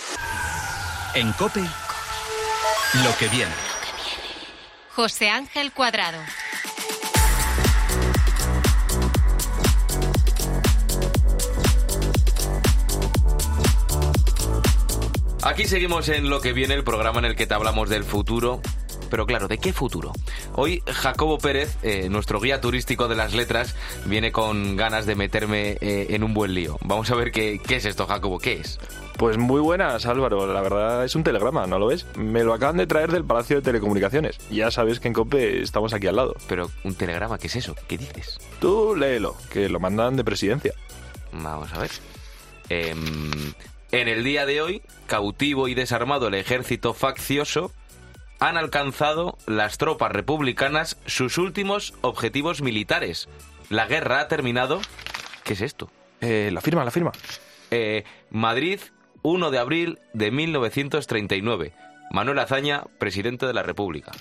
En 1.14 1.32
Cope, 1.32 1.60
lo 1.60 3.16
que 3.18 3.28
viene. 3.28 3.52
José 4.94 5.30
Ángel 5.30 5.72
Cuadrado. 5.72 6.18
Aquí 15.42 15.66
seguimos 15.66 16.08
en 16.08 16.30
lo 16.30 16.40
que 16.40 16.52
viene, 16.52 16.74
el 16.74 16.84
programa 16.84 17.18
en 17.18 17.24
el 17.24 17.36
que 17.36 17.46
te 17.46 17.54
hablamos 17.54 17.88
del 17.88 18.04
futuro 18.04 18.62
pero 19.12 19.26
claro, 19.26 19.46
¿de 19.46 19.58
qué 19.58 19.74
futuro? 19.74 20.10
Hoy 20.54 20.82
Jacobo 20.86 21.36
Pérez, 21.36 21.76
eh, 21.82 22.08
nuestro 22.08 22.40
guía 22.40 22.62
turístico 22.62 23.08
de 23.08 23.14
las 23.14 23.34
letras, 23.34 23.76
viene 24.06 24.32
con 24.32 24.74
ganas 24.74 25.04
de 25.04 25.14
meterme 25.14 25.76
eh, 25.82 26.06
en 26.08 26.24
un 26.24 26.32
buen 26.32 26.54
lío. 26.54 26.78
Vamos 26.80 27.10
a 27.10 27.14
ver 27.14 27.30
qué, 27.30 27.60
qué 27.62 27.76
es 27.76 27.84
esto, 27.84 28.06
Jacobo, 28.06 28.38
¿qué 28.38 28.54
es? 28.54 28.80
Pues 29.16 29.38
muy 29.38 29.60
buenas, 29.60 30.06
Álvaro. 30.06 30.52
La 30.52 30.60
verdad 30.60 31.04
es 31.04 31.14
un 31.14 31.22
telegrama, 31.22 31.66
¿no 31.66 31.78
lo 31.78 31.86
ves? 31.86 32.06
Me 32.16 32.42
lo 32.42 32.54
acaban 32.54 32.76
de 32.76 32.86
traer 32.86 33.12
del 33.12 33.24
Palacio 33.24 33.56
de 33.56 33.62
Telecomunicaciones. 33.62 34.38
Ya 34.50 34.70
sabes 34.70 34.98
que 35.00 35.08
en 35.08 35.14
COPE 35.14 35.62
estamos 35.62 35.92
aquí 35.92 36.06
al 36.08 36.16
lado. 36.16 36.34
Pero, 36.48 36.70
¿un 36.82 36.94
telegrama 36.94 37.38
qué 37.38 37.46
es 37.46 37.56
eso? 37.56 37.76
¿Qué 37.86 37.98
dices? 37.98 38.38
Tú 38.60 38.96
léelo, 38.96 39.36
que 39.50 39.68
lo 39.68 39.78
mandan 39.78 40.16
de 40.16 40.24
presidencia. 40.24 40.74
Vamos 41.32 41.72
a 41.72 41.78
ver. 41.78 41.90
Em, 42.68 43.52
en 43.92 44.08
el 44.08 44.24
día 44.24 44.46
de 44.46 44.60
hoy, 44.60 44.82
cautivo 45.06 45.68
y 45.68 45.74
desarmado 45.74 46.28
el 46.28 46.34
ejército 46.34 46.94
faccioso, 46.94 47.70
han 48.40 48.56
alcanzado 48.56 49.38
las 49.46 49.78
tropas 49.78 50.10
republicanas 50.10 50.98
sus 51.06 51.38
últimos 51.38 51.94
objetivos 52.00 52.60
militares. 52.60 53.28
La 53.68 53.86
guerra 53.86 54.20
ha 54.20 54.28
terminado. 54.28 54.80
¿Qué 55.44 55.52
es 55.52 55.60
esto? 55.60 55.90
Eh, 56.20 56.50
la 56.52 56.60
firma, 56.60 56.84
la 56.84 56.90
firma. 56.90 57.12
Eh, 57.70 58.04
Madrid, 58.30 58.80
1 59.22 59.50
de 59.50 59.58
abril 59.58 59.98
de 60.12 60.30
1939. 60.30 61.72
Manuel 62.10 62.38
Azaña, 62.38 62.84
presidente 62.98 63.46
de 63.46 63.54
la 63.54 63.62
República. 63.62 64.12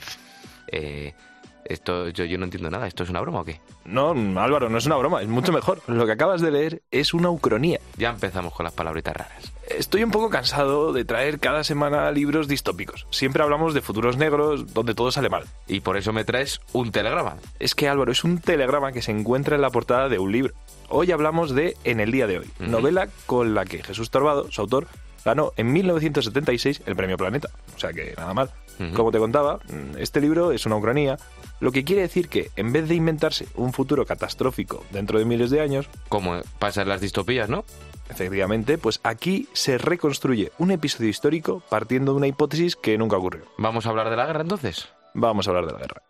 Eh, 0.68 1.14
esto 1.66 2.10
yo, 2.10 2.26
yo 2.26 2.38
no 2.38 2.46
entiendo 2.46 2.70
nada. 2.70 2.88
¿Esto 2.88 3.04
es 3.04 3.10
una 3.10 3.22
broma 3.22 3.42
o 3.42 3.46
qué? 3.46 3.60
No, 3.86 4.12
Álvaro, 4.40 4.70
no 4.70 4.78
es 4.78 4.86
una 4.86 4.98
broma, 4.98 5.22
es 5.22 5.28
mucho 5.28 5.52
mejor. 5.52 5.82
Lo 5.88 6.06
que 6.06 6.12
acabas 6.12 6.42
de 6.42 6.52
leer 6.52 6.82
es 6.92 7.14
una 7.14 7.30
ucronía. 7.30 7.80
Ya 7.98 8.10
empezamos 8.10 8.54
con 8.54 8.64
las 8.64 8.74
palabritas 8.74 9.16
raras. 9.16 9.54
Estoy 9.70 10.04
un 10.04 10.12
poco 10.12 10.30
cansado 10.30 10.92
de 10.92 11.06
traer 11.06 11.40
cada 11.40 11.64
semana 11.64 12.12
libros 12.12 12.48
distópicos. 12.48 13.08
Siempre 13.10 13.42
hablamos 13.42 13.74
de 13.74 13.82
futuros 13.82 14.18
negros 14.18 14.74
donde 14.74 14.94
todo 14.94 15.12
sale 15.12 15.30
mal. 15.30 15.46
Y 15.68 15.80
por 15.80 15.98
eso 15.98 16.12
me 16.12 16.26
traes 16.26 16.60
un 16.74 16.92
telegrama. 16.92 17.38
Es 17.60 17.74
que 17.74 17.88
Álvaro, 17.88 18.12
es 18.12 18.24
un 18.24 18.40
telegrama 18.40 18.92
que 18.92 19.02
se 19.02 19.12
encuentra 19.12 19.56
en 19.56 19.62
la 19.62 19.70
portada 19.70 20.10
de 20.10 20.20
un 20.20 20.32
libro. 20.32 20.54
Hoy 20.94 21.10
hablamos 21.14 21.56
de 21.56 21.78
En 21.86 22.02
el 22.02 22.12
día 22.12 22.28
de 22.28 22.40
hoy, 22.40 22.50
novela 22.60 23.08
con 23.26 23.54
la 23.54 23.64
que 23.64 23.82
Jesús 23.82 24.10
Torbado, 24.10 24.52
su 24.52 24.60
autor, 24.60 24.88
ganó 25.24 25.54
en 25.56 25.72
1976 25.72 26.82
el 26.86 26.98
Premio 26.98 27.16
Planeta. 27.18 27.50
O 27.74 27.80
sea 27.80 27.94
que 27.94 28.14
nada 28.18 28.34
mal. 28.34 28.52
Como 28.94 29.12
te 29.12 29.20
contaba, 29.20 29.60
este 29.98 30.20
libro 30.20 30.52
es 30.52 30.66
una 30.66 30.76
ucronía 30.76 31.18
lo 31.60 31.72
que 31.72 31.86
quiere 31.86 32.02
decir 32.02 32.28
que, 32.28 32.50
en 32.56 32.74
vez 32.74 32.90
de 32.90 32.96
inventarse 32.96 33.48
un 33.56 33.72
futuro 33.72 34.06
catastrófico 34.06 34.84
dentro 34.92 35.20
de 35.20 35.26
miles 35.26 35.52
de 35.52 35.62
años... 35.62 35.88
Como 36.10 36.42
pasa 36.60 36.82
en 36.82 36.90
las 36.90 37.00
distopías, 37.00 37.48
¿no? 37.48 37.64
Efectivamente, 38.10 38.80
pues 38.80 39.00
aquí 39.04 39.48
se 39.54 39.78
reconstruye 39.78 40.52
un 40.58 40.72
episodio 40.72 41.10
histórico 41.10 41.62
partiendo 41.70 42.14
de 42.14 42.18
una 42.18 42.28
hipótesis 42.28 42.76
que 42.76 42.98
nunca 42.98 43.18
ocurrió. 43.18 43.44
¿Vamos 43.58 43.86
a 43.86 43.90
hablar 43.90 44.10
de 44.10 44.18
la 44.18 44.26
guerra 44.26 44.42
entonces? 44.42 44.90
Vamos 45.14 45.48
a 45.48 45.52
hablar 45.52 45.68
de 45.68 45.74
la 45.74 45.80
guerra. 45.80 46.02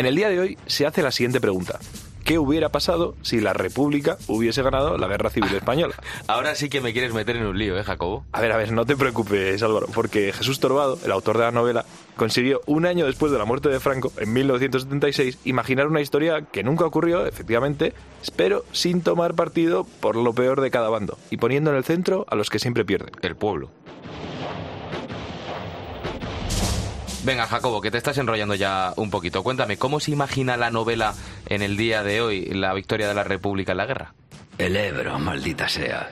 En 0.00 0.06
el 0.06 0.16
día 0.16 0.30
de 0.30 0.40
hoy 0.40 0.56
se 0.64 0.86
hace 0.86 1.02
la 1.02 1.10
siguiente 1.10 1.42
pregunta 1.42 1.78
qué 2.24 2.38
hubiera 2.38 2.70
pasado 2.70 3.16
si 3.20 3.38
la 3.38 3.52
República 3.52 4.16
hubiese 4.28 4.62
ganado 4.62 4.96
la 4.96 5.06
Guerra 5.08 5.28
Civil 5.28 5.54
Española. 5.54 5.94
Ahora 6.26 6.54
sí 6.54 6.70
que 6.70 6.80
me 6.80 6.94
quieres 6.94 7.12
meter 7.12 7.36
en 7.36 7.44
un 7.44 7.58
lío, 7.58 7.78
¿eh, 7.78 7.84
Jacobo? 7.84 8.24
A 8.32 8.40
ver, 8.40 8.50
a 8.52 8.56
ver, 8.56 8.72
no 8.72 8.86
te 8.86 8.96
preocupes, 8.96 9.62
Álvaro, 9.62 9.88
porque 9.92 10.32
Jesús 10.32 10.58
Torbado, 10.58 10.98
el 11.04 11.12
autor 11.12 11.36
de 11.36 11.44
la 11.44 11.50
novela, 11.50 11.84
consiguió 12.16 12.62
un 12.64 12.86
año 12.86 13.04
después 13.04 13.30
de 13.30 13.36
la 13.36 13.44
muerte 13.44 13.68
de 13.68 13.78
Franco, 13.78 14.10
en 14.16 14.32
1976, 14.32 15.36
imaginar 15.44 15.86
una 15.86 16.00
historia 16.00 16.46
que 16.50 16.62
nunca 16.62 16.86
ocurrió, 16.86 17.26
efectivamente, 17.26 17.92
pero 18.36 18.64
sin 18.72 19.02
tomar 19.02 19.34
partido 19.34 19.84
por 19.84 20.16
lo 20.16 20.32
peor 20.32 20.62
de 20.62 20.70
cada 20.70 20.88
bando 20.88 21.18
y 21.28 21.36
poniendo 21.36 21.72
en 21.72 21.76
el 21.76 21.84
centro 21.84 22.24
a 22.30 22.36
los 22.36 22.48
que 22.48 22.58
siempre 22.58 22.86
pierden. 22.86 23.10
El 23.20 23.36
pueblo. 23.36 23.68
Venga, 27.22 27.46
Jacobo, 27.46 27.82
que 27.82 27.90
te 27.90 27.98
estás 27.98 28.16
enrollando 28.16 28.54
ya 28.54 28.94
un 28.96 29.10
poquito. 29.10 29.42
Cuéntame, 29.42 29.76
¿cómo 29.76 30.00
se 30.00 30.10
imagina 30.10 30.56
la 30.56 30.70
novela 30.70 31.14
en 31.46 31.60
el 31.60 31.76
día 31.76 32.02
de 32.02 32.22
hoy, 32.22 32.46
la 32.46 32.72
victoria 32.72 33.08
de 33.08 33.14
la 33.14 33.24
República 33.24 33.72
en 33.72 33.78
la 33.78 33.86
guerra? 33.86 34.14
El 34.56 34.74
Ebro, 34.74 35.18
maldita 35.18 35.68
sea. 35.68 36.08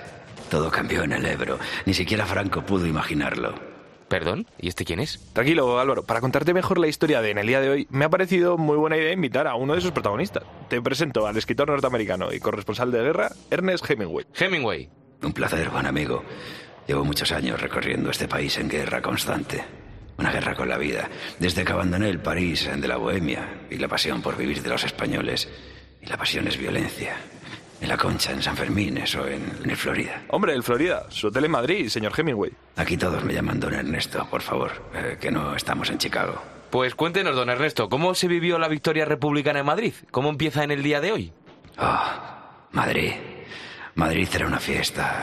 Todo 0.50 0.70
cambió 0.70 1.04
en 1.04 1.12
el 1.12 1.24
Ebro. 1.24 1.58
Ni 1.86 1.94
siquiera 1.94 2.26
Franco 2.26 2.60
pudo 2.60 2.86
imaginarlo. 2.86 3.54
¿Perdón? 4.08 4.46
¿Y 4.58 4.68
este 4.68 4.84
quién 4.84 5.00
es? 5.00 5.18
Tranquilo, 5.32 5.78
Álvaro. 5.78 6.02
Para 6.02 6.20
contarte 6.20 6.52
mejor 6.52 6.78
la 6.78 6.88
historia 6.88 7.22
de 7.22 7.30
En 7.30 7.38
el 7.38 7.46
día 7.46 7.60
de 7.60 7.70
hoy, 7.70 7.86
me 7.90 8.04
ha 8.04 8.10
parecido 8.10 8.58
muy 8.58 8.76
buena 8.76 8.98
idea 8.98 9.12
invitar 9.12 9.46
a 9.46 9.54
uno 9.54 9.74
de 9.74 9.80
sus 9.80 9.92
protagonistas. 9.92 10.44
Te 10.68 10.80
presento 10.82 11.26
al 11.26 11.36
escritor 11.38 11.68
norteamericano 11.68 12.32
y 12.32 12.38
corresponsal 12.38 12.90
de 12.90 13.02
guerra, 13.02 13.30
Ernest 13.50 13.90
Hemingway. 13.90 14.26
Hemingway. 14.38 14.90
Un 15.22 15.32
placer, 15.32 15.70
buen 15.70 15.86
amigo. 15.86 16.22
Llevo 16.86 17.04
muchos 17.04 17.32
años 17.32 17.60
recorriendo 17.60 18.10
este 18.10 18.28
país 18.28 18.56
en 18.58 18.68
guerra 18.68 19.00
constante. 19.00 19.87
Una 20.18 20.30
guerra 20.32 20.54
con 20.54 20.68
la 20.68 20.76
vida. 20.78 21.08
Desde 21.38 21.64
que 21.64 21.72
abandoné 21.72 22.08
el 22.10 22.18
París 22.20 22.68
de 22.76 22.88
la 22.88 22.96
Bohemia 22.96 23.60
y 23.70 23.76
la 23.76 23.88
pasión 23.88 24.20
por 24.20 24.36
vivir 24.36 24.62
de 24.62 24.68
los 24.68 24.84
españoles. 24.84 25.48
Y 26.02 26.06
la 26.06 26.16
pasión 26.16 26.46
es 26.48 26.58
violencia. 26.58 27.16
En 27.80 27.88
la 27.88 27.96
Concha, 27.96 28.32
en 28.32 28.42
San 28.42 28.56
Fermín, 28.56 28.98
eso 28.98 29.24
en, 29.28 29.40
en 29.62 29.70
el 29.70 29.76
Florida. 29.76 30.24
Hombre, 30.30 30.52
el 30.52 30.64
Florida, 30.64 31.06
su 31.10 31.28
hotel 31.28 31.44
en 31.44 31.52
Madrid, 31.52 31.88
señor 31.88 32.12
Hemingway. 32.18 32.50
Aquí 32.74 32.96
todos 32.96 33.22
me 33.24 33.32
llaman 33.32 33.60
don 33.60 33.72
Ernesto, 33.72 34.26
por 34.28 34.42
favor, 34.42 34.72
eh, 34.94 35.16
que 35.20 35.30
no 35.30 35.54
estamos 35.54 35.88
en 35.90 35.98
Chicago. 35.98 36.42
Pues 36.70 36.96
cuéntenos, 36.96 37.36
don 37.36 37.48
Ernesto, 37.48 37.88
¿cómo 37.88 38.14
se 38.16 38.26
vivió 38.26 38.58
la 38.58 38.66
victoria 38.66 39.04
republicana 39.04 39.60
en 39.60 39.66
Madrid? 39.66 39.94
¿Cómo 40.10 40.28
empieza 40.28 40.64
en 40.64 40.72
el 40.72 40.82
día 40.82 41.00
de 41.00 41.12
hoy? 41.12 41.32
Oh, 41.78 42.12
Madrid. 42.72 43.12
Madrid 43.94 44.28
era 44.34 44.48
una 44.48 44.58
fiesta. 44.58 45.22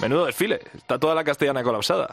Menudo 0.00 0.26
desfile. 0.26 0.60
Está 0.76 0.98
toda 0.98 1.14
la 1.14 1.24
castellana 1.24 1.62
colapsada. 1.62 2.08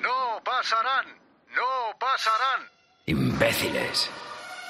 No 0.00 0.40
pasarán. 0.44 1.06
No 1.54 1.98
pasarán. 1.98 2.68
Imbéciles. 3.06 4.10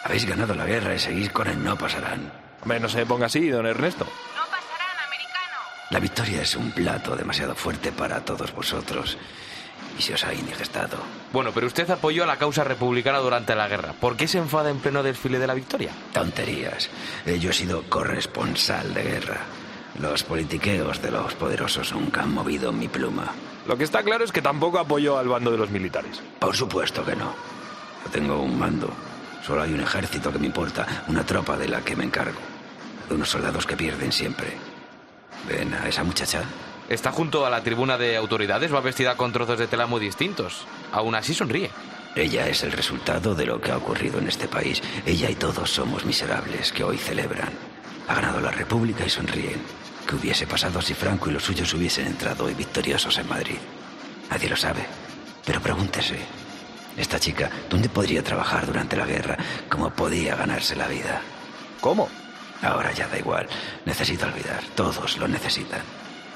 Habéis 0.05 0.27
ganado 0.27 0.55
la 0.55 0.67
guerra 0.67 0.95
y 0.95 0.99
seguís 0.99 1.31
con 1.31 1.47
el 1.49 1.63
no 1.63 1.77
pasarán. 1.77 2.33
Hombre, 2.63 2.81
no 2.81 2.89
se 2.89 3.07
ponga 3.07 3.27
así, 3.27 3.49
don 3.49 3.67
Ernesto. 3.67 4.07
La 5.91 6.01
victoria 6.01 6.43
es 6.43 6.57
un 6.57 6.73
plato 6.73 7.15
demasiado 7.15 7.55
fuerte 7.55 7.93
para 7.93 8.25
todos 8.25 8.53
vosotros. 8.53 9.17
Y 9.99 10.03
se 10.03 10.15
os 10.15 10.25
ha 10.25 10.35
indigestado. 10.35 10.97
Bueno, 11.33 11.53
pero 11.55 11.69
usted 11.69 11.89
apoyó 11.89 12.25
a 12.25 12.27
la 12.27 12.37
causa 12.37 12.65
republicana 12.65 13.19
durante 13.19 13.55
la 13.55 13.69
guerra. 13.69 13.93
¿Por 13.93 14.17
qué 14.17 14.27
se 14.27 14.39
enfada 14.39 14.71
en 14.71 14.81
pleno 14.81 15.03
desfile 15.05 15.39
de 15.39 15.47
la 15.47 15.55
victoria? 15.55 15.93
Tonterías. 16.13 16.91
Eh, 17.27 17.39
Yo 17.39 17.51
he 17.51 17.53
sido 17.53 17.83
corresponsal 17.89 18.93
de 18.93 19.03
guerra. 19.05 19.37
Los 20.01 20.25
politiqueos 20.25 21.01
de 21.01 21.11
los 21.11 21.35
poderosos 21.35 21.93
nunca 21.93 22.23
han 22.23 22.35
movido 22.35 22.73
mi 22.73 22.89
pluma. 22.89 23.33
Lo 23.67 23.79
que 23.79 23.85
está 23.85 24.03
claro 24.03 24.25
es 24.25 24.33
que 24.33 24.43
tampoco 24.43 24.79
apoyó 24.79 25.19
al 25.19 25.29
bando 25.29 25.51
de 25.51 25.59
los 25.59 25.71
militares. 25.71 26.21
Por 26.39 26.57
supuesto 26.57 27.05
que 27.05 27.15
no. 27.15 27.33
Yo 28.05 28.11
tengo 28.11 28.41
un 28.41 28.59
mando. 28.59 28.91
Solo 29.47 29.63
hay 29.63 29.73
un 29.73 29.81
ejército 29.81 30.33
que 30.33 30.39
me 30.39 30.47
importa, 30.47 31.05
una 31.09 31.25
tropa 31.25 31.57
de 31.57 31.69
la 31.69 31.83
que 31.83 31.95
me 31.95 32.05
encargo. 32.05 32.41
De 33.09 33.15
unos 33.15 33.31
soldados 33.31 33.67
que 33.67 33.77
pierden 33.77 34.11
siempre. 34.11 34.49
¿Ven 35.49 35.73
a 35.75 35.89
esa 35.89 36.03
muchacha? 36.03 36.43
Está 36.89 37.13
junto 37.13 37.47
a 37.47 37.51
la 37.51 37.63
tribuna 37.63 37.97
de 37.97 38.17
autoridades, 38.17 38.75
va 38.75 38.81
vestida 38.81 39.17
con 39.17 39.33
trozos 39.33 39.59
de 39.59 39.69
tela 39.69 39.87
muy 39.87 40.01
distintos. 40.01 40.67
Aún 40.93 41.15
así 41.15 41.35
sonríe. 41.35 41.71
Ella 42.17 42.49
es 42.49 42.63
el 42.63 42.73
resultado 42.73 43.35
de 43.35 43.47
lo 43.47 43.61
que 43.61 43.71
ha 43.71 43.77
ocurrido 43.77 44.19
en 44.19 44.29
este 44.29 44.49
país. 44.49 44.83
Ella 45.07 45.31
y 45.31 45.35
todos 45.35 45.71
somos 45.71 46.05
miserables 46.05 46.73
que 46.73 46.85
hoy 46.85 46.99
celebran. 46.99 47.74
Ha 48.09 48.15
ganado 48.15 48.41
la 48.41 48.51
República 48.51 49.05
y 49.05 49.11
sonríen. 49.11 49.63
¿Qué 50.07 50.17
hubiese 50.17 50.47
pasado 50.47 50.83
si 50.83 50.95
Franco 50.95 51.31
y 51.31 51.33
los 51.33 51.45
suyos 51.45 51.73
hubiesen 51.73 52.07
entrado 52.07 52.45
hoy 52.45 52.55
victoriosos 52.55 53.17
en 53.19 53.29
Madrid? 53.29 53.57
Nadie 54.31 54.51
lo 54.51 54.57
sabe. 54.57 54.85
Pero 55.45 55.61
pregúntese. 55.61 56.19
Esta 56.97 57.19
chica, 57.19 57.51
¿dónde 57.69 57.89
podría 57.89 58.23
trabajar 58.23 58.67
durante 58.67 58.97
la 58.97 59.07
guerra? 59.07 59.37
¿Cómo 59.69 59.91
podía 59.91 60.37
ganarse 60.37 60.77
la 60.77 60.87
vida? 60.87 61.23
¿Cómo? 61.81 62.09
Ahora 62.63 62.93
ya 62.93 63.09
da 63.09 63.19
igual. 63.19 63.49
Necesito 63.85 64.27
olvidar. 64.27 64.63
Todos 64.75 65.19
lo 65.19 65.27
necesitan. 65.27 65.81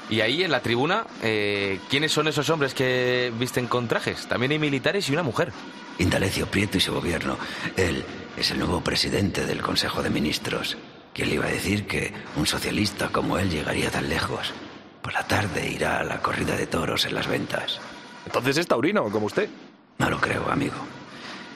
Y 0.09 0.21
ahí 0.21 0.43
en 0.43 0.51
la 0.51 0.61
tribuna, 0.61 1.05
eh, 1.21 1.79
¿quiénes 1.89 2.11
son 2.11 2.27
esos 2.27 2.49
hombres 2.49 2.73
que 2.73 3.31
visten 3.37 3.67
con 3.67 3.87
trajes? 3.87 4.27
También 4.27 4.51
hay 4.51 4.59
militares 4.59 5.07
y 5.07 5.13
una 5.13 5.23
mujer. 5.23 5.53
Indalecio 5.99 6.47
Prieto 6.47 6.77
y 6.77 6.81
su 6.81 6.93
gobierno. 6.93 7.37
Él 7.77 8.03
es 8.35 8.49
el 8.49 8.59
nuevo 8.59 8.81
presidente 8.81 9.45
del 9.45 9.61
Consejo 9.61 10.01
de 10.01 10.09
Ministros. 10.09 10.77
¿Quién 11.13 11.29
le 11.29 11.35
iba 11.35 11.45
a 11.45 11.51
decir 11.51 11.85
que 11.87 12.13
un 12.35 12.45
socialista 12.45 13.09
como 13.09 13.37
él 13.37 13.49
llegaría 13.49 13.89
tan 13.91 14.07
lejos? 14.09 14.53
Por 15.01 15.13
la 15.13 15.27
tarde 15.27 15.69
irá 15.69 15.99
a 15.99 16.03
la 16.03 16.21
corrida 16.21 16.55
de 16.55 16.67
toros 16.67 17.05
en 17.05 17.15
las 17.15 17.27
ventas. 17.27 17.79
Entonces 18.25 18.57
es 18.57 18.67
taurino, 18.67 19.09
como 19.09 19.25
usted. 19.25 19.49
No 19.97 20.09
lo 20.09 20.19
creo, 20.19 20.49
amigo. 20.49 20.75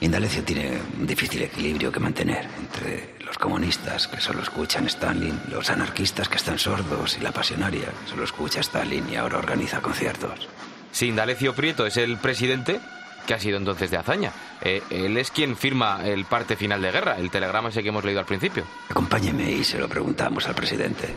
Indalecio 0.01 0.43
tiene 0.43 0.79
un 0.99 1.07
difícil 1.07 1.41
equilibrio 1.43 1.91
que 1.91 1.99
mantener 1.99 2.45
entre 2.59 3.15
los 3.25 3.37
comunistas 3.37 4.07
que 4.07 4.19
solo 4.19 4.41
escuchan 4.41 4.85
Stalin, 4.87 5.39
los 5.49 5.69
anarquistas 5.69 6.27
que 6.27 6.35
están 6.37 6.59
sordos 6.59 7.17
y 7.17 7.21
la 7.21 7.31
pasionaria 7.31 7.85
que 7.85 8.09
solo 8.09 8.25
escucha 8.25 8.59
Stalin 8.59 9.09
y 9.09 9.15
ahora 9.15 9.37
organiza 9.37 9.81
conciertos. 9.81 10.49
Si 10.91 11.07
Indalecio 11.07 11.55
Prieto 11.55 11.85
es 11.85 11.95
el 11.97 12.17
presidente, 12.17 12.81
¿qué 13.25 13.33
ha 13.33 13.39
sido 13.39 13.57
entonces 13.57 13.91
de 13.91 13.97
hazaña? 13.97 14.31
Eh, 14.61 14.81
él 14.89 15.17
es 15.17 15.31
quien 15.31 15.55
firma 15.55 16.01
el 16.05 16.25
parte 16.25 16.55
final 16.55 16.81
de 16.81 16.91
guerra, 16.91 17.17
el 17.17 17.29
telegrama 17.29 17.69
ese 17.69 17.83
que 17.83 17.89
hemos 17.89 18.03
leído 18.03 18.19
al 18.19 18.25
principio. 18.25 18.63
Acompáñeme 18.89 19.51
y 19.51 19.63
se 19.63 19.77
lo 19.77 19.87
preguntamos 19.87 20.47
al 20.47 20.55
presidente. 20.55 21.13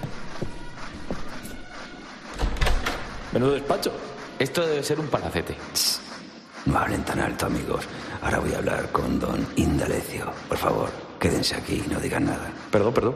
Menudo 3.33 3.53
despacho. 3.53 3.93
Esto 4.39 4.67
debe 4.67 4.83
ser 4.83 5.01
un 5.01 5.09
palacete. 5.09 5.57
No 6.67 6.79
hablen 6.79 7.05
tan 7.05 7.21
alto, 7.21 7.47
amigos. 7.47 7.85
Ahora 8.23 8.39
voy 8.39 8.53
a 8.55 8.59
hablar 8.59 8.91
con 8.91 9.21
don 9.21 9.47
Indalecio. 9.57 10.33
Por 10.49 10.59
favor, 10.59 10.91
quédense 11.21 11.55
aquí 11.55 11.83
y 11.87 11.91
no 11.91 12.01
digan 12.01 12.25
nada. 12.25 12.51
Perdón, 12.71 12.93
perdón. 12.93 13.15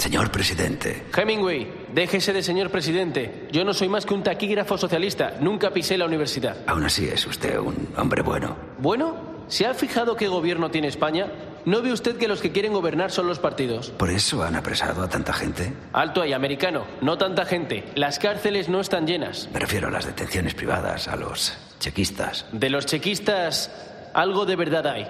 Señor 0.00 0.30
presidente, 0.30 1.04
Hemingway, 1.14 1.70
déjese 1.92 2.32
de 2.32 2.42
señor 2.42 2.70
presidente. 2.70 3.48
Yo 3.52 3.66
no 3.66 3.74
soy 3.74 3.90
más 3.90 4.06
que 4.06 4.14
un 4.14 4.22
taquígrafo 4.22 4.78
socialista. 4.78 5.34
Nunca 5.40 5.70
pisé 5.72 5.98
la 5.98 6.06
universidad. 6.06 6.56
aún 6.66 6.84
así 6.84 7.06
es 7.06 7.26
usted 7.26 7.58
un 7.58 7.86
hombre 7.98 8.22
bueno. 8.22 8.56
Bueno, 8.78 9.44
¿se 9.48 9.66
ha 9.66 9.74
fijado 9.74 10.16
qué 10.16 10.26
gobierno 10.26 10.70
tiene 10.70 10.88
España? 10.88 11.26
¿No 11.66 11.82
ve 11.82 11.92
usted 11.92 12.16
que 12.16 12.28
los 12.28 12.40
que 12.40 12.50
quieren 12.50 12.72
gobernar 12.72 13.10
son 13.10 13.26
los 13.26 13.38
partidos? 13.38 13.90
¿Por 13.90 14.08
eso 14.08 14.42
han 14.42 14.56
apresado 14.56 15.02
a 15.02 15.08
tanta 15.10 15.34
gente? 15.34 15.70
Alto 15.92 16.22
ahí, 16.22 16.32
americano. 16.32 16.86
No 17.02 17.18
tanta 17.18 17.44
gente. 17.44 17.84
Las 17.94 18.18
cárceles 18.18 18.70
no 18.70 18.80
están 18.80 19.06
llenas. 19.06 19.50
Me 19.52 19.60
refiero 19.60 19.88
a 19.88 19.90
las 19.90 20.06
detenciones 20.06 20.54
privadas, 20.54 21.08
a 21.08 21.16
los 21.16 21.52
chequistas. 21.78 22.46
De 22.52 22.70
los 22.70 22.86
chequistas, 22.86 23.70
algo 24.14 24.46
de 24.46 24.56
verdad 24.56 24.86
hay. 24.86 25.06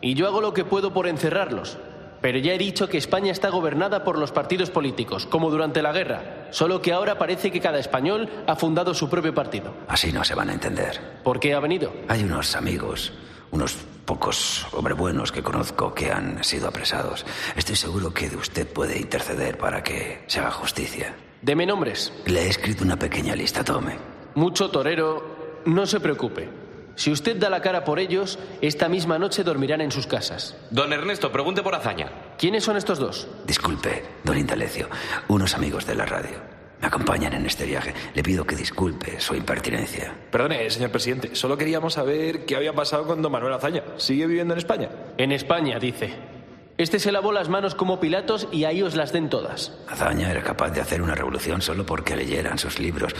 Y 0.00 0.14
yo 0.14 0.26
hago 0.26 0.40
lo 0.40 0.52
que 0.52 0.64
puedo 0.64 0.92
por 0.92 1.06
encerrarlos. 1.06 1.78
Pero 2.20 2.38
ya 2.38 2.52
he 2.52 2.58
dicho 2.58 2.88
que 2.88 2.98
España 2.98 3.32
está 3.32 3.50
gobernada 3.50 4.04
por 4.04 4.18
los 4.18 4.32
partidos 4.32 4.70
políticos, 4.70 5.26
como 5.26 5.50
durante 5.50 5.82
la 5.82 5.92
guerra. 5.92 6.48
Solo 6.50 6.80
que 6.82 6.92
ahora 6.92 7.18
parece 7.18 7.50
que 7.50 7.60
cada 7.60 7.78
español 7.78 8.28
ha 8.46 8.56
fundado 8.56 8.94
su 8.94 9.08
propio 9.08 9.34
partido. 9.34 9.74
Así 9.88 10.12
no 10.12 10.24
se 10.24 10.34
van 10.34 10.50
a 10.50 10.54
entender. 10.54 11.00
¿Por 11.22 11.40
qué 11.40 11.54
ha 11.54 11.60
venido? 11.60 11.92
Hay 12.08 12.24
unos 12.24 12.56
amigos, 12.56 13.12
unos 13.50 13.76
pocos 14.04 14.66
hombres 14.72 14.96
buenos 14.96 15.32
que 15.32 15.42
conozco 15.42 15.92
que 15.92 16.10
han 16.10 16.42
sido 16.44 16.68
apresados. 16.68 17.26
Estoy 17.56 17.76
seguro 17.76 18.14
que 18.14 18.30
de 18.30 18.36
usted 18.36 18.66
puede 18.66 18.98
interceder 18.98 19.58
para 19.58 19.82
que 19.82 20.24
se 20.26 20.38
haga 20.40 20.52
justicia. 20.52 21.14
Deme 21.42 21.66
nombres. 21.66 22.12
Le 22.24 22.42
he 22.42 22.48
escrito 22.48 22.84
una 22.84 22.98
pequeña 22.98 23.34
lista, 23.34 23.62
tome. 23.62 23.96
Mucho 24.34 24.70
torero. 24.70 25.36
No 25.66 25.84
se 25.84 25.98
preocupe. 25.98 26.65
Si 26.96 27.12
usted 27.12 27.36
da 27.36 27.50
la 27.50 27.60
cara 27.60 27.84
por 27.84 27.98
ellos, 27.98 28.38
esta 28.62 28.88
misma 28.88 29.18
noche 29.18 29.44
dormirán 29.44 29.82
en 29.82 29.92
sus 29.92 30.06
casas. 30.06 30.56
Don 30.70 30.92
Ernesto, 30.92 31.30
pregunte 31.30 31.62
por 31.62 31.74
hazaña. 31.74 32.10
¿Quiénes 32.38 32.64
son 32.64 32.76
estos 32.76 32.98
dos? 32.98 33.28
Disculpe, 33.46 34.02
don 34.24 34.38
Indalecio, 34.38 34.88
unos 35.28 35.54
amigos 35.54 35.86
de 35.86 35.94
la 35.94 36.06
radio. 36.06 36.56
Me 36.80 36.88
acompañan 36.88 37.32
en 37.34 37.46
este 37.46 37.64
viaje. 37.64 37.94
Le 38.14 38.22
pido 38.22 38.44
que 38.44 38.56
disculpe 38.56 39.20
su 39.20 39.34
impertinencia. 39.34 40.14
Perdone, 40.30 40.68
señor 40.70 40.90
presidente. 40.90 41.34
Solo 41.34 41.56
queríamos 41.56 41.94
saber 41.94 42.44
qué 42.44 42.56
había 42.56 42.74
pasado 42.74 43.06
con 43.06 43.22
don 43.22 43.32
Manuel 43.32 43.54
Azaña. 43.54 43.82
¿Sigue 43.96 44.26
viviendo 44.26 44.54
en 44.54 44.58
España? 44.58 44.90
En 45.16 45.32
España, 45.32 45.78
dice. 45.78 46.35
Este 46.78 46.98
se 46.98 47.10
lavó 47.10 47.32
las 47.32 47.48
manos 47.48 47.74
como 47.74 48.00
Pilatos 48.00 48.48
y 48.52 48.64
ahí 48.64 48.82
os 48.82 48.94
las 48.94 49.10
den 49.10 49.30
todas. 49.30 49.72
Azaña 49.88 50.30
era 50.30 50.42
capaz 50.42 50.70
de 50.70 50.82
hacer 50.82 51.00
una 51.00 51.14
revolución 51.14 51.62
solo 51.62 51.86
porque 51.86 52.14
leyeran 52.14 52.58
sus 52.58 52.78
libros. 52.78 53.14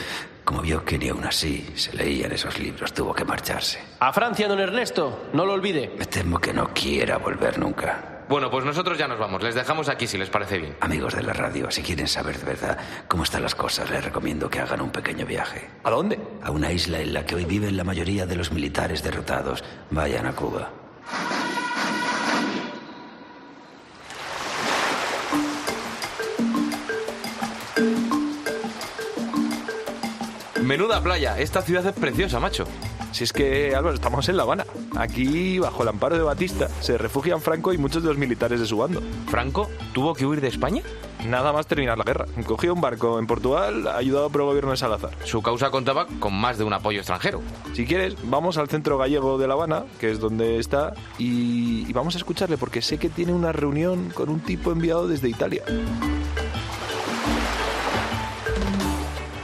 Como 0.44 0.60
vio 0.60 0.84
que 0.84 0.98
ni 0.98 1.08
aún 1.08 1.24
así 1.24 1.66
se 1.74 1.96
leían 1.96 2.32
esos 2.32 2.58
libros, 2.58 2.92
tuvo 2.92 3.14
que 3.14 3.24
marcharse. 3.24 3.80
A 3.98 4.12
Francia, 4.12 4.46
don 4.46 4.60
Ernesto. 4.60 5.28
No 5.32 5.46
lo 5.46 5.54
olvide. 5.54 5.90
Me 5.98 6.04
temo 6.04 6.38
que 6.38 6.52
no 6.52 6.68
quiera 6.74 7.16
volver 7.16 7.58
nunca. 7.58 8.24
Bueno, 8.28 8.50
pues 8.50 8.64
nosotros 8.66 8.98
ya 8.98 9.08
nos 9.08 9.18
vamos. 9.18 9.42
Les 9.42 9.54
dejamos 9.54 9.88
aquí 9.88 10.06
si 10.06 10.18
les 10.18 10.28
parece 10.28 10.58
bien. 10.58 10.76
Amigos 10.80 11.14
de 11.14 11.22
la 11.22 11.32
radio, 11.32 11.70
si 11.70 11.80
quieren 11.80 12.08
saber 12.08 12.38
de 12.38 12.44
verdad 12.44 12.78
cómo 13.08 13.22
están 13.22 13.42
las 13.42 13.54
cosas, 13.54 13.88
les 13.88 14.04
recomiendo 14.04 14.50
que 14.50 14.60
hagan 14.60 14.82
un 14.82 14.90
pequeño 14.90 15.24
viaje. 15.24 15.70
¿A 15.82 15.90
dónde? 15.90 16.18
A 16.42 16.50
una 16.50 16.72
isla 16.72 17.00
en 17.00 17.14
la 17.14 17.24
que 17.24 17.36
hoy 17.36 17.46
viven 17.46 17.78
la 17.78 17.84
mayoría 17.84 18.26
de 18.26 18.36
los 18.36 18.52
militares 18.52 19.02
derrotados. 19.02 19.64
Vayan 19.90 20.26
a 20.26 20.32
Cuba. 20.34 20.68
Menuda 30.66 31.00
playa. 31.00 31.38
Esta 31.38 31.62
ciudad 31.62 31.86
es 31.86 31.92
preciosa, 31.92 32.40
macho. 32.40 32.64
Si 33.12 33.22
es 33.22 33.32
que, 33.32 33.76
Álvaro, 33.76 33.94
estamos 33.94 34.28
en 34.28 34.36
La 34.36 34.42
Habana. 34.42 34.66
Aquí, 34.96 35.60
bajo 35.60 35.84
el 35.84 35.88
amparo 35.88 36.16
de 36.16 36.24
Batista, 36.24 36.68
se 36.80 36.98
refugian 36.98 37.40
Franco 37.40 37.72
y 37.72 37.78
muchos 37.78 38.02
de 38.02 38.08
los 38.08 38.18
militares 38.18 38.58
de 38.58 38.66
su 38.66 38.76
bando. 38.76 39.00
¿Franco 39.28 39.70
tuvo 39.92 40.12
que 40.12 40.26
huir 40.26 40.40
de 40.40 40.48
España? 40.48 40.82
Nada 41.24 41.52
más 41.52 41.68
terminar 41.68 41.96
la 41.96 42.02
guerra. 42.02 42.26
Cogió 42.44 42.74
un 42.74 42.80
barco 42.80 43.20
en 43.20 43.28
Portugal, 43.28 43.86
ayudado 43.86 44.28
por 44.28 44.40
el 44.40 44.48
gobierno 44.48 44.72
de 44.72 44.76
Salazar. 44.76 45.10
Su 45.24 45.40
causa 45.40 45.70
contaba 45.70 46.08
con 46.18 46.34
más 46.34 46.58
de 46.58 46.64
un 46.64 46.72
apoyo 46.72 46.98
extranjero. 46.98 47.42
Si 47.74 47.86
quieres, 47.86 48.16
vamos 48.24 48.58
al 48.58 48.68
centro 48.68 48.98
gallego 48.98 49.38
de 49.38 49.46
La 49.46 49.54
Habana, 49.54 49.84
que 50.00 50.10
es 50.10 50.18
donde 50.18 50.58
está, 50.58 50.94
y, 51.16 51.88
y 51.88 51.92
vamos 51.92 52.16
a 52.16 52.18
escucharle 52.18 52.58
porque 52.58 52.82
sé 52.82 52.98
que 52.98 53.08
tiene 53.08 53.32
una 53.32 53.52
reunión 53.52 54.10
con 54.10 54.28
un 54.30 54.40
tipo 54.40 54.72
enviado 54.72 55.06
desde 55.06 55.28
Italia. 55.28 55.62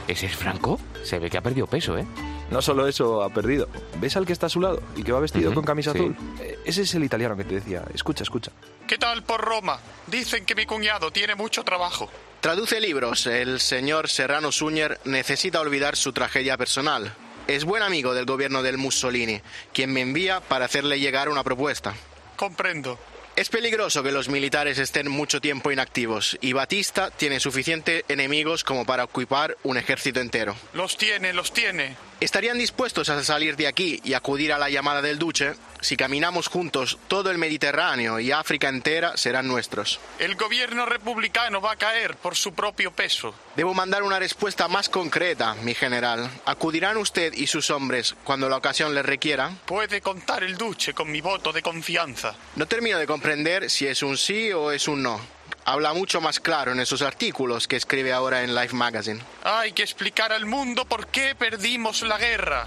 ¿Ese 0.05 0.25
es 0.25 0.35
Franco? 0.35 0.79
Se 1.03 1.19
ve 1.19 1.29
que 1.29 1.37
ha 1.37 1.41
perdido 1.41 1.67
peso, 1.67 1.97
¿eh? 1.97 2.05
No 2.49 2.61
solo 2.61 2.87
eso 2.87 3.23
ha 3.23 3.29
perdido. 3.29 3.67
¿Ves 3.99 4.15
al 4.15 4.25
que 4.25 4.33
está 4.33 4.45
a 4.45 4.49
su 4.49 4.61
lado 4.61 4.81
y 4.95 5.03
que 5.03 5.11
va 5.11 5.19
vestido 5.19 5.53
con 5.53 5.63
camisa 5.63 5.91
sí. 5.91 5.99
azul? 5.99 6.15
Eh, 6.39 6.59
Ese 6.65 6.83
es 6.83 6.93
el 6.95 7.03
italiano 7.03 7.35
que 7.35 7.43
te 7.43 7.55
decía. 7.55 7.83
Escucha, 7.93 8.23
escucha. 8.23 8.51
¿Qué 8.87 8.97
tal 8.97 9.23
por 9.23 9.41
Roma? 9.41 9.79
Dicen 10.07 10.45
que 10.45 10.55
mi 10.55 10.65
cuñado 10.65 11.11
tiene 11.11 11.35
mucho 11.35 11.63
trabajo. 11.63 12.09
Traduce 12.41 12.79
libros. 12.79 13.25
El 13.27 13.59
señor 13.59 14.09
Serrano 14.09 14.51
Suñer 14.51 14.99
necesita 15.05 15.61
olvidar 15.61 15.95
su 15.95 16.13
tragedia 16.13 16.57
personal. 16.57 17.13
Es 17.47 17.65
buen 17.65 17.83
amigo 17.83 18.13
del 18.13 18.25
gobierno 18.25 18.63
del 18.63 18.77
Mussolini, 18.77 19.41
quien 19.73 19.91
me 19.91 20.01
envía 20.01 20.39
para 20.41 20.65
hacerle 20.65 20.99
llegar 20.99 21.29
una 21.29 21.43
propuesta. 21.43 21.93
Comprendo. 22.37 22.97
Es 23.35 23.49
peligroso 23.49 24.03
que 24.03 24.11
los 24.11 24.29
militares 24.29 24.77
estén 24.77 25.09
mucho 25.09 25.41
tiempo 25.41 25.71
inactivos 25.71 26.37
y 26.39 26.53
Batista 26.53 27.09
tiene 27.09 27.39
suficientes 27.39 28.03
enemigos 28.07 28.63
como 28.63 28.85
para 28.85 29.03
ocupar 29.03 29.57
un 29.63 29.77
ejército 29.77 30.19
entero. 30.19 30.55
Los 30.73 30.97
tiene, 30.97 31.33
los 31.33 31.51
tiene. 31.51 31.95
¿Estarían 32.23 32.57
dispuestos 32.57 33.09
a 33.09 33.21
salir 33.21 33.57
de 33.57 33.67
aquí 33.67 33.99
y 34.05 34.13
acudir 34.13 34.53
a 34.53 34.57
la 34.57 34.69
llamada 34.69 35.01
del 35.01 35.19
Duce? 35.19 35.55
Si 35.81 35.97
caminamos 35.97 36.47
juntos, 36.47 36.97
todo 37.09 37.29
el 37.29 37.37
Mediterráneo 37.37 38.17
y 38.17 38.31
África 38.31 38.69
entera 38.69 39.17
serán 39.17 39.45
nuestros. 39.45 39.99
El 40.19 40.35
gobierno 40.35 40.85
republicano 40.85 41.59
va 41.59 41.73
a 41.73 41.75
caer 41.75 42.15
por 42.15 42.37
su 42.37 42.53
propio 42.53 42.91
peso. 42.91 43.35
Debo 43.57 43.73
mandar 43.73 44.03
una 44.03 44.19
respuesta 44.19 44.69
más 44.69 44.87
concreta, 44.87 45.55
mi 45.55 45.73
general. 45.73 46.31
¿Acudirán 46.45 46.95
usted 46.95 47.33
y 47.33 47.47
sus 47.47 47.69
hombres 47.69 48.15
cuando 48.23 48.47
la 48.47 48.55
ocasión 48.55 48.95
les 48.95 49.05
requiera? 49.05 49.51
Puede 49.65 49.99
contar 49.99 50.45
el 50.45 50.55
duce 50.55 50.93
con 50.93 51.11
mi 51.11 51.19
voto 51.19 51.51
de 51.51 51.61
confianza. 51.61 52.33
No 52.55 52.65
termino 52.67 52.99
de 52.99 53.05
comprender 53.05 53.69
si 53.69 53.85
es 53.85 54.01
un 54.01 54.15
sí 54.15 54.49
o 54.53 54.71
es 54.71 54.87
un 54.87 55.03
no. 55.03 55.19
Habla 55.65 55.93
mucho 55.93 56.19
más 56.19 56.39
claro 56.39 56.73
en 56.73 56.79
esos 56.81 57.01
artículos 57.01 57.67
que 57.67 57.77
escribe 57.77 58.11
ahora 58.11 58.43
en 58.43 58.53
Life 58.53 58.75
Magazine. 58.75 59.21
Hay 59.43 59.71
que 59.71 59.81
explicar 59.83 60.33
al 60.33 60.45
mundo 60.45 60.83
por 60.85 61.07
qué 61.07 61.35
perdimos 61.35 62.01
la 62.03 62.17
guerra. 62.17 62.65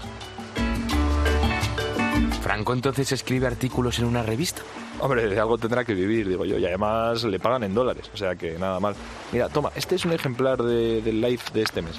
¿Franco 2.41 2.73
entonces 2.73 3.11
escribe 3.11 3.45
artículos 3.45 3.99
en 3.99 4.05
una 4.05 4.23
revista? 4.23 4.61
Hombre, 4.99 5.27
de 5.27 5.39
algo 5.39 5.59
tendrá 5.59 5.85
que 5.85 5.93
vivir, 5.93 6.27
digo 6.27 6.43
yo. 6.45 6.57
Y 6.57 6.65
además 6.65 7.23
le 7.23 7.39
pagan 7.39 7.63
en 7.65 7.75
dólares, 7.75 8.09
o 8.13 8.17
sea 8.17 8.35
que 8.35 8.57
nada 8.57 8.79
mal. 8.79 8.95
Mira, 9.31 9.47
toma, 9.49 9.71
este 9.75 9.95
es 9.95 10.05
un 10.05 10.13
ejemplar 10.13 10.57
de- 10.63 11.01
del 11.03 11.21
live 11.21 11.41
de 11.53 11.61
este 11.61 11.81
mes. 11.83 11.95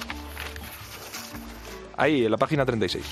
Ahí, 1.95 2.25
en 2.25 2.31
la 2.31 2.37
página 2.37 2.65
36. 2.65 3.05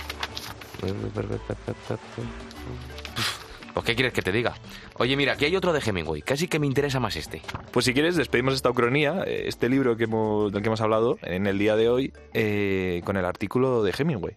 Pues, 3.78 3.86
¿qué 3.86 3.95
quieres 3.95 4.11
que 4.11 4.23
te 4.23 4.32
diga? 4.32 4.55
Oye, 4.95 5.15
mira, 5.15 5.34
aquí 5.34 5.45
hay 5.45 5.55
otro 5.55 5.71
de 5.71 5.80
Hemingway. 5.86 6.23
Casi 6.23 6.47
que 6.47 6.57
me 6.57 6.65
interesa 6.65 6.99
más 6.99 7.15
este. 7.15 7.43
Pues 7.71 7.86
si 7.86 7.93
quieres, 7.93 8.15
despedimos 8.15 8.55
esta 8.55 8.71
ucronía, 8.71 9.21
eh, 9.28 9.43
este 9.45 9.69
libro 9.69 9.95
que 9.95 10.05
hemos, 10.05 10.51
del 10.51 10.63
que 10.63 10.67
hemos 10.67 10.82
hablado 10.82 11.19
en 11.21 11.45
el 11.45 11.59
día 11.59 11.75
de 11.75 11.88
hoy, 11.88 12.11
eh, 12.34 13.03
con 13.05 13.17
el 13.17 13.25
artículo 13.25 13.84
de 13.84 13.93
Hemingway. 13.95 14.36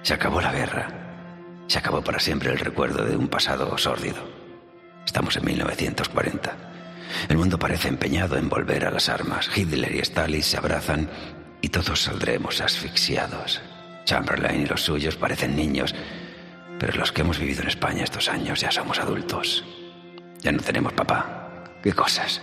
Se 0.00 0.14
acabó 0.14 0.40
la 0.40 0.52
guerra. 0.52 0.88
Se 1.66 1.78
acabó 1.78 2.00
para 2.00 2.18
siempre 2.18 2.50
el 2.50 2.58
recuerdo 2.58 3.04
de 3.04 3.18
un 3.18 3.28
pasado 3.28 3.76
sórdido. 3.76 4.22
Estamos 5.04 5.36
en 5.36 5.44
1940. 5.44 6.56
El 7.28 7.36
mundo 7.36 7.58
parece 7.58 7.88
empeñado 7.88 8.38
en 8.38 8.48
volver 8.48 8.86
a 8.86 8.90
las 8.90 9.10
armas. 9.10 9.50
Hitler 9.54 9.94
y 9.94 9.98
Stalin 9.98 10.42
se 10.42 10.56
abrazan 10.56 11.10
y 11.60 11.68
todos 11.68 12.00
saldremos 12.00 12.62
asfixiados. 12.62 13.60
Chamberlain 14.04 14.62
y 14.62 14.66
los 14.66 14.82
suyos 14.82 15.16
parecen 15.16 15.56
niños, 15.56 15.94
pero 16.78 16.98
los 16.98 17.12
que 17.12 17.22
hemos 17.22 17.38
vivido 17.38 17.62
en 17.62 17.68
España 17.68 18.04
estos 18.04 18.28
años 18.28 18.60
ya 18.60 18.70
somos 18.70 18.98
adultos. 18.98 19.64
Ya 20.40 20.52
no 20.52 20.60
tenemos 20.60 20.92
papá. 20.92 21.64
¿Qué 21.82 21.92
cosas? 21.92 22.40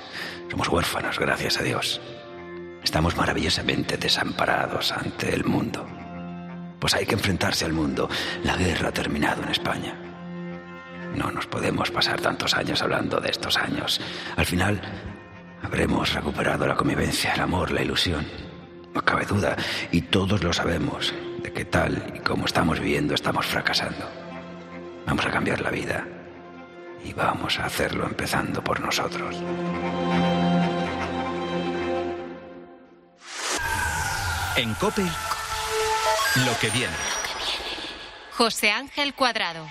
Somos 0.50 0.70
huérfanos, 0.70 1.20
gracias 1.20 1.60
a 1.60 1.64
Dios. 1.64 2.02
Estamos 2.84 3.16
maravillosamente 3.16 3.98
desamparados 3.98 4.92
ante 4.92 5.34
el 5.34 5.46
mundo. 5.46 5.88
Pues 6.80 6.96
hay 6.96 7.06
que 7.06 7.14
enfrentarse 7.14 7.66
al 7.66 7.74
mundo. 7.74 8.10
La 8.44 8.56
guerra 8.56 8.90
ha 8.90 8.92
terminado 8.92 9.44
en 9.44 9.50
España. 9.50 9.96
No 11.16 11.30
nos 11.32 11.46
podemos 11.46 11.92
pasar 11.92 12.20
tantos 12.22 12.56
años 12.56 12.82
hablando 12.82 13.20
de 13.20 13.30
estos 13.30 13.58
años. 13.58 14.02
Al 14.36 14.46
final, 14.46 14.82
habremos 15.62 16.14
recuperado 16.14 16.66
la 16.66 16.76
convivencia, 16.76 17.34
el 17.34 17.42
amor, 17.42 17.72
la 17.72 17.84
ilusión. 17.84 18.26
No 18.94 19.02
cabe 19.04 19.26
duda, 19.26 19.56
y 19.92 20.02
todos 20.02 20.44
lo 20.44 20.52
sabemos, 20.52 21.14
de 21.42 21.52
que 21.52 21.66
tal 21.66 22.14
y 22.16 22.20
como 22.20 22.46
estamos 22.46 22.80
viviendo 22.80 23.14
estamos 23.14 23.46
fracasando. 23.46 24.10
Vamos 25.06 25.26
a 25.26 25.32
cambiar 25.32 25.62
la 25.62 25.72
vida. 25.72 26.06
Y 27.04 27.14
vamos 27.14 27.58
a 27.60 27.66
hacerlo 27.66 28.06
empezando 28.06 28.64
por 28.64 28.80
nosotros. 28.80 29.36
En 34.56 34.74
Cope, 34.76 35.04
lo 36.46 36.58
que 36.60 36.70
viene. 36.70 36.94
José 38.38 38.72
Ángel 38.72 39.14
Cuadrado. 39.14 39.66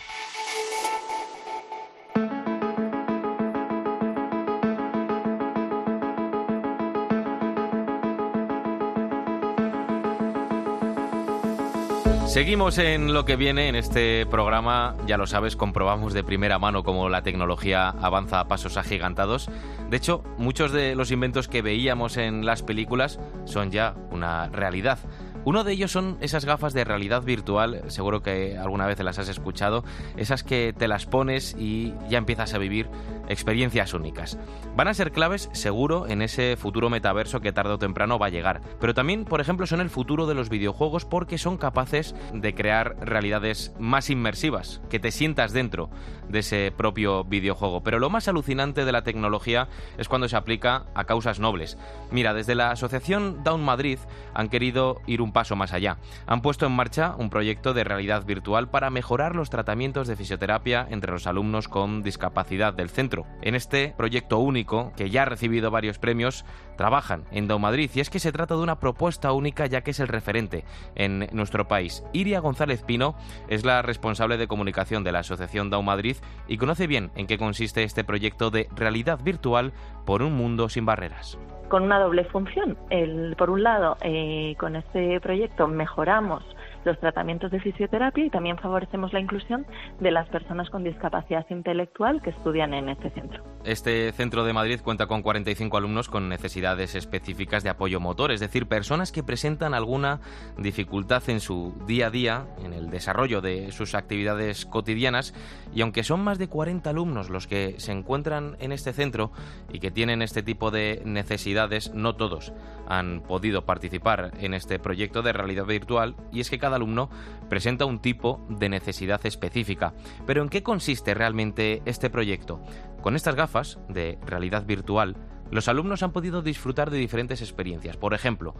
Seguimos 12.31 12.79
en 12.79 13.13
lo 13.13 13.25
que 13.25 13.35
viene 13.35 13.67
en 13.67 13.75
este 13.75 14.25
programa, 14.25 14.95
ya 15.05 15.17
lo 15.17 15.27
sabes, 15.27 15.57
comprobamos 15.57 16.13
de 16.13 16.23
primera 16.23 16.61
mano 16.61 16.85
cómo 16.85 17.09
la 17.09 17.23
tecnología 17.23 17.89
avanza 17.89 18.39
a 18.39 18.47
pasos 18.47 18.77
agigantados. 18.77 19.51
De 19.91 19.97
hecho, 19.97 20.23
muchos 20.39 20.71
de 20.71 20.95
los 20.95 21.11
inventos 21.11 21.49
que 21.49 21.61
veíamos 21.61 22.17
en 22.17 22.47
las 22.47 22.63
películas 22.63 23.19
son 23.47 23.73
ya 23.73 23.97
una 24.13 24.49
realidad. 24.49 25.01
Uno 25.45 25.65
de 25.65 25.73
ellos 25.73 25.91
son 25.91 26.19
esas 26.21 26.45
gafas 26.45 26.75
de 26.75 26.85
realidad 26.85 27.23
virtual, 27.23 27.83
seguro 27.89 28.23
que 28.23 28.59
alguna 28.59 28.87
vez 28.87 29.01
las 29.01 29.19
has 29.19 29.29
escuchado, 29.29 29.85
esas 30.17 30.45
que 30.45 30.75
te 30.77 30.87
las 30.87 31.07
pones 31.07 31.57
y 31.59 31.95
ya 32.11 32.19
empiezas 32.19 32.53
a 32.53 32.59
vivir 32.59 32.89
experiencias 33.27 33.95
únicas. 33.95 34.39
Van 34.77 34.89
a 34.89 34.95
ser 34.95 35.13
claves, 35.13 35.49
seguro, 35.53 36.07
en 36.09 36.21
ese 36.21 36.57
futuro 36.57 36.91
metaverso 36.91 37.41
que 37.41 37.53
tarde 37.53 37.73
o 37.73 37.79
temprano 37.79 38.19
va 38.19 38.27
a 38.27 38.31
llegar. 38.31 38.61
Pero 38.81 38.93
también, 38.93 39.25
por 39.25 39.41
ejemplo, 39.41 39.67
son 39.67 39.81
el 39.81 39.89
futuro 39.89 40.27
de 40.27 40.35
los 40.35 40.51
videojuegos 40.51 41.07
porque 41.07 41.39
son 41.39 41.57
capaces 41.57 42.15
de 42.35 42.55
crear 42.55 42.97
realidades 43.01 43.73
más 43.79 44.11
inmersivas, 44.11 44.83
que 44.91 44.99
te 44.99 45.11
sientas 45.11 45.53
dentro 45.53 45.91
de 46.29 46.41
ese 46.41 46.73
propio 46.77 47.25
videojuego. 47.25 47.83
Pero 47.83 47.99
lo 47.99 48.11
más 48.11 48.29
alucinante 48.29 48.85
de 48.85 48.93
la 48.93 49.05
tecnología 49.05 49.69
es 49.97 50.09
cuando 50.09 50.29
se 50.29 50.37
aplica 50.37 50.87
a 50.95 51.05
causas 51.05 51.41
nobles. 51.41 51.79
Mira, 52.11 52.35
desde 52.35 52.55
la 52.55 52.73
asociación 52.73 53.43
Down 53.43 53.63
Madrid 53.63 53.99
han 54.35 54.49
querido 54.49 55.01
ir 55.07 55.23
un 55.23 55.30
paso 55.33 55.57
más 55.57 55.73
allá. 55.73 55.99
Han 56.27 56.43
puesto 56.43 56.67
en 56.67 56.73
marcha 56.73 57.15
un 57.17 57.31
proyecto 57.31 57.75
de 57.75 57.85
realidad 57.85 58.25
virtual 58.25 58.69
para 58.69 58.91
mejorar 58.91 59.37
los 59.37 59.51
tratamientos 59.51 60.09
de 60.09 60.17
fisioterapia 60.17 60.87
entre 60.91 61.13
los 61.13 61.27
alumnos 61.27 61.69
con 61.69 62.03
discapacidad 62.03 62.75
del 62.75 62.91
centro. 62.91 63.27
En 63.43 63.55
este 63.55 63.95
proyecto 63.97 64.39
único, 64.39 64.93
que 64.97 65.11
ya 65.11 65.23
ha 65.23 65.27
recibido 65.27 65.71
varios 65.71 65.99
premios, 65.99 66.45
trabajan 66.77 67.25
en 67.31 67.47
Down 67.47 67.61
Madrid 67.61 67.91
y 67.95 68.01
es 68.01 68.11
que 68.11 68.21
se 68.21 68.33
trata 68.33 68.55
de 68.55 68.63
una 68.63 68.79
propuesta 68.79 69.33
única 69.33 69.67
ya 69.67 69.83
que 69.83 69.91
es 69.91 70.01
el 70.01 70.09
referente 70.09 70.65
en 70.95 71.29
nuestro 71.33 71.69
país. 71.69 72.03
Iria 72.13 72.41
González 72.41 72.83
Pino 72.83 73.17
es 73.49 73.65
la 73.65 73.83
responsable 73.83 74.39
de 74.39 74.49
comunicación 74.49 75.05
de 75.05 75.13
la 75.13 75.21
asociación 75.21 75.71
Down 75.71 75.85
Madrid 75.85 76.17
y 76.49 76.57
conoce 76.57 76.87
bien 76.87 77.11
en 77.17 77.27
qué 77.27 77.39
consiste 77.39 77.85
este 77.85 78.05
proyecto 78.05 78.51
de 78.51 78.69
realidad 78.75 79.21
virtual 79.23 79.73
por 80.07 80.23
un 80.23 80.33
mundo 80.33 80.69
sin 80.69 80.87
barreras 80.87 81.39
con 81.71 81.85
una 81.85 81.99
doble 81.99 82.25
función. 82.25 82.77
El, 82.91 83.35
por 83.37 83.49
un 83.49 83.63
lado, 83.63 83.97
eh, 84.03 84.55
con 84.59 84.77
este 84.77 85.19
proyecto 85.21 85.67
mejoramos 85.67 86.45
los 86.85 86.99
tratamientos 86.99 87.51
de 87.51 87.61
fisioterapia 87.61 88.25
y 88.25 88.31
también 88.31 88.59
favorecemos 88.59 89.13
la 89.13 89.21
inclusión 89.21 89.67
de 90.01 90.11
las 90.11 90.29
personas 90.29 90.71
con 90.71 90.85
discapacidad 90.85 91.47
intelectual 91.51 92.23
que 92.23 92.31
estudian 92.31 92.75
en 92.75 92.89
este 92.89 93.11
centro. 93.11 93.45
Este 93.65 94.11
centro 94.13 94.45
de 94.45 94.53
Madrid 94.53 94.81
cuenta 94.83 95.07
con 95.07 95.23
45 95.23 95.77
alumnos 95.77 96.09
con 96.09 96.29
necesidades 96.29 96.95
específicas 96.95 97.63
de 97.63 97.71
apoyo 97.71 98.01
motor, 98.01 98.33
es 98.33 98.41
decir, 98.41 98.67
personas 98.67 99.13
que 99.13 99.23
presentan 99.23 99.75
alguna 99.75 100.21
dificultad 100.57 101.23
en 101.29 101.41
su 101.41 101.75
día 101.87 102.07
a 102.07 102.11
día, 102.11 102.47
en 102.65 102.73
el 102.73 102.91
desarrollo 102.91 103.41
de 103.41 103.73
sus 103.73 103.95
actividades 103.95 104.65
cotidianas, 104.67 105.35
y 105.75 105.83
aunque 105.83 106.05
son 106.05 106.25
más 106.25 106.39
de 106.39 106.49
40 106.49 106.89
alumnos 106.91 107.31
los 107.31 107.47
que 107.47 107.75
se 107.79 107.93
encuentran 107.93 108.57
en 108.61 108.73
este 108.73 108.93
centro 108.93 109.31
y 109.73 109.81
que 109.81 109.91
tienen 109.91 110.23
este 110.23 110.43
tipo 110.43 110.71
de 110.71 111.03
necesidades, 111.05 111.93
no 111.95 112.17
todos 112.17 112.53
han 112.89 113.21
podido 113.21 113.67
participar 113.67 114.33
en 114.41 114.55
este 114.55 114.79
proyecto 114.79 115.23
de 115.23 115.33
realidad 115.33 115.67
virtual, 115.67 116.17
y 116.33 116.41
es 116.41 116.51
que 116.51 116.59
cada 116.59 116.70
alumno 116.75 117.11
presenta 117.49 117.85
un 117.85 118.01
tipo 118.01 118.45
de 118.49 118.69
necesidad 118.69 119.25
específica. 119.25 119.95
Pero 120.27 120.43
¿en 120.43 120.49
qué 120.49 120.63
consiste 120.63 121.15
realmente 121.15 121.83
este 121.85 122.11
proyecto? 122.11 122.61
Con 123.03 123.17
estas 123.17 123.35
gafas 123.35 123.79
de 123.89 124.19
realidad 124.27 124.67
virtual, 124.67 125.17
los 125.51 125.69
alumnos 125.69 126.03
han 126.03 126.13
podido 126.13 126.43
disfrutar 126.43 126.91
de 126.91 126.99
diferentes 126.99 127.41
experiencias. 127.41 127.97
Por 127.97 128.15
ejemplo, 128.15 128.55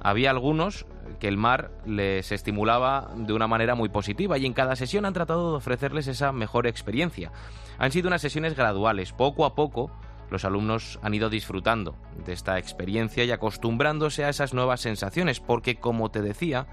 había 0.00 0.30
algunos 0.30 0.86
que 1.18 1.28
el 1.28 1.36
mar 1.36 1.72
les 1.86 2.30
estimulaba 2.30 3.10
de 3.16 3.32
una 3.32 3.48
manera 3.48 3.74
muy 3.74 3.88
positiva 3.88 4.38
y 4.38 4.46
en 4.46 4.52
cada 4.52 4.76
sesión 4.76 5.06
han 5.06 5.14
tratado 5.14 5.50
de 5.50 5.56
ofrecerles 5.56 6.06
esa 6.06 6.32
mejor 6.32 6.66
experiencia. 6.66 7.32
Han 7.78 7.90
sido 7.90 8.08
unas 8.08 8.22
sesiones 8.22 8.54
graduales, 8.54 9.12
poco 9.12 9.44
a 9.44 9.54
poco 9.54 9.90
los 10.30 10.44
alumnos 10.44 10.98
han 11.02 11.14
ido 11.14 11.30
disfrutando 11.30 11.96
de 12.24 12.32
esta 12.32 12.58
experiencia 12.58 13.24
y 13.24 13.30
acostumbrándose 13.30 14.24
a 14.24 14.28
esas 14.28 14.54
nuevas 14.54 14.80
sensaciones, 14.80 15.40
porque 15.40 15.76
como 15.76 16.10
te 16.10 16.22
decía, 16.22 16.66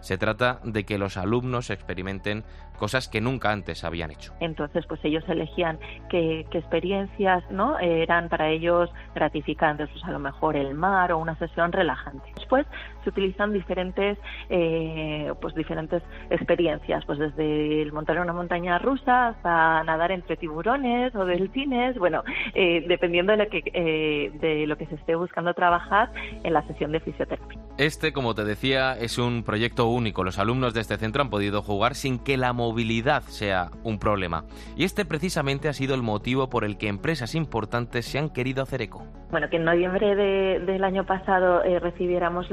se 0.00 0.18
trata 0.18 0.60
de 0.64 0.84
que 0.84 0.98
los 0.98 1.16
alumnos 1.16 1.70
experimenten 1.70 2.44
cosas 2.78 3.08
que 3.08 3.20
nunca 3.20 3.50
antes 3.50 3.84
habían 3.84 4.10
hecho. 4.10 4.32
Entonces, 4.40 4.86
pues 4.86 5.04
ellos 5.04 5.24
elegían 5.28 5.78
qué, 6.08 6.46
experiencias 6.52 7.44
no 7.50 7.78
eran 7.78 8.28
para 8.28 8.48
ellos 8.48 8.90
gratificantes, 9.14 9.88
pues 9.90 10.04
a 10.04 10.10
lo 10.10 10.18
mejor 10.18 10.56
el 10.56 10.74
mar 10.74 11.12
o 11.12 11.18
una 11.18 11.36
sesión 11.38 11.72
relajante. 11.72 12.32
Después 12.36 12.66
se 13.08 13.20
utilizan 13.20 13.52
diferentes, 13.52 14.18
eh, 14.50 15.32
pues 15.40 15.54
diferentes 15.54 16.02
experiencias, 16.30 17.04
pues 17.06 17.18
desde 17.18 17.82
el 17.82 17.92
montar 17.92 18.18
una 18.20 18.32
montaña 18.32 18.78
rusa 18.78 19.28
hasta 19.28 19.82
nadar 19.84 20.12
entre 20.12 20.36
tiburones 20.36 21.14
o 21.14 21.24
delfines, 21.24 21.98
bueno, 21.98 22.22
eh, 22.54 22.84
dependiendo 22.86 23.32
de 23.32 23.38
lo 23.38 23.48
que 23.48 23.62
eh, 23.72 24.30
de 24.40 24.66
lo 24.66 24.76
que 24.76 24.86
se 24.86 24.96
esté 24.96 25.14
buscando 25.14 25.54
trabajar 25.54 26.10
en 26.42 26.52
la 26.52 26.66
sesión 26.66 26.92
de 26.92 27.00
fisioterapia. 27.00 27.58
Este, 27.78 28.12
como 28.12 28.34
te 28.34 28.44
decía, 28.44 28.94
es 28.94 29.18
un 29.18 29.44
proyecto 29.44 29.86
único. 29.86 30.24
Los 30.24 30.38
alumnos 30.38 30.74
de 30.74 30.80
este 30.80 30.96
centro 30.96 31.22
han 31.22 31.30
podido 31.30 31.62
jugar 31.62 31.94
sin 31.94 32.18
que 32.18 32.36
la 32.36 32.52
movilidad 32.52 33.22
sea 33.22 33.70
un 33.84 33.98
problema. 33.98 34.44
Y 34.76 34.84
este 34.84 35.04
precisamente 35.04 35.68
ha 35.68 35.72
sido 35.72 35.94
el 35.94 36.02
motivo 36.02 36.50
por 36.50 36.64
el 36.64 36.76
que 36.76 36.88
empresas 36.88 37.34
importantes 37.34 38.06
se 38.06 38.18
han 38.18 38.30
querido 38.30 38.62
hacer 38.62 38.82
eco. 38.82 39.06
Bueno, 39.30 39.48
que 39.50 39.56
en 39.56 39.64
noviembre 39.64 40.16
del 40.16 40.84
año 40.84 41.04
pasado 41.04 41.62
eh, 41.62 41.78
recibiéramos 41.78 42.50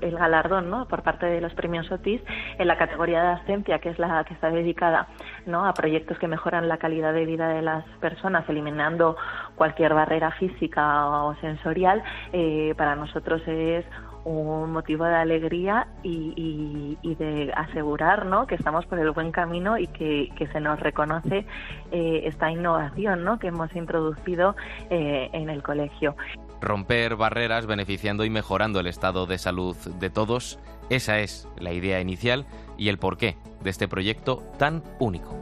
el 0.00 0.16
galardón 0.16 0.70
¿no? 0.70 0.86
por 0.86 1.02
parte 1.02 1.26
de 1.26 1.40
los 1.40 1.54
premios 1.54 1.90
OTIS 1.90 2.20
en 2.58 2.66
la 2.66 2.76
categoría 2.76 3.22
de 3.22 3.28
ascencia, 3.28 3.78
que 3.78 3.90
es 3.90 3.98
la 3.98 4.24
que 4.24 4.34
está 4.34 4.50
dedicada 4.50 5.08
¿no? 5.46 5.66
a 5.66 5.74
proyectos 5.74 6.18
que 6.18 6.28
mejoran 6.28 6.68
la 6.68 6.78
calidad 6.78 7.12
de 7.12 7.24
vida 7.24 7.48
de 7.48 7.62
las 7.62 7.84
personas, 8.00 8.48
eliminando 8.48 9.16
cualquier 9.56 9.94
barrera 9.94 10.30
física 10.32 11.06
o 11.24 11.34
sensorial, 11.36 12.02
eh, 12.32 12.74
para 12.76 12.96
nosotros 12.96 13.42
es 13.46 13.84
un 14.24 14.72
motivo 14.72 15.04
de 15.04 15.14
alegría 15.14 15.88
y, 16.02 16.96
de 17.18 17.52
asegurar 17.56 18.26
¿no? 18.26 18.46
que 18.46 18.54
estamos 18.54 18.86
por 18.86 18.98
el 18.98 19.10
buen 19.10 19.32
camino 19.32 19.78
y 19.78 19.86
que, 19.86 20.48
se 20.52 20.60
nos 20.60 20.78
reconoce 20.80 21.46
eh, 21.90 22.22
esta 22.24 22.50
innovación 22.50 23.24
¿no? 23.24 23.38
que 23.38 23.48
hemos 23.48 23.74
introducido 23.74 24.54
eh, 24.90 25.30
en 25.32 25.50
el 25.50 25.62
colegio. 25.62 26.14
Romper 26.60 27.16
barreras 27.16 27.66
beneficiando 27.66 28.24
y 28.24 28.30
mejorando 28.30 28.80
el 28.80 28.86
estado 28.86 29.26
de 29.26 29.38
salud 29.38 29.76
de 29.76 30.10
todos, 30.10 30.58
esa 30.90 31.20
es 31.20 31.46
la 31.58 31.72
idea 31.72 32.00
inicial 32.00 32.46
y 32.76 32.88
el 32.88 32.98
porqué 32.98 33.36
de 33.62 33.70
este 33.70 33.88
proyecto 33.88 34.42
tan 34.58 34.82
único. 34.98 35.36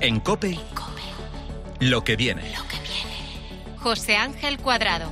En 0.00 0.20
COPE, 0.20 0.58
Lo 1.80 2.02
que 2.02 2.16
viene. 2.16 2.42
José 3.78 4.16
Ángel 4.16 4.58
Cuadrado. 4.58 5.10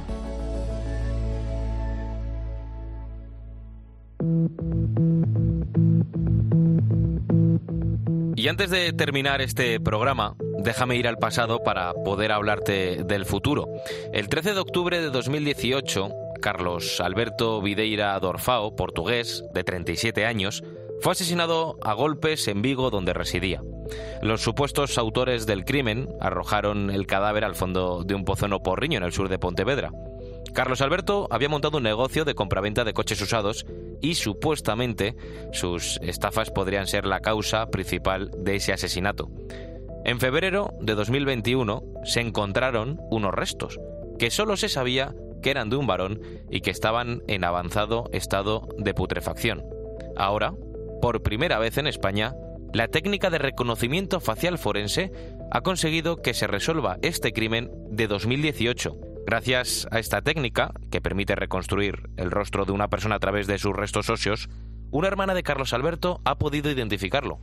Y 8.37 8.49
antes 8.49 8.71
de 8.71 8.93
terminar 8.93 9.43
este 9.43 9.81
programa, 9.81 10.37
déjame 10.61 10.97
ir 10.97 11.07
al 11.07 11.19
pasado 11.19 11.63
para 11.63 11.93
poder 11.93 12.33
hablarte 12.33 13.05
del 13.05 13.27
futuro. 13.27 13.69
El 14.13 14.29
13 14.29 14.55
de 14.55 14.61
octubre 14.61 15.01
de 15.01 15.11
2018, 15.11 16.11
Carlos 16.41 17.01
Alberto 17.01 17.61
Videira 17.61 18.19
Dorfao, 18.19 18.77
portugués, 18.77 19.45
de 19.53 19.65
37 19.65 20.25
años, 20.25 20.63
fue 21.01 21.13
asesinado 21.13 21.79
a 21.83 21.95
golpes 21.95 22.47
en 22.49 22.63
Vigo 22.63 22.91
donde 22.91 23.15
residía. 23.15 23.63
Los 24.23 24.43
supuestos 24.43 24.99
autores 24.99 25.47
del 25.47 25.65
crimen 25.65 26.09
arrojaron 26.21 26.91
el 26.91 27.07
cadáver 27.07 27.45
al 27.45 27.55
fondo 27.57 28.05
de 28.05 28.15
un 28.15 28.25
pozo 28.25 28.47
en 28.47 28.53
Oporriño, 28.53 28.99
en 28.99 29.05
el 29.05 29.13
sur 29.13 29.29
de 29.29 29.39
Pontevedra. 29.39 29.91
Carlos 30.53 30.80
Alberto 30.80 31.28
había 31.30 31.48
montado 31.48 31.78
un 31.78 31.84
negocio 31.84 32.24
de 32.24 32.34
compraventa 32.34 32.84
de 32.84 32.92
coches 32.92 33.20
usados 33.20 33.66
y 34.01 34.14
supuestamente 34.14 35.16
sus 35.53 35.98
estafas 36.03 36.51
podrían 36.51 36.86
ser 36.86 37.07
la 37.07 37.20
causa 37.20 37.70
principal 37.70 38.30
de 38.36 38.57
ese 38.57 38.72
asesinato. 38.72 39.30
En 40.05 40.18
febrero 40.18 40.72
de 40.80 40.94
2021 40.94 41.82
se 42.05 42.20
encontraron 42.20 43.01
unos 43.11 43.32
restos 43.32 43.78
que 44.18 44.30
solo 44.30 44.57
se 44.57 44.68
sabía 44.68 45.14
que 45.42 45.51
eran 45.51 45.70
de 45.70 45.76
un 45.76 45.86
varón 45.86 46.20
y 46.51 46.61
que 46.61 46.70
estaban 46.70 47.22
en 47.28 47.44
avanzado 47.44 48.11
estado 48.12 48.68
de 48.76 48.92
putrefacción. 48.92 49.64
Ahora, 50.16 50.55
por 51.01 51.22
primera 51.22 51.59
vez 51.59 51.78
en 51.78 51.86
España, 51.86 52.34
la 52.72 52.88
técnica 52.88 53.30
de 53.30 53.38
reconocimiento 53.38 54.20
facial 54.20 54.59
forense 54.59 55.12
ha 55.51 55.61
conseguido 55.62 56.16
que 56.16 56.34
se 56.34 56.46
resuelva 56.46 56.98
este 57.03 57.32
crimen 57.32 57.70
de 57.88 58.07
2018 58.07 59.10
Gracias 59.27 59.87
a 59.91 59.99
esta 59.99 60.23
técnica, 60.23 60.73
que 60.91 61.01
permite 61.01 61.35
reconstruir 61.35 62.11
el 62.16 62.31
rostro 62.31 62.64
de 62.64 62.73
una 62.73 62.89
persona 62.89 63.16
a 63.16 63.21
través 63.21 63.47
de 63.47 63.59
sus 63.59 63.77
restos 63.77 64.11
óseos, 64.11 64.49
una 64.91 65.09
hermana 65.09 65.35
de 65.35 65.43
Carlos 65.43 65.73
Alberto 65.73 66.21
ha 66.25 66.39
podido 66.39 66.71
identificarlo. 66.71 67.39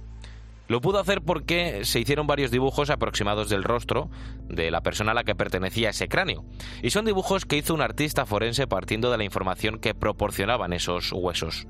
Lo 0.68 0.82
pudo 0.82 1.00
hacer 1.00 1.22
porque 1.22 1.86
se 1.86 2.00
hicieron 2.00 2.28
varios 2.28 2.52
dibujos 2.52 2.90
aproximados 2.90 3.48
del 3.48 3.64
rostro 3.64 4.10
de 4.50 4.70
la 4.70 4.82
persona 4.82 5.12
a 5.12 5.16
la 5.16 5.24
que 5.24 5.36
pertenecía 5.36 5.92
ese 5.92 6.10
cráneo. 6.10 6.44
Y 6.82 6.90
son 6.90 7.06
dibujos 7.06 7.46
que 7.46 7.56
hizo 7.56 7.74
un 7.74 7.82
artista 7.82 8.26
forense 8.26 8.68
partiendo 8.68 9.10
de 9.10 9.18
la 9.18 9.24
información 9.24 9.80
que 9.80 9.96
proporcionaban 9.96 10.74
esos 10.74 11.14
huesos. 11.14 11.68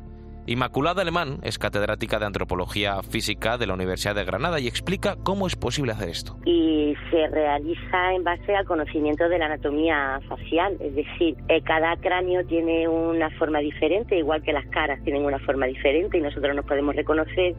Inmaculada 0.50 1.02
Alemán 1.02 1.40
es 1.44 1.60
catedrática 1.60 2.20
de 2.20 2.26
Antropología 2.26 3.04
Física 3.04 3.58
de 3.58 3.68
la 3.68 3.74
Universidad 3.74 4.16
de 4.16 4.24
Granada 4.24 4.62
y 4.62 4.68
explica 4.68 5.18
cómo 5.22 5.46
es 5.46 5.58
posible 5.58 5.92
hacer 5.92 6.08
esto. 6.08 6.38
Y 6.46 6.96
se 7.12 7.28
realiza 7.28 8.14
en 8.14 8.24
base 8.24 8.56
al 8.56 8.64
conocimiento 8.64 9.28
de 9.28 9.40
la 9.40 9.48
anatomía 9.48 10.22
facial, 10.30 10.78
es 10.80 10.96
decir, 10.96 11.36
eh, 11.50 11.62
cada 11.64 11.98
cráneo 11.98 12.46
tiene 12.46 12.88
una 12.88 13.30
forma 13.32 13.60
diferente, 13.60 14.18
igual 14.18 14.42
que 14.42 14.54
las 14.54 14.66
caras 14.68 15.04
tienen 15.04 15.26
una 15.26 15.40
forma 15.40 15.66
diferente 15.66 16.18
y 16.18 16.22
nosotros 16.22 16.56
nos 16.56 16.64
podemos 16.64 16.96
reconocer, 16.96 17.54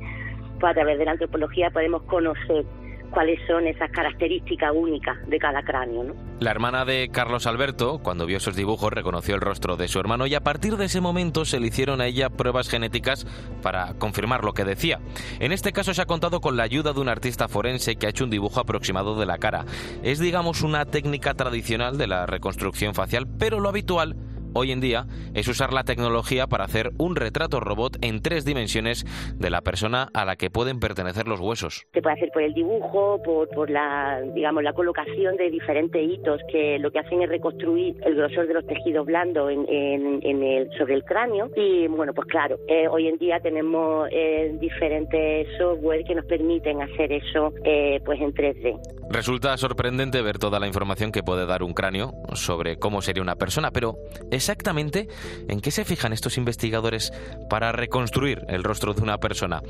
pues 0.59 0.71
a 0.71 0.75
través 0.75 0.99
de 0.99 1.05
la 1.05 1.11
antropología 1.11 1.69
podemos 1.71 2.05
conocer 2.05 2.65
cuáles 3.11 3.39
son 3.47 3.67
esas 3.67 3.91
características 3.91 4.73
únicas 4.75 5.17
de 5.27 5.39
cada 5.39 5.63
cráneo. 5.63 6.05
¿no? 6.05 6.15
La 6.41 6.51
hermana 6.51 6.85
de 6.85 7.09
Carlos 7.11 7.47
Alberto, 7.47 8.01
cuando 8.03 8.27
vio 8.27 8.37
esos 8.37 8.57
dibujos, 8.57 8.93
reconoció 8.93 9.35
el 9.35 9.41
rostro 9.41 9.77
de 9.77 9.89
su 9.89 9.99
hermano 9.99 10.27
y 10.27 10.35
a 10.35 10.41
partir 10.41 10.77
de 10.77 10.87
ese 10.87 11.01
momento 11.01 11.45
se 11.45 11.61
le 11.61 11.69
hicieron 11.69 12.01
a 12.01 12.07
ella 12.07 12.31
pruebas 12.31 12.69
genéticas 12.69 13.27
para 13.63 13.95
confirmar 13.95 14.45
lo 14.45 14.53
que 14.53 14.65
decía. 14.65 15.01
En 15.41 15.53
este 15.53 15.73
caso 15.73 15.95
se 15.95 16.03
ha 16.03 16.07
contado 16.07 16.41
con 16.41 16.57
la 16.57 16.63
ayuda 16.63 16.93
de 16.93 17.01
un 17.01 17.09
artista 17.09 17.49
forense 17.49 17.97
que 17.97 18.07
ha 18.07 18.11
hecho 18.11 18.25
un 18.25 18.31
dibujo 18.31 18.61
aproximado 18.61 19.19
de 19.19 19.27
la 19.27 19.39
cara. 19.39 19.65
Es 20.03 20.19
digamos 20.19 20.63
una 20.63 20.85
técnica 20.85 21.35
tradicional 21.35 21.99
de 21.99 22.07
la 22.07 22.27
reconstrucción 22.27 22.95
facial, 22.95 23.27
pero 23.39 23.61
lo 23.61 23.69
habitual 23.69 24.17
hoy 24.55 24.73
en 24.73 24.81
día 24.81 25.07
es 25.35 25.49
usar 25.49 25.73
la 25.73 25.85
tecnología 25.85 26.47
para 26.47 26.65
hacer 26.65 26.91
un 26.99 27.17
retrato 27.17 27.61
robot 27.61 27.97
en 28.03 28.23
tres 28.23 28.45
dimensiones 28.45 29.05
de 29.39 29.51
la 29.51 29.63
persona 29.63 30.09
a 30.15 30.25
la 30.25 30.37
que 30.37 30.51
pueden 30.51 30.81
pertenecer 30.81 31.29
los 31.29 31.41
huesos. 31.41 31.87
Se 31.93 32.03
puede 32.03 32.17
hacer 32.17 32.31
por 32.33 32.43
el 32.43 32.55
dibujo, 32.55 33.21
por, 33.23 33.71
la, 33.71 34.21
digamos, 34.35 34.63
la 34.63 34.73
colocación 34.73 35.37
de 35.37 35.51
diferentes 35.51 36.03
hitos 36.03 36.41
que 36.51 36.79
lo 36.79 36.91
que 36.91 36.99
hacen 36.99 37.23
es 37.23 37.29
reconstruir 37.29 37.97
el 38.05 38.15
grosor 38.15 38.47
de 38.47 38.55
los 38.55 38.67
tejidos 38.67 39.07
blandos 39.07 39.51
en, 39.51 40.43
el, 40.43 40.71
sobre 40.79 40.95
el 40.95 41.05
cráneo. 41.05 41.51
Y 41.57 41.87
bueno, 41.89 42.13
pues 42.15 42.27
claro, 42.29 42.59
eh, 42.69 42.89
hoy 42.89 43.09
en 43.09 43.19
día 43.19 43.41
tenemos 43.41 44.09
eh, 44.11 44.57
diferentes 44.61 45.47
software 45.59 46.05
que 46.05 46.15
nos 46.15 46.25
permiten 46.27 46.83
hacer 46.83 47.13
eso 47.13 47.53
eh, 47.65 48.01
pues 48.05 48.21
en 48.21 48.33
3D. 48.33 48.79
Resulta 49.11 49.57
sorprendente 49.57 50.21
ver 50.21 50.39
toda 50.39 50.61
la 50.61 50.67
información 50.67 51.13
que 51.13 51.23
puede 51.23 51.47
dar 51.47 51.63
un 51.63 51.73
cráneo 51.73 52.13
sobre 52.35 52.79
cómo 52.79 53.01
sería 53.01 53.23
una 53.23 53.37
persona, 53.37 53.71
pero 53.71 53.97
exactamente 54.39 55.09
en 55.49 55.61
qué 55.61 55.71
se 55.71 55.85
fijan 55.85 56.13
estos 56.13 56.39
investigadores 56.39 57.13
para 57.51 57.73
reconstruir 57.73 58.45
el 58.49 58.65
rostro 58.65 58.95
de 58.95 59.03
una 59.03 59.19
persona. 59.19 59.63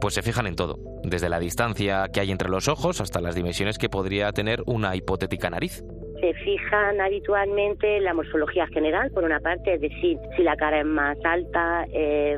Pues 0.00 0.14
se 0.14 0.22
fijan 0.22 0.46
en 0.46 0.54
todo, 0.54 0.78
desde 1.02 1.28
la 1.28 1.40
distancia 1.40 2.08
que 2.12 2.20
hay 2.20 2.30
entre 2.30 2.50
los 2.50 2.68
ojos 2.68 3.00
hasta 3.00 3.20
las 3.20 3.34
dimensiones 3.34 3.78
que 3.78 3.88
podría 3.88 4.30
tener 4.32 4.62
una 4.66 4.94
hipotética 4.94 5.50
nariz 5.50 5.82
se 6.20 6.34
fijan 6.34 7.00
habitualmente 7.00 7.96
en 7.96 8.04
la 8.04 8.14
morfología 8.14 8.66
general, 8.68 9.10
por 9.10 9.24
una 9.24 9.40
parte, 9.40 9.74
es 9.74 9.80
decir, 9.80 10.18
si 10.36 10.42
la 10.42 10.56
cara 10.56 10.80
es 10.80 10.86
más 10.86 11.16
alta, 11.24 11.86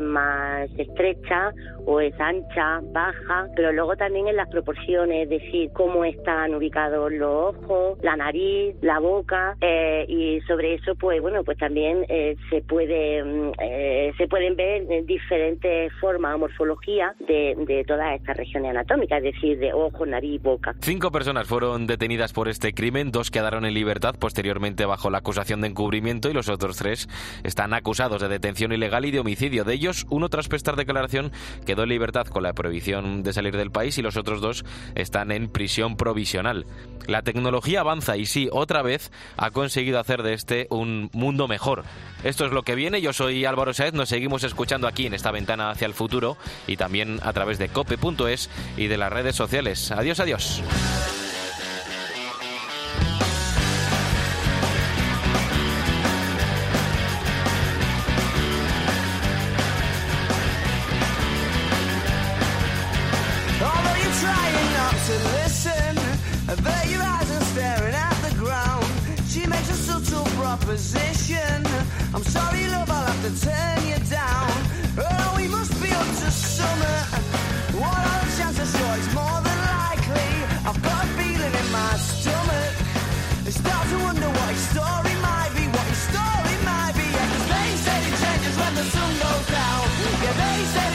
más 0.01 0.71
estrecha 0.79 1.53
o 1.87 2.01
es 2.01 2.15
ancha, 2.21 2.81
baja, 2.93 3.49
pero 3.57 3.73
luego 3.73 3.97
también 3.97 4.29
en 4.29 4.37
las 4.37 4.49
proporciones, 4.49 5.25
es 5.25 5.31
decir, 5.31 5.71
cómo 5.73 6.05
están 6.05 6.55
ubicados 6.55 7.13
los 7.13 7.55
ojos, 7.55 7.99
la 8.03 8.17
nariz, 8.17 8.77
la 8.83 8.99
boca, 8.99 9.57
eh, 9.61 10.05
y 10.09 10.41
sobre 10.43 10.75
eso, 10.75 10.95
pues 10.95 11.21
bueno, 11.21 11.45
pues 11.45 11.59
también 11.59 12.05
eh, 12.09 12.37
se 12.51 12.63
puede 12.63 13.23
mm, 13.23 13.53
eh, 13.61 14.13
se 14.17 14.29
pueden 14.29 14.57
ver 14.57 14.87
diferentes 15.05 15.93
formas 16.01 16.35
o 16.35 16.39
morfología 16.39 17.15
de, 17.21 17.57
de 17.67 17.85
todas 17.85 18.15
estas 18.15 18.37
regiones 18.37 18.71
anatómicas, 18.71 19.19
es 19.19 19.35
decir, 19.35 19.59
de 19.59 19.73
ojo, 19.73 20.07
nariz, 20.07 20.41
boca. 20.43 20.75
Cinco 20.81 21.11
personas 21.11 21.47
fueron 21.47 21.87
detenidas 21.87 22.33
por 22.33 22.49
este 22.49 22.73
crimen, 22.73 23.11
dos 23.11 23.31
quedaron 23.31 23.65
en 23.65 23.70
libertad 23.75 24.15
posteriormente 24.19 24.87
bajo 24.87 25.11
la 25.11 25.19
acusación 25.19 25.61
de 25.61 25.69
encubrimiento 25.69 26.29
y 26.29 26.33
los 26.33 26.49
otros 26.49 26.77
tres 26.77 27.09
están 27.43 27.75
acusados 27.75 28.21
de 28.23 28.29
detención 28.29 28.73
ilegal 28.73 29.05
y 29.05 29.11
de 29.11 29.21
homicidio. 29.21 29.65
De 29.65 29.75
ellos, 29.75 30.07
uno 30.11 30.29
tras 30.29 30.49
prestar 30.49 30.77
declaración 30.77 31.33
quedó 31.67 31.85
en 31.85 31.89
libertad 31.91 32.27
con 32.27 32.43
la 32.43 32.53
prohibición 32.53 33.23
de 33.23 33.33
salir 33.33 33.57
del 33.57 33.71
país 33.71 33.99
y 33.99 34.03
los 34.03 34.17
otros 34.17 34.41
dos 34.41 34.65
están 34.95 35.33
en 35.33 35.49
prisión 35.49 35.97
provisional. 35.97 36.67
La 37.07 37.23
tecnología 37.23 37.81
avanza 37.81 38.17
y 38.17 38.27
sí, 38.27 38.49
otra 38.53 38.83
vez 38.83 39.11
ha 39.37 39.51
conseguido 39.51 39.99
hacer 39.99 40.23
de 40.23 40.35
este 40.35 40.67
un 40.71 41.11
mundo 41.13 41.49
mejor. 41.49 41.85
Esto 42.23 42.45
es 42.45 42.53
lo 42.53 42.63
que 42.63 42.75
viene. 42.75 43.01
Yo 43.01 43.13
soy 43.13 43.45
Álvaro 43.45 43.73
Saez. 43.73 43.95
Nos 43.95 44.09
seguimos 44.09 44.45
escuchando 44.45 44.87
aquí 44.87 45.07
en 45.07 45.15
esta 45.15 45.31
ventana 45.31 45.71
hacia 45.71 45.87
el 45.87 45.95
futuro 45.95 46.37
y 46.67 46.77
también 46.77 47.19
a 47.23 47.33
través 47.33 47.59
de 47.59 47.69
cope.es 47.69 48.51
y 48.77 48.87
de 48.87 48.97
las 48.97 49.13
redes 49.13 49.37
sociales. 49.37 49.91
Adiós, 49.91 50.21
adiós. 50.21 50.63
Proposition. 70.57 71.63
I'm 72.13 72.25
sorry, 72.25 72.67
love, 72.67 72.91
I'll 72.91 73.07
have 73.07 73.23
to 73.23 73.33
turn 73.47 73.79
you 73.87 73.99
down. 74.11 74.51
Oh, 74.99 75.35
we 75.37 75.47
must 75.47 75.71
be 75.81 75.91
up 75.95 76.11
to 76.23 76.29
summer. 76.31 76.99
What 77.79 78.03
are 78.11 78.21
the 78.27 78.31
chances? 78.39 78.71
Sure, 78.75 78.95
it's 78.99 79.13
more 79.15 79.39
than 79.47 79.59
likely. 79.79 80.31
I've 80.67 80.81
got 80.83 81.05
a 81.07 81.09
feeling 81.19 81.55
in 81.63 81.69
my 81.71 81.93
stomach. 82.03 82.75
I 83.47 83.51
start 83.63 83.85
to 83.93 83.99
wonder 84.07 84.29
what 84.39 84.49
his 84.51 84.65
story 84.75 85.15
might 85.23 85.53
be, 85.55 85.65
what 85.71 85.87
his 85.93 86.03
story 86.11 86.57
might 86.67 86.95
be. 86.99 87.07
Yeah, 87.07 87.31
cause 87.31 87.47
they 87.55 87.69
said 87.85 88.01
it 88.11 88.17
changes 88.23 88.55
when 88.59 88.73
the 88.75 88.87
sun 88.95 89.13
goes 89.23 89.47
down. 89.55 89.83
Yeah, 90.25 90.35
they 90.43 90.59
said 90.75 90.90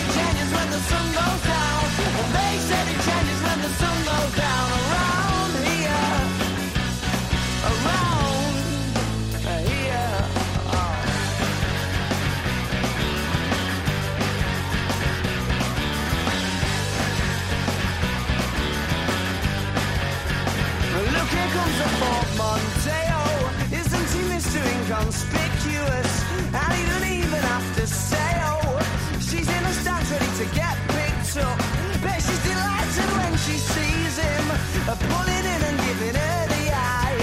pulling 35.10 35.46
in 35.54 35.62
and 35.70 35.78
giving 35.86 36.16
her 36.16 36.48
the 36.48 36.64
eye. 36.74 37.18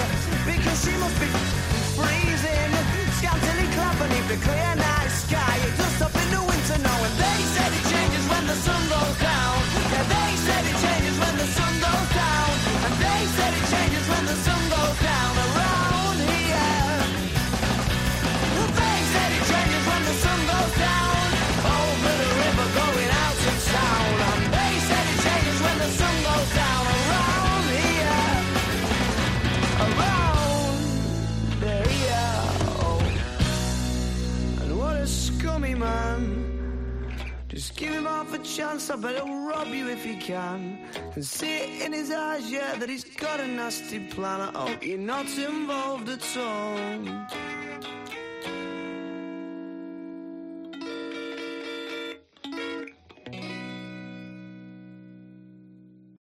Because 0.46 0.78
she 0.84 0.92
must 0.98 1.18
be 1.20 1.26
freezing, 1.96 2.72
scantily 3.18 3.66
clad 3.74 3.94
beneath 3.98 4.28
the 4.28 4.38
clear 4.44 4.74
night 4.76 5.10
sky. 5.10 5.61
Chance, 38.56 38.90
I 38.90 38.96
bet 38.96 39.14
he'll 39.14 39.46
rob 39.46 39.68
you 39.68 39.88
if 39.88 40.04
he 40.04 40.16
can. 40.16 40.78
And 41.14 41.24
see 41.24 41.56
it 41.58 41.86
in 41.86 41.92
his 41.92 42.10
eyes, 42.10 42.50
yeah, 42.50 42.74
that 42.76 42.88
he's 42.88 43.04
got 43.04 43.40
a 43.40 43.46
nasty 43.46 44.00
plan. 44.08 44.40
I 44.40 44.68
hope 44.68 44.84
you're 44.84 44.98
not 44.98 45.26
involved 45.38 46.08
at 46.08 46.36
all. 46.36 46.78